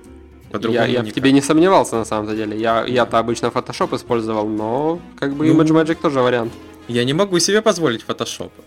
что 0.49 0.69
я, 0.71 0.85
я 0.87 1.03
в 1.03 1.11
тебе 1.13 1.31
не 1.31 1.41
сомневался 1.41 1.95
на 1.95 2.05
самом 2.05 2.35
деле. 2.35 2.59
Я, 2.59 2.83
я-то 2.85 3.17
обычно 3.17 3.45
Photoshop 3.45 3.95
использовал, 3.95 4.49
но 4.49 4.99
как 5.17 5.33
бы 5.35 5.47
ну, 5.47 5.53
Image 5.53 5.71
Magic 5.71 6.01
тоже 6.01 6.19
вариант. 6.19 6.51
Я 6.87 7.05
не 7.05 7.13
могу 7.13 7.39
себе 7.39 7.61
позволить 7.61 8.05
Photoshop. 8.07 8.51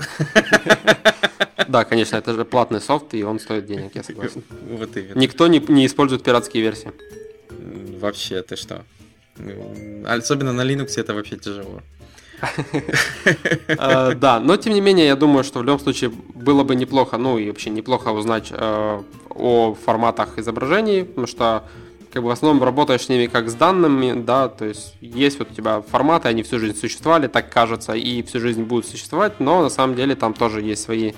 Да, 1.68 1.84
конечно, 1.84 2.16
это 2.16 2.34
же 2.34 2.44
платный 2.44 2.80
софт, 2.80 3.14
и 3.14 3.24
он 3.24 3.40
стоит 3.40 3.66
денег, 3.66 3.94
я 3.94 4.02
согласен. 4.02 4.42
Вот 4.78 4.96
именно. 4.96 5.18
Никто 5.18 5.46
не, 5.48 5.58
не 5.68 5.86
использует 5.86 6.22
пиратские 6.22 6.62
версии. 6.62 6.92
Вообще, 8.00 8.42
ты 8.42 8.56
что? 8.56 8.84
Особенно 10.06 10.52
на 10.52 10.62
Linux 10.62 11.00
это 11.00 11.14
вообще 11.14 11.36
тяжело. 11.36 11.80
Э, 13.68 14.14
да, 14.20 14.40
но 14.40 14.56
тем 14.56 14.74
не 14.74 14.80
менее, 14.80 15.06
я 15.06 15.16
думаю, 15.16 15.44
что 15.44 15.60
в 15.60 15.64
любом 15.64 15.80
случае 15.80 16.10
было 16.34 16.64
бы 16.64 16.74
неплохо, 16.76 17.18
ну 17.18 17.38
и 17.38 17.48
вообще 17.48 17.70
неплохо 17.70 18.12
узнать 18.12 18.48
э, 18.50 19.02
о 19.30 19.74
форматах 19.74 20.38
изображений, 20.38 21.04
потому 21.04 21.26
что 21.26 21.64
как 22.14 22.22
бы 22.22 22.28
в 22.28 22.32
основном 22.32 22.62
работаешь 22.62 23.02
с 23.02 23.08
ними 23.08 23.26
как 23.26 23.50
с 23.50 23.54
данными, 23.54 24.22
да, 24.22 24.48
то 24.48 24.66
есть 24.66 24.94
есть 25.00 25.40
вот 25.40 25.50
у 25.50 25.54
тебя 25.54 25.82
форматы, 25.82 26.28
они 26.28 26.44
всю 26.44 26.60
жизнь 26.60 26.78
существовали, 26.78 27.26
так 27.26 27.52
кажется, 27.52 27.92
и 27.92 28.22
всю 28.22 28.38
жизнь 28.38 28.62
будут 28.62 28.86
существовать, 28.86 29.40
но 29.40 29.62
на 29.62 29.68
самом 29.68 29.96
деле 29.96 30.14
там 30.14 30.32
тоже 30.32 30.62
есть 30.62 30.80
свои 30.80 31.12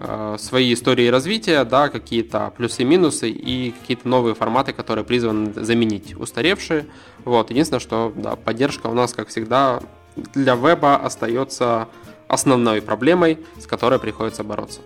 э, 0.00 0.36
свои 0.38 0.72
истории 0.72 1.08
развития, 1.08 1.64
да, 1.64 1.90
какие-то 1.90 2.50
плюсы 2.56 2.82
минусы 2.82 3.28
и 3.28 3.72
какие-то 3.72 4.08
новые 4.08 4.34
форматы, 4.34 4.72
которые 4.72 5.04
призваны 5.04 5.52
заменить 5.52 6.16
устаревшие. 6.16 6.86
Вот, 7.26 7.50
единственное, 7.50 7.80
что 7.80 8.10
да, 8.16 8.34
поддержка 8.34 8.86
у 8.86 8.94
нас, 8.94 9.12
как 9.12 9.28
всегда, 9.28 9.82
для 10.16 10.54
веба 10.54 10.96
остается 10.96 11.88
основной 12.26 12.80
проблемой, 12.80 13.38
с 13.60 13.66
которой 13.66 13.98
приходится 13.98 14.44
бороться. 14.44 14.80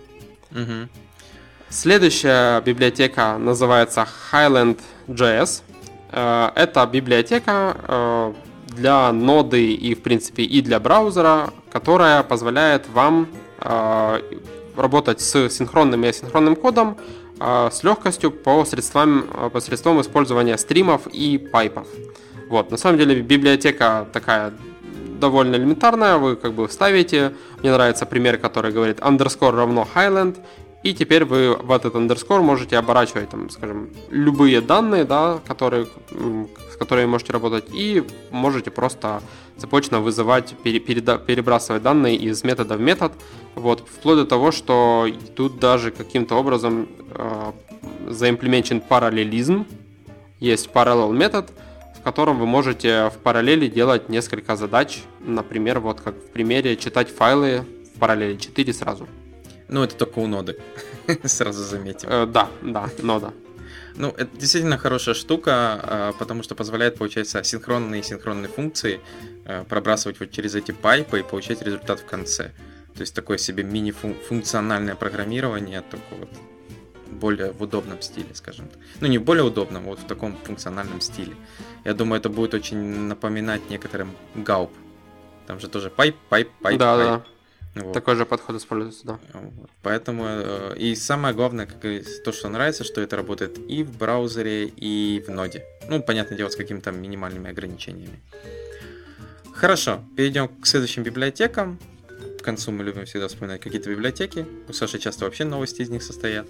Угу. 0.51 1.06
Следующая 1.69 2.61
библиотека 2.61 3.37
называется 3.37 4.07
Highland.js. 4.31 5.63
Э, 6.13 6.49
это 6.55 6.85
библиотека 6.85 7.75
э, 7.85 8.33
для 8.67 9.11
ноды 9.11 9.73
и, 9.73 9.93
в 9.93 10.01
принципе, 10.01 10.43
и 10.43 10.61
для 10.61 10.79
браузера, 10.79 11.49
которая 11.69 12.23
позволяет 12.23 12.87
вам 12.87 13.27
э, 13.59 14.21
работать 14.77 15.19
с 15.19 15.49
синхронным 15.49 16.05
и 16.05 16.07
асинхронным 16.07 16.55
кодом 16.55 16.97
с 17.39 17.83
легкостью 17.83 18.31
по 18.31 18.65
средствам, 18.65 19.27
посредством 19.53 20.01
использования 20.01 20.57
стримов 20.57 21.05
и 21.05 21.37
пайпов. 21.37 21.87
Вот, 22.49 22.71
на 22.71 22.77
самом 22.77 22.97
деле 22.97 23.21
библиотека 23.21 24.07
такая 24.11 24.53
довольно 25.19 25.55
элементарная, 25.55 26.17
вы 26.17 26.35
как 26.35 26.53
бы 26.53 26.67
вставите, 26.67 27.33
мне 27.59 27.71
нравится 27.71 28.07
пример, 28.07 28.39
который 28.39 28.71
говорит 28.71 28.99
underscore 29.01 29.51
равно 29.51 29.87
Highland, 29.93 30.37
и 30.83 30.93
теперь 30.93 31.25
вы 31.25 31.55
в 31.55 31.71
этот 31.71 31.95
underscore 31.95 32.41
можете 32.41 32.77
оборачивать, 32.77 33.29
там, 33.29 33.49
скажем, 33.49 33.89
любые 34.09 34.61
данные, 34.61 35.05
да, 35.05 35.39
которые, 35.45 35.87
с 36.71 36.77
которыми 36.77 37.07
можете 37.07 37.33
работать, 37.33 37.65
и 37.73 38.03
можете 38.31 38.69
просто 38.69 39.21
цепочно 39.57 39.99
вызывать, 39.99 40.55
перебрасывать 40.63 41.81
данные 41.81 42.15
из 42.15 42.43
метода 42.43 42.77
в 42.77 42.81
метод, 42.81 43.11
вот, 43.55 43.87
вплоть 43.87 44.17
до 44.17 44.25
того, 44.25 44.51
что 44.51 45.07
тут 45.35 45.59
даже 45.59 45.91
каким-то 45.91 46.35
образом 46.35 46.87
э, 47.11 47.51
заимплементен 48.07 48.79
параллелизм, 48.79 49.65
есть 50.39 50.69
parallel 50.71 51.13
метод, 51.13 51.51
в 51.99 52.03
котором 52.03 52.37
вы 52.37 52.45
можете 52.45 53.09
в 53.09 53.17
параллели 53.23 53.67
делать 53.67 54.09
несколько 54.09 54.55
задач, 54.55 55.01
например, 55.19 55.79
вот 55.79 56.01
как 56.01 56.15
в 56.15 56.29
примере 56.29 56.77
читать 56.77 57.09
файлы 57.09 57.65
в 57.95 57.99
параллели 57.99 58.37
4 58.37 58.73
сразу. 58.73 59.07
Ну, 59.69 59.83
это 59.83 59.95
только 59.95 60.19
у 60.19 60.27
ноды, 60.27 60.57
сразу 61.23 61.63
заметим. 61.63 62.09
Э, 62.09 62.25
да, 62.25 62.49
да, 62.61 62.89
нода. 62.99 63.33
Ну, 63.95 64.09
это 64.09 64.29
действительно 64.37 64.77
хорошая 64.77 65.15
штука, 65.15 65.79
э, 65.83 66.13
потому 66.19 66.43
что 66.43 66.55
позволяет, 66.55 66.97
получается, 66.97 67.43
синхронные 67.43 68.01
и 68.01 68.03
синхронные 68.03 68.47
функции 68.47 68.99
э, 69.45 69.63
пробрасывать 69.67 70.19
вот 70.19 70.31
через 70.31 70.55
эти 70.55 70.71
пайпы 70.71 71.19
и 71.19 71.23
получать 71.23 71.61
результат 71.61 71.99
в 71.99 72.05
конце. 72.05 72.51
То 72.93 73.01
есть 73.01 73.13
такое 73.13 73.37
себе 73.37 73.63
мини-функциональное 73.63 74.95
программирование, 74.95 75.81
только 75.81 76.15
вот 76.19 76.29
более 77.11 77.51
в 77.51 77.61
удобном 77.61 78.01
стиле, 78.01 78.29
скажем 78.33 78.67
так. 78.67 78.79
Ну, 79.01 79.07
не 79.07 79.17
в 79.17 79.23
более 79.23 79.43
удобном, 79.43 79.83
а 79.85 79.89
вот 79.89 79.99
в 79.99 80.05
таком 80.05 80.37
функциональном 80.43 81.01
стиле. 81.01 81.35
Я 81.83 81.93
думаю, 81.93 82.19
это 82.19 82.29
будет 82.29 82.53
очень 82.53 82.77
напоминать 82.77 83.69
некоторым 83.69 84.11
Gulp. 84.35 84.71
Там 85.47 85.59
же 85.59 85.67
тоже 85.67 85.89
pipe, 85.89 86.15
pipe, 86.29 86.49
pipe, 86.61 86.79
да, 86.79 86.95
pipe. 86.95 87.07
Да. 87.07 87.25
Вот. 87.83 87.93
Такой 87.93 88.15
же 88.15 88.25
подход 88.25 88.55
используется, 88.55 89.05
да. 89.05 89.19
Поэтому 89.81 90.25
э, 90.27 90.75
и 90.77 90.95
самое 90.95 91.33
главное, 91.33 91.65
как 91.65 91.81
то, 92.23 92.31
что 92.31 92.49
нравится, 92.49 92.83
что 92.83 93.01
это 93.01 93.15
работает 93.15 93.57
и 93.69 93.83
в 93.83 93.97
браузере, 93.97 94.67
и 94.67 95.23
в 95.25 95.31
Node 95.31 95.54
е. 95.54 95.65
Ну, 95.89 96.01
понятное 96.01 96.37
дело, 96.37 96.49
с 96.49 96.55
какими-то 96.55 96.91
минимальными 96.91 97.49
ограничениями. 97.49 98.19
Хорошо, 99.53 100.03
перейдем 100.15 100.47
к 100.47 100.67
следующим 100.67 101.03
библиотекам. 101.03 101.79
К 102.39 102.43
концу 102.43 102.71
мы 102.71 102.83
любим 102.83 103.05
всегда 103.05 103.27
вспоминать 103.27 103.59
какие-то 103.59 103.89
библиотеки. 103.89 104.45
У 104.69 104.73
Саши 104.73 104.99
часто 104.99 105.25
вообще 105.25 105.43
новости 105.45 105.81
из 105.81 105.89
них 105.89 106.03
состоят. 106.03 106.47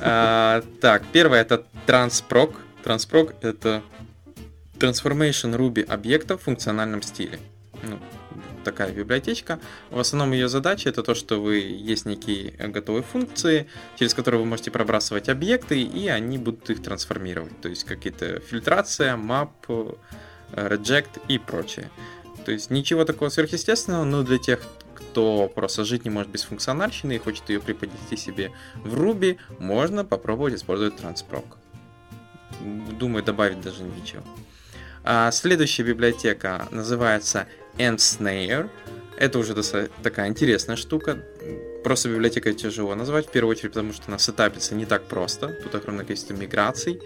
А, 0.00 0.62
так, 0.80 1.02
первое 1.12 1.40
это 1.40 1.66
Transproc. 1.86 2.54
Transproc 2.84 3.34
это 3.42 3.82
Transformation 4.78 5.56
Ruby 5.56 5.82
объектов 5.82 6.40
в 6.40 6.44
функциональном 6.44 7.02
стиле. 7.02 7.40
Ну, 7.82 7.98
такая 8.70 8.92
библиотечка. 8.92 9.58
В 9.90 9.98
основном 9.98 10.32
ее 10.32 10.48
задача 10.48 10.90
это 10.90 11.02
то, 11.02 11.14
что 11.14 11.40
вы 11.40 11.56
есть 11.56 12.06
некие 12.06 12.50
готовые 12.68 13.02
функции, 13.02 13.66
через 13.98 14.12
которые 14.14 14.40
вы 14.40 14.46
можете 14.46 14.70
пробрасывать 14.70 15.28
объекты, 15.28 15.80
и 15.80 16.08
они 16.08 16.36
будут 16.36 16.68
их 16.70 16.82
трансформировать. 16.82 17.58
То 17.60 17.68
есть 17.68 17.84
какие-то 17.84 18.40
фильтрация, 18.40 19.16
map, 19.16 19.48
reject 20.52 21.20
и 21.28 21.38
прочее. 21.38 21.90
То 22.44 22.52
есть 22.52 22.70
ничего 22.70 23.04
такого 23.04 23.30
сверхъестественного, 23.30 24.04
но 24.04 24.22
для 24.22 24.38
тех, 24.38 24.60
кто 24.94 25.48
просто 25.48 25.84
жить 25.84 26.04
не 26.04 26.10
может 26.10 26.30
без 26.30 26.44
функциональщины 26.44 27.16
и 27.16 27.18
хочет 27.18 27.48
ее 27.50 27.60
преподнести 27.60 28.16
себе 28.16 28.52
в 28.74 28.94
Ruby, 28.94 29.38
можно 29.58 30.04
попробовать 30.04 30.54
использовать 30.54 30.94
Transproc. 31.00 31.44
Думаю, 32.98 33.24
добавить 33.24 33.60
даже 33.60 33.82
ничего. 33.82 34.22
А 35.04 35.30
следующая 35.30 35.84
библиотека 35.84 36.68
называется 36.70 37.46
Snare. 37.78 38.68
Это 39.16 39.38
уже 39.38 39.54
такая 40.02 40.28
интересная 40.28 40.76
штука. 40.76 41.24
Просто 41.82 42.08
библиотека 42.08 42.52
тяжело 42.52 42.94
назвать, 42.94 43.26
в 43.26 43.30
первую 43.30 43.52
очередь, 43.52 43.72
потому 43.72 43.92
что 43.92 44.04
она 44.08 44.18
сетапится 44.18 44.74
не 44.74 44.84
так 44.84 45.04
просто. 45.04 45.48
Тут 45.62 45.74
огромное 45.74 46.04
количество 46.04 46.34
миграций, 46.34 47.00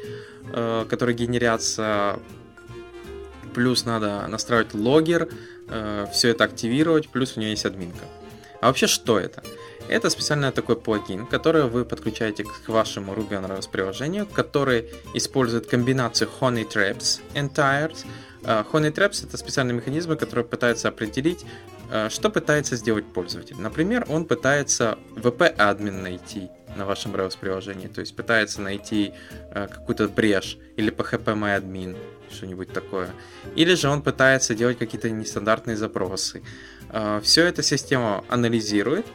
э, 0.52 0.84
которые 0.88 1.16
генерятся. 1.16 2.18
Плюс 3.54 3.84
надо 3.84 4.26
настраивать 4.28 4.74
логер, 4.74 5.28
э, 5.68 6.06
все 6.12 6.28
это 6.28 6.44
активировать, 6.44 7.08
плюс 7.08 7.36
у 7.36 7.40
нее 7.40 7.50
есть 7.50 7.66
админка. 7.66 8.04
А 8.60 8.66
вообще 8.66 8.86
что 8.86 9.18
это? 9.18 9.42
Это 9.88 10.10
специальный 10.10 10.52
такой 10.52 10.76
плагин, 10.76 11.26
который 11.26 11.64
вы 11.64 11.84
подключаете 11.84 12.44
к 12.44 12.68
вашему 12.68 13.14
Ruby 13.14 13.32
on 13.32 13.48
Rails 13.48 13.68
приложению, 13.70 14.26
который 14.26 14.90
использует 15.14 15.66
комбинацию 15.66 16.30
Honey 16.40 16.66
Traps 16.66 17.20
Entires, 17.34 18.04
Э, 18.04 18.31
Honey 18.42 18.92
Traps 18.92 19.26
это 19.26 19.36
специальные 19.36 19.74
механизмы, 19.74 20.16
которые 20.16 20.44
пытаются 20.44 20.88
определить, 20.88 21.44
э, 21.90 22.08
что 22.08 22.30
пытается 22.30 22.76
сделать 22.76 23.04
пользователь. 23.06 23.56
Например, 23.58 24.04
он 24.08 24.24
пытается 24.24 24.98
VP-админ 25.16 26.02
найти 26.02 26.48
на 26.76 26.86
вашем 26.86 27.14
Rails 27.14 27.38
приложении, 27.38 27.86
то 27.88 28.00
есть 28.00 28.16
пытается 28.16 28.60
найти 28.60 29.12
э, 29.50 29.68
какую-то 29.68 30.08
брешь 30.08 30.58
или 30.76 30.92
php-myadmin, 30.92 31.96
что-нибудь 32.30 32.72
такое. 32.72 33.10
Или 33.56 33.74
же 33.74 33.88
он 33.88 34.02
пытается 34.02 34.54
делать 34.54 34.78
какие-то 34.78 35.10
нестандартные 35.10 35.76
запросы. 35.76 36.42
Все 37.22 37.46
это 37.46 37.62
система 37.62 38.22
анализирует, 38.28 39.06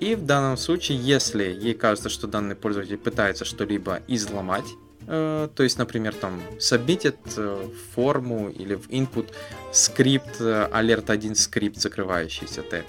и 0.00 0.14
в 0.14 0.26
данном 0.26 0.56
случае, 0.56 0.98
если 0.98 1.44
ей 1.44 1.74
кажется, 1.74 2.08
что 2.08 2.26
данный 2.26 2.54
пользователь 2.54 2.98
пытается 2.98 3.44
что-либо 3.44 4.00
изломать, 4.08 4.66
то 5.06 5.62
есть, 5.62 5.78
например, 5.78 6.14
там 6.14 6.40
сабмитит 6.58 7.16
э, 7.36 7.68
форму 7.94 8.48
или 8.48 8.74
в 8.74 8.88
input 8.88 9.32
скрипт, 9.72 10.40
э, 10.40 10.68
alert 10.72 11.10
1 11.10 11.34
скрипт, 11.34 11.76
закрывающийся 11.76 12.62
тег. 12.62 12.86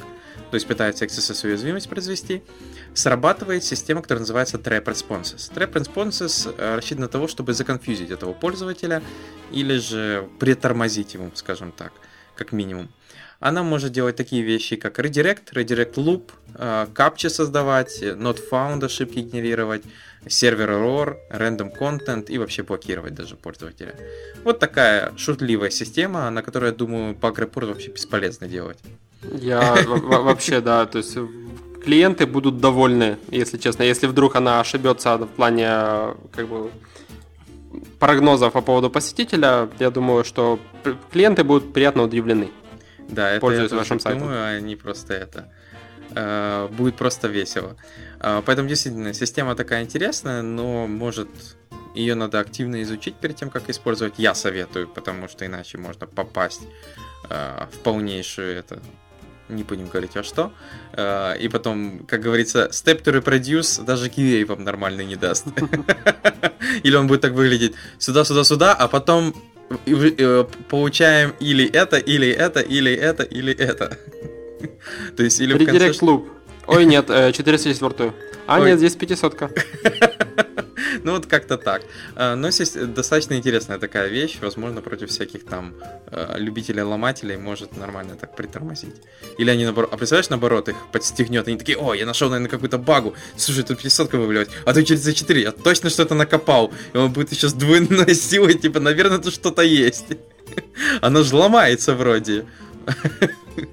То 0.51 0.55
есть 0.55 0.67
пытается 0.67 1.05
XSS 1.05 1.47
уязвимость 1.47 1.89
произвести. 1.89 2.43
Срабатывает 2.93 3.63
система, 3.63 4.01
которая 4.01 4.21
называется 4.21 4.57
Trap 4.57 4.83
Responses. 4.85 5.51
Trap 5.53 5.73
Responses 5.73 6.75
рассчитан 6.75 7.01
на 7.01 7.07
того, 7.07 7.27
чтобы 7.27 7.53
законфьюзить 7.53 8.11
этого 8.11 8.33
пользователя 8.33 9.01
или 9.51 9.77
же 9.77 10.29
притормозить 10.39 11.13
ему, 11.13 11.31
скажем 11.33 11.71
так. 11.71 11.93
как 12.35 12.51
минимум. 12.51 12.89
Она 13.39 13.63
может 13.63 13.91
делать 13.91 14.15
такие 14.15 14.41
вещи, 14.41 14.75
как 14.75 14.99
redirect, 14.99 15.53
redirect 15.53 15.95
loop, 15.95 16.31
капчи 16.93 17.27
создавать, 17.27 18.01
not 18.01 18.39
found 18.51 18.83
ошибки 18.85 19.19
генерировать, 19.19 19.83
сервер 20.27 20.71
error, 20.71 21.17
random 21.29 21.71
content 21.77 22.25
и 22.29 22.37
вообще 22.37 22.63
блокировать 22.63 23.13
даже 23.13 23.35
пользователя. 23.35 23.95
Вот 24.43 24.59
такая 24.59 25.11
шутливая 25.17 25.69
система, 25.69 26.29
на 26.29 26.41
которой, 26.41 26.71
я 26.71 26.75
думаю, 26.75 27.13
баг 27.13 27.37
report 27.39 27.67
вообще 27.67 27.91
бесполезно 27.91 28.47
делать. 28.47 28.79
Я 29.21 29.75
вообще, 29.85 30.61
да, 30.61 30.85
то 30.85 30.99
есть 30.99 31.17
клиенты 31.83 32.25
будут 32.25 32.59
довольны, 32.59 33.17
если 33.29 33.57
честно. 33.57 33.83
Если 33.83 34.07
вдруг 34.07 34.35
она 34.35 34.59
ошибется 34.59 35.17
в 35.17 35.27
плане 35.27 35.67
как 36.31 36.47
бы 36.47 36.71
прогнозов 37.99 38.53
по 38.53 38.61
поводу 38.61 38.89
посетителя, 38.89 39.69
я 39.79 39.91
думаю, 39.91 40.23
что 40.23 40.59
клиенты 41.11 41.43
будут 41.43 41.73
приятно 41.73 42.03
удивлены. 42.03 42.49
Да, 43.09 43.31
это 43.31 43.51
я 43.51 43.67
вашим 43.67 43.99
сайтом. 43.99 44.21
думаю, 44.21 44.57
они 44.57 44.75
просто 44.75 45.13
это 45.13 45.51
э, 46.15 46.67
будет 46.71 46.95
просто 46.95 47.27
весело. 47.27 47.75
Э, 48.19 48.41
поэтому 48.45 48.67
действительно 48.67 49.13
система 49.13 49.55
такая 49.55 49.83
интересная, 49.83 50.41
но 50.41 50.87
может 50.87 51.29
ее 51.93 52.15
надо 52.15 52.39
активно 52.39 52.81
изучить 52.83 53.15
перед 53.15 53.35
тем, 53.35 53.49
как 53.49 53.69
использовать. 53.69 54.15
Я 54.17 54.35
советую, 54.35 54.87
потому 54.87 55.27
что 55.27 55.45
иначе 55.45 55.77
можно 55.77 56.07
попасть 56.07 56.61
э, 57.29 57.65
в 57.71 57.79
полнейшую 57.79 58.57
это 58.57 58.81
не 59.47 59.61
будем 59.61 59.89
говорить 59.89 60.15
во 60.15 60.23
что. 60.23 60.51
И 60.97 61.49
потом, 61.51 61.99
как 62.07 62.19
говорится, 62.21 62.67
step 62.71 63.03
to 63.03 63.21
reproduce 63.21 63.85
даже 63.85 64.09
QA 64.09 64.43
вам 64.47 64.63
нормально 64.63 65.01
не 65.01 65.15
даст. 65.15 65.45
Или 66.83 66.95
он 66.95 67.05
будет 67.05 67.21
так 67.21 67.33
выглядеть 67.33 67.75
сюда, 67.99 68.25
сюда, 68.25 68.43
сюда, 68.43 68.73
а 68.73 68.87
потом 68.87 69.35
получаем 70.69 71.33
или 71.39 71.65
это, 71.65 71.97
или 71.97 72.29
это, 72.29 72.59
или 72.59 72.93
это, 72.93 73.23
или 73.23 73.53
это. 73.53 73.97
То 75.17 75.23
есть 75.23 75.39
или 75.39 75.53
в 75.53 75.65
конце... 75.65 75.93
клуб. 75.93 76.29
Ой, 76.67 76.85
нет, 76.85 77.07
404. 77.07 78.09
Э, 78.09 78.11
а, 78.47 78.59
Ой. 78.59 78.69
нет, 78.69 78.79
здесь 78.79 78.95
500 78.95 79.35
Ну 81.03 81.13
вот 81.13 81.25
как-то 81.25 81.57
так. 81.57 81.83
А, 82.15 82.35
но 82.35 82.51
здесь 82.51 82.73
достаточно 82.73 83.35
интересная 83.35 83.79
такая 83.79 84.07
вещь. 84.07 84.37
Возможно, 84.41 84.81
против 84.81 85.09
всяких 85.09 85.45
там 85.45 85.75
а, 86.07 86.37
любителей-ломателей 86.37 87.37
может 87.37 87.77
нормально 87.77 88.15
так 88.15 88.35
притормозить. 88.35 88.95
Или 89.37 89.49
они 89.49 89.65
наоборот... 89.65 89.89
А 89.93 89.97
представляешь, 89.97 90.29
наоборот, 90.29 90.69
их 90.69 90.75
подстегнет. 90.91 91.47
Они 91.47 91.57
такие, 91.57 91.77
о, 91.77 91.93
я 91.93 92.05
нашел, 92.05 92.29
наверное, 92.29 92.49
какую-то 92.49 92.77
багу. 92.77 93.13
Слушай, 93.35 93.63
тут 93.63 93.81
500 93.81 94.13
выблевать. 94.13 94.49
А 94.65 94.73
ты 94.73 94.83
через 94.83 95.05
4, 95.13 95.41
я 95.41 95.51
точно 95.51 95.89
что-то 95.89 96.15
накопал. 96.15 96.71
И 96.93 96.97
он 96.97 97.11
будет 97.11 97.31
еще 97.31 97.49
с 97.49 97.53
двойной 97.53 98.15
силой, 98.15 98.55
типа, 98.55 98.79
наверное, 98.79 99.19
тут 99.19 99.33
что-то 99.33 99.61
есть. 99.61 100.05
Оно 101.01 101.23
же 101.23 101.35
ломается 101.35 101.95
вроде. 101.95 102.45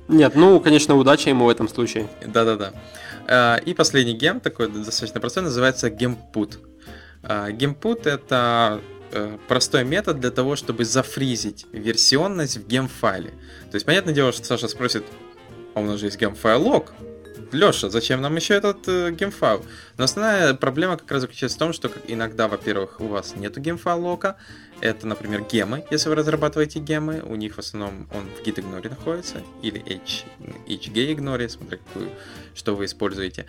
Нет, 0.08 0.34
ну, 0.34 0.60
конечно, 0.60 0.96
удача 0.96 1.30
ему 1.30 1.46
в 1.46 1.48
этом 1.48 1.68
случае. 1.68 2.08
Да-да-да. 2.26 2.72
А, 3.28 3.56
и 3.56 3.74
последний 3.74 4.14
гем, 4.14 4.40
такой 4.40 4.68
достаточно 4.68 5.20
простой, 5.20 5.42
называется 5.42 5.90
гемпут. 5.90 6.58
Гемпут 7.22 8.06
это 8.06 8.80
э, 9.12 9.38
простой 9.46 9.84
метод 9.84 10.20
для 10.20 10.30
того, 10.30 10.56
чтобы 10.56 10.84
зафризить 10.84 11.66
версионность 11.72 12.56
в 12.56 12.66
гемфайле. 12.66 13.30
То 13.70 13.74
есть, 13.74 13.86
понятное 13.86 14.14
дело, 14.14 14.32
что 14.32 14.44
Саша 14.44 14.68
спросит, 14.68 15.04
а 15.74 15.80
у 15.80 15.84
нас 15.84 16.00
же 16.00 16.06
есть 16.06 16.18
гемфайл 16.18 16.62
лог. 16.62 16.92
Леша, 17.52 17.90
зачем 17.90 18.22
нам 18.22 18.34
еще 18.36 18.54
этот 18.54 18.88
э, 18.88 19.10
гемфайл? 19.12 19.64
Но 19.98 20.04
основная 20.04 20.54
проблема 20.54 20.96
как 20.96 21.10
раз 21.10 21.20
заключается 21.20 21.56
в 21.56 21.58
том, 21.58 21.72
что 21.72 21.90
иногда, 22.08 22.48
во-первых, 22.48 23.00
у 23.00 23.06
вас 23.06 23.36
нету 23.36 23.60
гемфайл 23.60 24.00
лока, 24.00 24.36
это, 24.82 25.06
например, 25.06 25.44
гемы, 25.50 25.84
если 25.90 26.08
вы 26.08 26.16
разрабатываете 26.16 26.80
гемы, 26.80 27.22
у 27.24 27.36
них 27.36 27.54
в 27.54 27.58
основном 27.60 28.08
он 28.12 28.24
в 28.26 28.46
git 28.46 28.56
ignore 28.56 28.88
находится, 28.88 29.42
или 29.62 29.78
h, 29.78 30.24
hg 30.66 31.14
ignore, 31.14 31.48
смотря 31.48 31.78
какую, 31.78 32.10
что 32.54 32.74
вы 32.74 32.86
используете. 32.86 33.46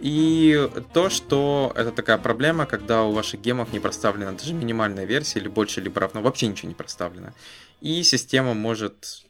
И 0.00 0.68
то, 0.92 1.10
что 1.10 1.72
это 1.74 1.90
такая 1.90 2.18
проблема, 2.18 2.66
когда 2.66 3.02
у 3.02 3.12
ваших 3.12 3.40
гемов 3.40 3.72
не 3.72 3.80
проставлена 3.80 4.32
даже 4.32 4.54
минимальная 4.54 5.04
версия, 5.04 5.40
или 5.40 5.48
больше, 5.48 5.80
либо 5.80 6.00
равно, 6.00 6.22
вообще 6.22 6.46
ничего 6.46 6.68
не 6.68 6.74
проставлено. 6.74 7.32
И 7.80 8.02
система 8.04 8.54
может 8.54 9.24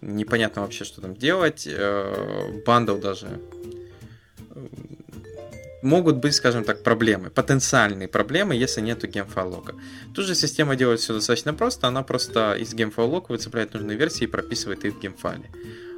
непонятно 0.00 0.62
вообще, 0.62 0.84
что 0.84 1.00
там 1.00 1.14
делать. 1.14 1.68
Э, 1.70 2.62
бандл 2.66 2.96
даже 2.96 3.40
могут 5.84 6.16
быть, 6.16 6.34
скажем 6.34 6.64
так, 6.64 6.82
проблемы, 6.82 7.30
потенциальные 7.30 8.08
проблемы, 8.08 8.54
если 8.54 8.80
нету 8.80 9.06
гемфайлока. 9.06 9.74
Тут 10.14 10.26
же 10.26 10.34
система 10.34 10.76
делает 10.76 11.00
все 11.00 11.14
достаточно 11.14 11.54
просто, 11.54 11.86
она 11.86 12.02
просто 12.02 12.54
из 12.54 12.74
гемфайлока 12.74 13.32
выцепляет 13.32 13.74
нужные 13.74 13.96
версии 13.96 14.24
и 14.24 14.26
прописывает 14.26 14.84
их 14.84 14.94
в 14.94 15.00
гемфайле. 15.00 15.50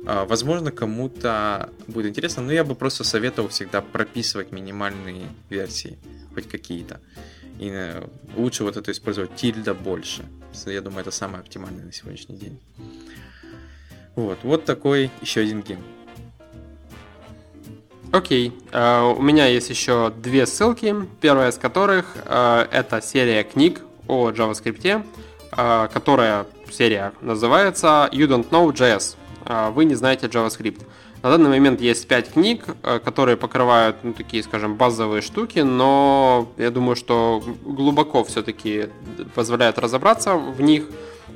А, 0.07 0.25
возможно, 0.25 0.71
кому-то 0.71 1.71
будет 1.87 2.07
интересно, 2.07 2.43
но 2.43 2.53
я 2.53 2.65
бы 2.65 2.75
просто 2.75 3.05
советовал 3.05 3.49
всегда 3.49 3.81
прописывать 3.81 4.53
минимальные 4.53 5.29
версии, 5.51 5.99
хоть 6.35 6.49
какие-то. 6.49 7.01
И 7.59 7.71
э, 7.73 8.07
лучше 8.37 8.65
вот 8.65 8.77
это 8.77 8.93
использовать 8.93 9.35
тильда 9.37 9.73
больше. 9.73 10.25
Я 10.67 10.81
думаю, 10.81 11.01
это 11.01 11.11
самое 11.11 11.41
оптимальное 11.41 11.85
на 11.85 11.93
сегодняшний 11.93 12.37
день. 12.37 12.59
Вот, 14.15 14.39
вот 14.43 14.65
такой 14.65 15.11
еще 15.23 15.41
один 15.41 15.63
гейм. 15.63 15.96
Окей, 18.13 18.53
uh, 18.71 19.15
у 19.17 19.21
меня 19.21 19.47
есть 19.47 19.69
еще 19.69 20.13
две 20.17 20.47
ссылки. 20.47 20.95
Первая 21.21 21.51
из 21.51 21.59
которых 21.59 22.17
uh, 22.25 22.69
это 22.71 23.03
серия 23.03 23.43
книг 23.43 23.81
о 24.07 24.31
JavaScript, 24.31 25.03
uh, 25.53 25.93
которая 25.93 26.47
серия 26.71 27.13
называется 27.21 28.09
You 28.13 28.29
Don't 28.29 28.49
Know 28.51 28.73
JS. 28.73 29.17
Вы 29.73 29.85
не 29.85 29.95
знаете 29.95 30.27
JavaScript. 30.27 30.83
На 31.23 31.31
данный 31.31 31.51
момент 31.51 31.81
есть 31.81 32.09
5 32.09 32.33
книг, 32.33 32.65
которые 32.83 33.37
покрывают 33.37 33.97
ну, 34.03 34.13
такие, 34.13 34.43
скажем, 34.43 34.77
базовые 34.77 35.23
штуки, 35.23 35.61
но 35.61 36.49
я 36.57 36.71
думаю, 36.71 36.97
что 36.97 37.43
глубоко 37.65 38.25
все-таки 38.25 38.89
позволяют 39.35 39.79
разобраться 39.79 40.35
в 40.35 40.61
них 40.61 40.87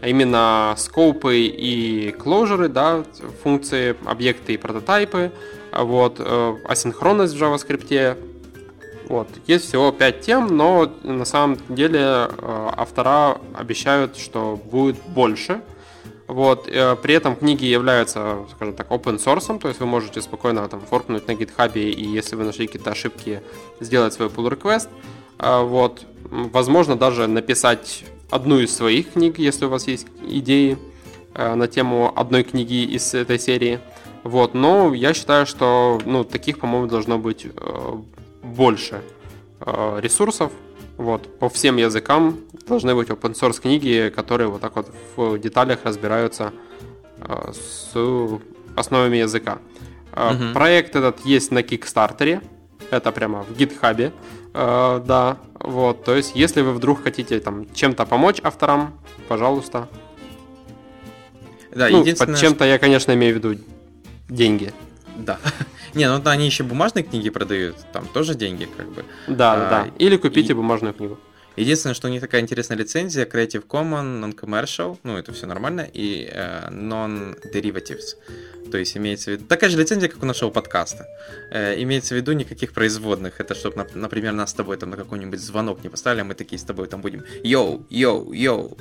а 0.02 0.08
именно 0.08 0.74
скопы 0.78 1.40
и 1.40 2.12
кложеры, 2.12 2.68
да, 2.68 3.04
функции, 3.42 3.96
объекты 4.06 4.54
и 4.54 4.56
прототипы, 4.56 5.30
вот, 5.72 6.16
э, 6.18 6.56
асинхронность 6.64 7.34
в 7.34 7.42
JavaScript, 7.42 8.18
вот. 9.08 9.28
Есть 9.46 9.66
всего 9.66 9.90
5 9.90 10.20
тем, 10.20 10.56
но 10.56 10.92
на 11.02 11.24
самом 11.24 11.58
деле 11.68 12.00
э, 12.00 12.28
автора 12.76 13.38
обещают, 13.54 14.16
что 14.16 14.60
будет 14.70 14.96
больше. 15.08 15.62
Вот. 16.28 16.68
Э, 16.68 16.94
при 16.94 17.14
этом 17.14 17.34
книги 17.34 17.64
являются, 17.64 18.46
скажем 18.54 18.74
так, 18.74 18.88
open 18.90 19.18
source, 19.18 19.58
то 19.58 19.66
есть 19.66 19.80
вы 19.80 19.86
можете 19.86 20.22
спокойно 20.22 20.68
там 20.68 20.80
форкнуть 20.80 21.26
на 21.26 21.32
GitHub 21.32 21.72
и 21.74 22.04
если 22.04 22.36
вы 22.36 22.44
нашли 22.44 22.66
какие-то 22.66 22.92
ошибки, 22.92 23.42
сделать 23.80 24.12
свой 24.14 24.28
pull 24.28 24.48
request. 24.48 24.88
Вот. 25.38 26.02
Возможно, 26.30 26.94
даже 26.94 27.26
написать 27.26 28.04
одну 28.30 28.60
из 28.60 28.76
своих 28.76 29.14
книг, 29.14 29.40
если 29.40 29.64
у 29.64 29.70
вас 29.70 29.88
есть 29.88 30.06
идеи 30.22 30.78
на 31.34 31.66
тему 31.66 32.12
одной 32.14 32.44
книги 32.44 32.84
из 32.84 33.14
этой 33.14 33.38
серии. 33.38 33.80
Вот, 34.22 34.54
но 34.54 34.94
я 34.94 35.14
считаю, 35.14 35.46
что 35.46 35.98
ну, 36.04 36.24
таких, 36.24 36.58
по-моему, 36.58 36.86
должно 36.86 37.18
быть 37.18 37.46
э, 37.46 37.92
больше 38.42 39.02
э, 39.60 40.00
ресурсов. 40.00 40.52
Вот, 40.96 41.38
по 41.38 41.48
всем 41.48 41.78
языкам 41.78 42.38
должны 42.68 42.94
быть 42.94 43.08
open 43.08 43.32
source 43.32 43.60
книги, 43.60 44.12
которые 44.14 44.48
вот 44.48 44.60
так 44.60 44.76
вот 44.76 44.90
в 45.16 45.38
деталях 45.38 45.80
разбираются 45.84 46.52
э, 47.18 47.52
с 47.52 47.96
основами 48.76 49.16
языка. 49.16 49.58
Угу. 50.12 50.52
Проект 50.52 50.96
этот 50.96 51.24
есть 51.24 51.50
на 51.50 51.62
Кикстартере. 51.62 52.42
Это 52.90 53.12
прямо 53.12 53.44
в 53.44 53.56
гитхабе. 53.56 54.12
Э, 54.52 55.00
да, 55.04 55.38
вот, 55.54 56.04
то 56.04 56.14
есть, 56.14 56.32
если 56.34 56.60
вы 56.60 56.72
вдруг 56.72 57.02
хотите 57.02 57.40
там 57.40 57.72
чем-то 57.72 58.04
помочь 58.04 58.40
авторам, 58.42 58.94
пожалуйста. 59.28 59.88
Да, 61.74 61.88
ну, 61.88 62.00
единственное... 62.00 62.34
Под 62.34 62.40
чем-то 62.40 62.64
я, 62.64 62.78
конечно, 62.78 63.12
имею 63.12 63.34
в 63.34 63.38
виду 63.38 63.62
деньги. 64.30 64.72
Да. 65.16 65.38
Не, 65.94 66.08
ну 66.08 66.20
они 66.24 66.46
еще 66.46 66.62
бумажные 66.62 67.02
книги 67.02 67.30
продают, 67.30 67.76
там 67.92 68.06
тоже 68.06 68.34
деньги, 68.34 68.68
как 68.76 68.88
бы. 68.88 69.04
Да, 69.26 69.52
а, 69.52 69.56
да, 69.56 69.70
да. 69.70 69.90
Или 69.98 70.16
купите 70.16 70.52
и... 70.52 70.56
бумажную 70.56 70.94
книгу. 70.94 71.18
Единственное, 71.56 71.94
что 71.94 72.08
у 72.08 72.10
них 72.10 72.20
такая 72.20 72.40
интересная 72.40 72.76
лицензия 72.76 73.26
Creative 73.26 73.66
Commons, 73.66 74.20
Non-Commercial, 74.20 74.98
ну 75.02 75.16
это 75.16 75.32
все 75.32 75.46
нормально, 75.46 75.86
и 75.92 76.28
э, 76.32 76.68
Non-Derivatives. 76.70 78.16
То 78.70 78.78
есть 78.78 78.96
имеется 78.96 79.30
в 79.30 79.34
виду... 79.34 79.44
Такая 79.46 79.70
же 79.70 79.76
лицензия, 79.76 80.08
как 80.08 80.22
у 80.22 80.26
нашего 80.26 80.50
подкаста. 80.50 81.06
Э, 81.50 81.74
имеется 81.82 82.14
в 82.14 82.16
виду 82.16 82.32
никаких 82.32 82.72
производных. 82.72 83.40
Это 83.40 83.54
чтобы, 83.54 83.86
например, 83.94 84.32
нас 84.32 84.50
с 84.50 84.54
тобой 84.54 84.76
там 84.76 84.90
на 84.90 84.96
какой-нибудь 84.96 85.40
звонок 85.40 85.82
не 85.82 85.88
поставили, 85.88 86.20
а 86.20 86.24
мы 86.24 86.34
такие 86.34 86.58
с 86.58 86.62
тобой 86.62 86.86
там 86.86 87.00
будем 87.00 87.24
йоу, 87.42 87.84
йоу, 87.90 88.32
йоу. 88.32 88.78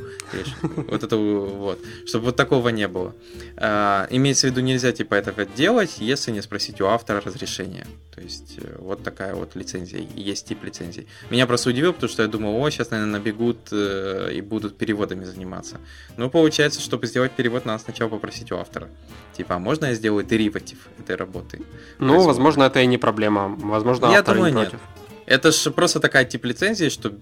Вот 0.61 1.03
это 1.03 1.17
вот. 1.17 1.79
Чтобы 2.05 2.25
вот 2.25 2.35
такого 2.35 2.69
не 2.69 2.87
было. 2.87 3.15
Э, 3.57 4.07
имеется 4.11 4.47
в 4.47 4.51
виду, 4.51 4.61
нельзя 4.61 4.91
типа 4.91 5.15
этого 5.15 5.45
делать, 5.45 5.95
если 5.99 6.31
не 6.31 6.41
спросить 6.41 6.81
у 6.81 6.85
автора 6.85 7.21
разрешения. 7.21 7.87
То 8.13 8.21
есть 8.21 8.57
э, 8.57 8.75
вот 8.77 9.03
такая 9.03 9.33
вот 9.33 9.55
лицензия. 9.55 10.05
Есть 10.15 10.47
тип 10.47 10.63
лицензий. 10.63 11.07
Меня 11.29 11.47
просто 11.47 11.69
удивило, 11.69 11.93
потому 11.93 12.11
что 12.11 12.21
я 12.21 12.27
думал, 12.27 12.58
о, 12.59 12.69
сейчас, 12.69 12.91
наверное, 12.91 13.19
набегут 13.19 13.69
э, 13.71 14.31
и 14.33 14.41
будут 14.41 14.77
переводами 14.77 15.23
заниматься. 15.25 15.77
Но 16.17 16.29
получается, 16.29 16.81
чтобы 16.81 17.07
сделать 17.07 17.31
перевод, 17.31 17.65
надо 17.65 17.83
сначала 17.83 18.09
попросить 18.09 18.51
у 18.51 18.57
автора. 18.57 18.89
Типа, 19.33 19.55
а 19.55 19.59
можно 19.59 19.85
я 19.85 19.93
сделаю 19.93 20.25
дериватив 20.25 20.77
этой 20.99 21.15
работы? 21.15 21.61
Ну, 21.99 22.21
возможно, 22.23 22.63
это 22.63 22.81
и 22.81 22.87
не 22.87 22.97
проблема. 22.97 23.55
Возможно, 23.59 24.07
я 24.07 24.19
автор 24.19 24.35
думаю, 24.35 24.53
не 24.53 24.59
нет. 24.59 24.69
против. 24.69 24.85
Это 25.29 25.51
же 25.51 25.69
просто 25.69 25.99
такая 25.99 26.25
тип 26.25 26.43
лицензии, 26.45 26.89
что 26.89 27.13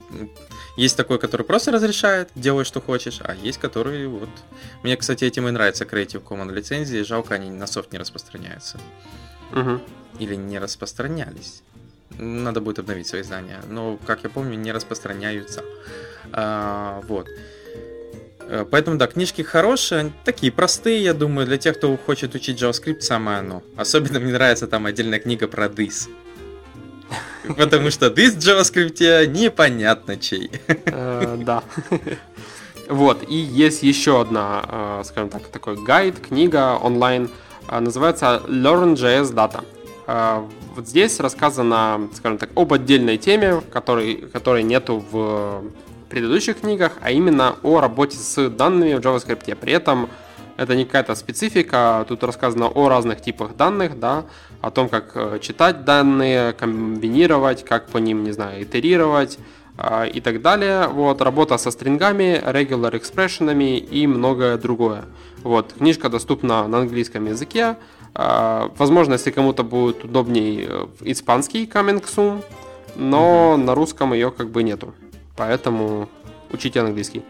есть 0.78 0.96
такой, 0.96 1.20
который 1.20 1.46
просто 1.46 1.72
разрешает, 1.72 2.30
делай, 2.36 2.64
что 2.64 2.80
хочешь, 2.80 3.20
а 3.22 3.36
есть, 3.36 3.58
который 3.58 4.08
вот... 4.08 4.30
Мне, 4.82 4.96
кстати, 4.96 5.26
этим 5.26 5.48
и 5.50 5.52
нравится 5.52 5.84
Creative 5.84 6.24
Commons 6.24 6.54
лицензии, 6.54 7.04
жалко, 7.04 7.36
они 7.36 7.50
на 7.50 7.68
софт 7.68 7.92
не 7.92 8.00
распространяются. 8.00 8.80
Мгм. 9.52 9.82
Или 10.20 10.36
не 10.36 10.58
распространялись. 10.58 11.64
Надо 12.18 12.62
будет 12.62 12.80
обновить 12.80 13.08
свои 13.08 13.24
знания. 13.24 13.62
Но, 13.70 13.98
как 14.06 14.24
я 14.24 14.30
помню, 14.30 14.58
не 14.58 14.72
распространяются. 14.72 15.64
А, 16.32 17.02
вот. 17.08 17.28
Э, 18.50 18.66
Поэтому, 18.70 18.98
да, 18.98 19.08
книжки 19.08 19.42
хорошие, 19.42 20.12
такие 20.24 20.52
простые, 20.52 21.04
я 21.04 21.14
думаю, 21.14 21.46
для 21.46 21.58
тех, 21.58 21.78
кто 21.78 21.96
хочет 21.98 22.36
учить 22.36 22.62
JavaScript, 22.62 23.02
самое 23.02 23.40
оно. 23.40 23.62
Особенно 23.76 24.20
мне 24.20 24.32
нравится 24.34 24.68
там 24.68 24.86
отдельная 24.86 25.20
книга 25.20 25.48
про 25.48 25.66
this. 25.66 26.10
Потому 27.58 27.92
что 27.92 28.08
this 28.08 28.32
в 28.32 28.40
JavaScript 28.40 29.28
непонятно 29.28 30.18
чей. 30.18 30.50
Э, 30.68 31.38
Да. 31.38 31.64
Вот, 32.90 33.30
и 33.30 33.36
есть 33.36 33.84
еще 33.84 34.22
одна, 34.22 34.64
э, 34.66 35.04
скажем 35.04 35.30
так, 35.30 35.48
такой 35.48 35.76
гайд, 35.76 36.20
книга 36.20 36.78
онлайн, 36.82 37.30
называется 37.70 38.42
Learn.js 38.48 39.34
Data. 39.34 39.66
Э, 40.08 40.44
Вот 40.76 40.88
здесь 40.88 41.20
рассказано, 41.20 42.10
скажем 42.14 42.38
так, 42.38 42.50
об 42.56 42.74
отдельной 42.74 43.18
теме, 43.18 43.62
которой, 43.72 44.16
которой 44.34 44.64
нету 44.64 45.04
в 45.12 45.64
предыдущих 46.10 46.62
книгах, 46.62 46.94
а 47.02 47.12
именно 47.12 47.56
о 47.64 47.82
работе 47.82 48.18
с 48.18 48.50
данными 48.50 48.94
в 48.94 49.00
JavaScript. 49.00 49.56
При 49.56 49.74
этом 49.74 50.10
это 50.56 50.76
не 50.76 50.86
какая-то 50.86 51.16
специфика, 51.16 52.06
тут 52.08 52.24
рассказано 52.24 52.68
о 52.68 52.90
разных 52.90 53.22
типах 53.22 53.56
данных, 53.56 54.00
да, 54.00 54.26
о 54.62 54.72
том, 54.72 54.90
как 54.90 55.12
э, 55.16 55.40
читать 55.42 55.86
данные, 55.86 56.54
комбинировать, 56.54 57.64
как 57.64 57.88
по 57.88 57.98
ним, 57.98 58.24
не 58.24 58.32
знаю, 58.32 58.64
итерировать 58.64 59.38
а, 59.78 60.06
и 60.06 60.20
так 60.22 60.42
далее. 60.42 60.88
Вот, 60.88 61.22
работа 61.22 61.58
со 61.58 61.70
стрингами, 61.70 62.42
regular 62.44 62.98
экспрессионами 62.98 63.78
и 63.78 64.08
многое 64.08 64.58
другое. 64.58 65.04
Вот, 65.44 65.74
книжка 65.78 66.10
доступна 66.10 66.68
на 66.68 66.80
английском 66.80 67.26
языке. 67.26 67.76
А, 68.20 68.72
Возможно, 68.78 69.14
если 69.14 69.30
кому-то 69.30 69.64
будет 69.64 70.04
удобней 70.04 70.66
э, 70.68 70.88
испанский 71.02 71.66
coming 71.68 72.04
soon, 72.04 72.44
но 72.96 73.58
на 73.58 73.76
русском 73.76 74.12
ее 74.14 74.32
как 74.32 74.50
бы 74.50 74.64
нету. 74.64 74.96
Поэтому 75.36 76.10
учите 76.52 76.80
английский. 76.80 77.24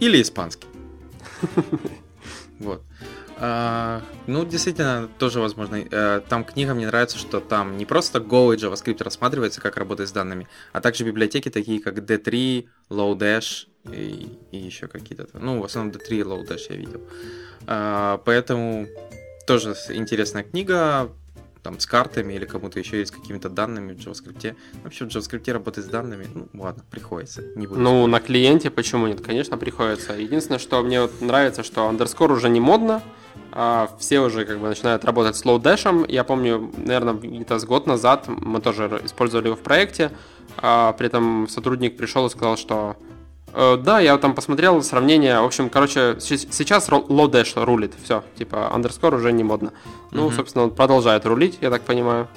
Или 0.00 0.20
испанский. 0.20 0.66
Вот. 2.58 2.82
А, 3.38 4.02
Ну, 4.26 4.44
действительно, 4.44 5.08
тоже 5.18 5.38
возможно. 5.40 5.76
Э, 5.76 6.20
Там 6.28 6.44
книга, 6.44 6.74
мне 6.74 6.86
нравится, 6.88 7.18
что 7.18 7.38
там 7.40 7.76
не 7.76 7.86
просто 7.86 8.18
Go 8.18 8.52
и 8.52 8.56
JavaScript 8.58 9.02
рассматривается, 9.04 9.60
как 9.60 9.76
работать 9.76 10.08
с 10.08 10.12
данными, 10.12 10.48
а 10.72 10.80
также 10.80 11.04
библиотеки, 11.04 11.50
такие 11.50 11.80
как 11.80 11.98
D3, 11.98 12.66
Lodash 12.90 13.68
и, 13.92 14.38
и 14.50 14.56
еще 14.56 14.88
какие-то. 14.88 15.28
Ну, 15.34 15.60
в 15.60 15.64
основном 15.64 15.92
D3 15.94 16.08
и 16.10 16.22
Lodash 16.22 16.66
я 16.70 16.76
видел. 16.76 17.00
А, 17.68 18.18
Поэтому 18.24 18.86
тоже 19.46 19.74
с- 19.74 19.90
интересная 19.90 20.42
книга, 20.42 21.10
там, 21.62 21.78
с 21.78 21.86
картами 21.86 22.32
или 22.34 22.44
кому-то 22.44 22.80
еще 22.80 22.98
есть 22.98 23.12
какими-то 23.12 23.48
данными 23.48 23.92
в 23.92 23.98
JavaScript. 23.98 24.56
Вообще 24.82 25.04
в 25.04 25.08
JavaScript 25.08 25.52
работать 25.52 25.84
с 25.84 25.88
данными, 25.88 26.26
ну, 26.34 26.48
ладно, 26.60 26.82
приходится. 26.90 27.42
Не 27.54 27.66
буду 27.68 27.80
Ну, 27.80 28.06
на 28.08 28.18
клиенте 28.20 28.70
почему 28.70 29.06
нет? 29.06 29.20
Конечно, 29.20 29.56
приходится. 29.56 30.14
Единственное, 30.14 30.58
что 30.58 30.82
мне 30.82 31.00
вот 31.02 31.20
нравится, 31.20 31.62
что 31.62 31.88
underscore 31.88 32.32
уже 32.32 32.48
не 32.48 32.58
модно, 32.60 33.00
а 33.52 33.88
все 34.00 34.18
уже 34.20 34.44
как 34.44 34.58
бы 34.58 34.66
начинают 34.68 35.04
работать 35.04 35.36
с 35.36 35.44
Lodash. 35.44 36.10
Я 36.10 36.24
помню, 36.24 36.72
наверное, 36.76 37.14
где-то 37.14 37.58
с 37.60 37.64
год 37.64 37.86
назад 37.86 38.26
мы 38.26 38.60
тоже 38.60 39.00
использовали 39.04 39.46
его 39.46 39.56
в 39.56 39.60
проекте. 39.62 40.10
А 40.56 40.92
при 40.94 41.06
этом 41.06 41.48
сотрудник 41.48 41.96
пришел 41.96 42.26
и 42.26 42.30
сказал, 42.30 42.56
что 42.56 42.96
«Э, 42.98 43.11
да, 43.54 44.00
я 44.00 44.16
там 44.18 44.34
посмотрел 44.34 44.82
сравнение. 44.82 45.40
В 45.40 45.44
общем, 45.44 45.68
короче, 45.70 46.16
сейчас 46.20 46.88
Lodash 46.88 47.62
рулит. 47.64 47.92
Все, 48.02 48.22
типа, 48.36 48.70
underscore 48.74 49.16
уже 49.16 49.32
не 49.32 49.44
модно. 49.44 49.72
Ну, 50.10 50.26
Мгм. 50.26 50.36
собственно, 50.36 50.64
он 50.64 50.70
продолжает 50.70 51.26
рулить, 51.26 51.58
я 51.60 51.70
так 51.70 51.82
понимаю. 51.82 52.28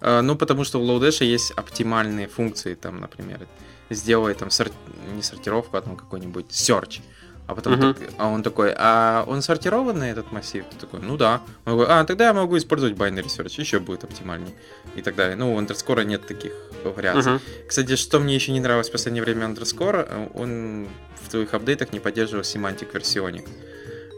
А, 0.00 0.22
Ну, 0.22 0.36
потому 0.36 0.64
что 0.64 0.78
в 0.78 0.82
Lodash 0.82 1.24
есть 1.24 1.50
оптимальные 1.52 2.28
функции, 2.28 2.74
там, 2.74 3.00
например, 3.00 3.46
сделай 3.90 4.34
там 4.34 4.50
сор- 4.50 4.70
не 5.14 5.22
сортировку, 5.22 5.76
а 5.76 5.80
там 5.80 5.96
какой-нибудь 5.96 6.46
search. 6.50 7.00
А 7.46 7.54
потом 7.54 7.74
Мгм. 7.74 7.94
так- 7.94 8.08
а 8.18 8.28
он 8.28 8.42
такой, 8.42 8.74
а 8.76 9.24
он 9.28 9.40
сортированный 9.40 10.10
этот 10.10 10.32
массив? 10.32 10.64
Ты 10.70 10.76
такой, 10.80 11.00
ну 11.00 11.16
да. 11.16 11.40
Он 11.64 11.78
такой, 11.78 11.86
а, 11.94 12.04
тогда 12.04 12.26
я 12.26 12.32
могу 12.34 12.56
использовать 12.58 12.96
binary 12.96 13.26
search, 13.26 13.60
еще 13.60 13.78
будет 13.78 14.02
оптимальней. 14.04 14.52
И 14.96 15.02
так 15.02 15.14
далее. 15.14 15.36
Ну, 15.36 15.54
у 15.54 15.60
underscore 15.60 16.04
нет 16.04 16.26
таких 16.26 16.52
вариаций. 16.84 17.32
Мгм. 17.32 17.40
Кстати, 17.68 17.96
что 17.96 18.18
мне 18.18 18.34
еще 18.34 18.52
не 18.52 18.60
нравилось 18.60 18.88
в 18.88 18.92
последнее 18.92 19.22
время 19.22 19.46
underscore, 19.46 20.06
э, 20.08 20.28
он 20.34 20.88
в 21.22 21.28
твоих 21.30 21.54
апдейтах 21.54 21.92
не 21.92 22.00
поддерживал 22.00 22.42
semantic 22.42 22.92
версионик. 22.92 23.44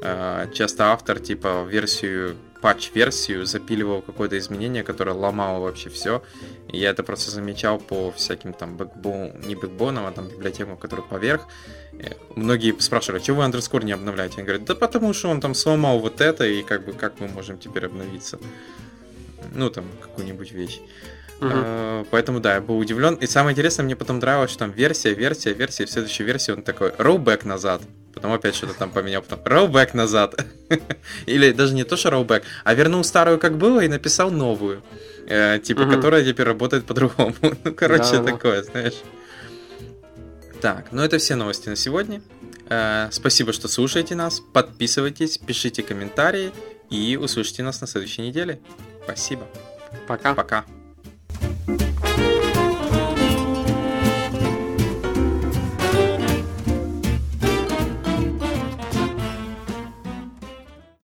Э, 0.02 0.46
Часто 0.54 0.84
автор, 0.92 1.18
типа, 1.20 1.64
версию, 1.68 2.36
патч-версию 2.62 3.46
запиливал 3.46 4.00
какое-то 4.02 4.36
изменение, 4.38 4.82
которое 4.84 5.12
ломало 5.12 5.60
вообще 5.60 5.90
все. 5.90 6.22
И 6.68 6.78
я 6.78 6.90
это 6.90 7.02
просто 7.02 7.30
замечал 7.30 7.78
по 7.78 8.10
всяким 8.12 8.52
там 8.52 8.76
бэкбон, 8.76 9.40
не 9.46 9.54
бэкбонам, 9.54 10.06
а 10.06 10.12
там 10.12 10.28
библиотекам, 10.28 10.76
которые 10.76 11.06
поверх. 11.06 11.46
Э, 11.92 12.12
Многие 12.36 12.78
спрашивают, 12.80 13.22
а 13.22 13.26
чего 13.26 13.38
вы 13.42 13.44
underscore 13.48 13.84
не 13.84 13.92
обновляете? 13.92 14.34
Они 14.38 14.44
говорят, 14.44 14.64
да 14.64 14.74
потому 14.74 15.12
что 15.12 15.28
он 15.28 15.40
там 15.40 15.54
сломал 15.54 15.98
вот 15.98 16.20
это, 16.20 16.44
и 16.46 16.62
как 16.62 16.84
бы 16.84 16.92
как 16.92 17.20
мы 17.20 17.28
можем 17.28 17.58
теперь 17.58 17.86
обновиться? 17.86 18.38
Ну, 19.54 19.70
там, 19.70 19.84
какую-нибудь 20.00 20.52
вещь. 20.52 20.80
Э, 21.40 22.04
Поэтому 22.10 22.40
да, 22.40 22.54
я 22.56 22.60
был 22.60 22.78
удивлен. 22.78 23.14
И 23.14 23.26
самое 23.26 23.52
интересное, 23.54 23.84
мне 23.84 23.96
потом 23.96 24.18
нравилось, 24.18 24.50
что 24.50 24.60
там 24.60 24.70
версия, 24.72 25.14
версия, 25.14 25.52
версия, 25.52 25.84
и 25.84 25.86
в 25.86 25.90
следующей 25.90 26.24
версии 26.24 26.52
он 26.52 26.62
такой 26.62 26.90
rollback 26.90 27.46
назад. 27.46 27.82
Потом 28.14 28.32
опять 28.32 28.56
что-то 28.56 28.74
там 28.74 28.90
поменял, 28.90 29.22
потом 29.22 29.40
rollback 29.44 29.90
назад. 29.94 30.44
Или 31.26 31.52
даже 31.52 31.74
не 31.74 31.84
то, 31.84 31.96
что 31.96 32.08
rollback, 32.08 32.42
а 32.64 32.74
вернул 32.74 33.04
старую 33.04 33.38
как 33.38 33.56
было 33.56 33.80
и 33.80 33.88
написал 33.88 34.30
новую. 34.32 34.82
Э, 35.28 35.58
Типа, 35.60 35.82
Мгм. 35.82 35.94
которая 35.94 36.24
теперь 36.24 36.46
работает 36.46 36.84
по-другому. 36.86 37.34
Ну, 37.64 37.72
короче, 37.74 38.16
Да-да. 38.16 38.32
такое, 38.32 38.62
знаешь. 38.64 38.94
Так, 40.60 40.92
ну 40.92 41.02
это 41.02 41.18
все 41.18 41.36
новости 41.36 41.68
на 41.68 41.76
сегодня. 41.76 42.20
Э, 42.68 43.08
Спасибо, 43.12 43.52
что 43.52 43.68
слушаете 43.68 44.14
нас. 44.14 44.40
Подписывайтесь, 44.40 45.38
пишите 45.38 45.82
комментарии 45.82 46.52
и 46.90 47.16
услышите 47.16 47.62
нас 47.62 47.80
на 47.80 47.86
следующей 47.86 48.22
неделе. 48.22 48.60
Спасибо. 49.04 49.46
Пока. 50.06 50.34
Пока. 50.34 50.64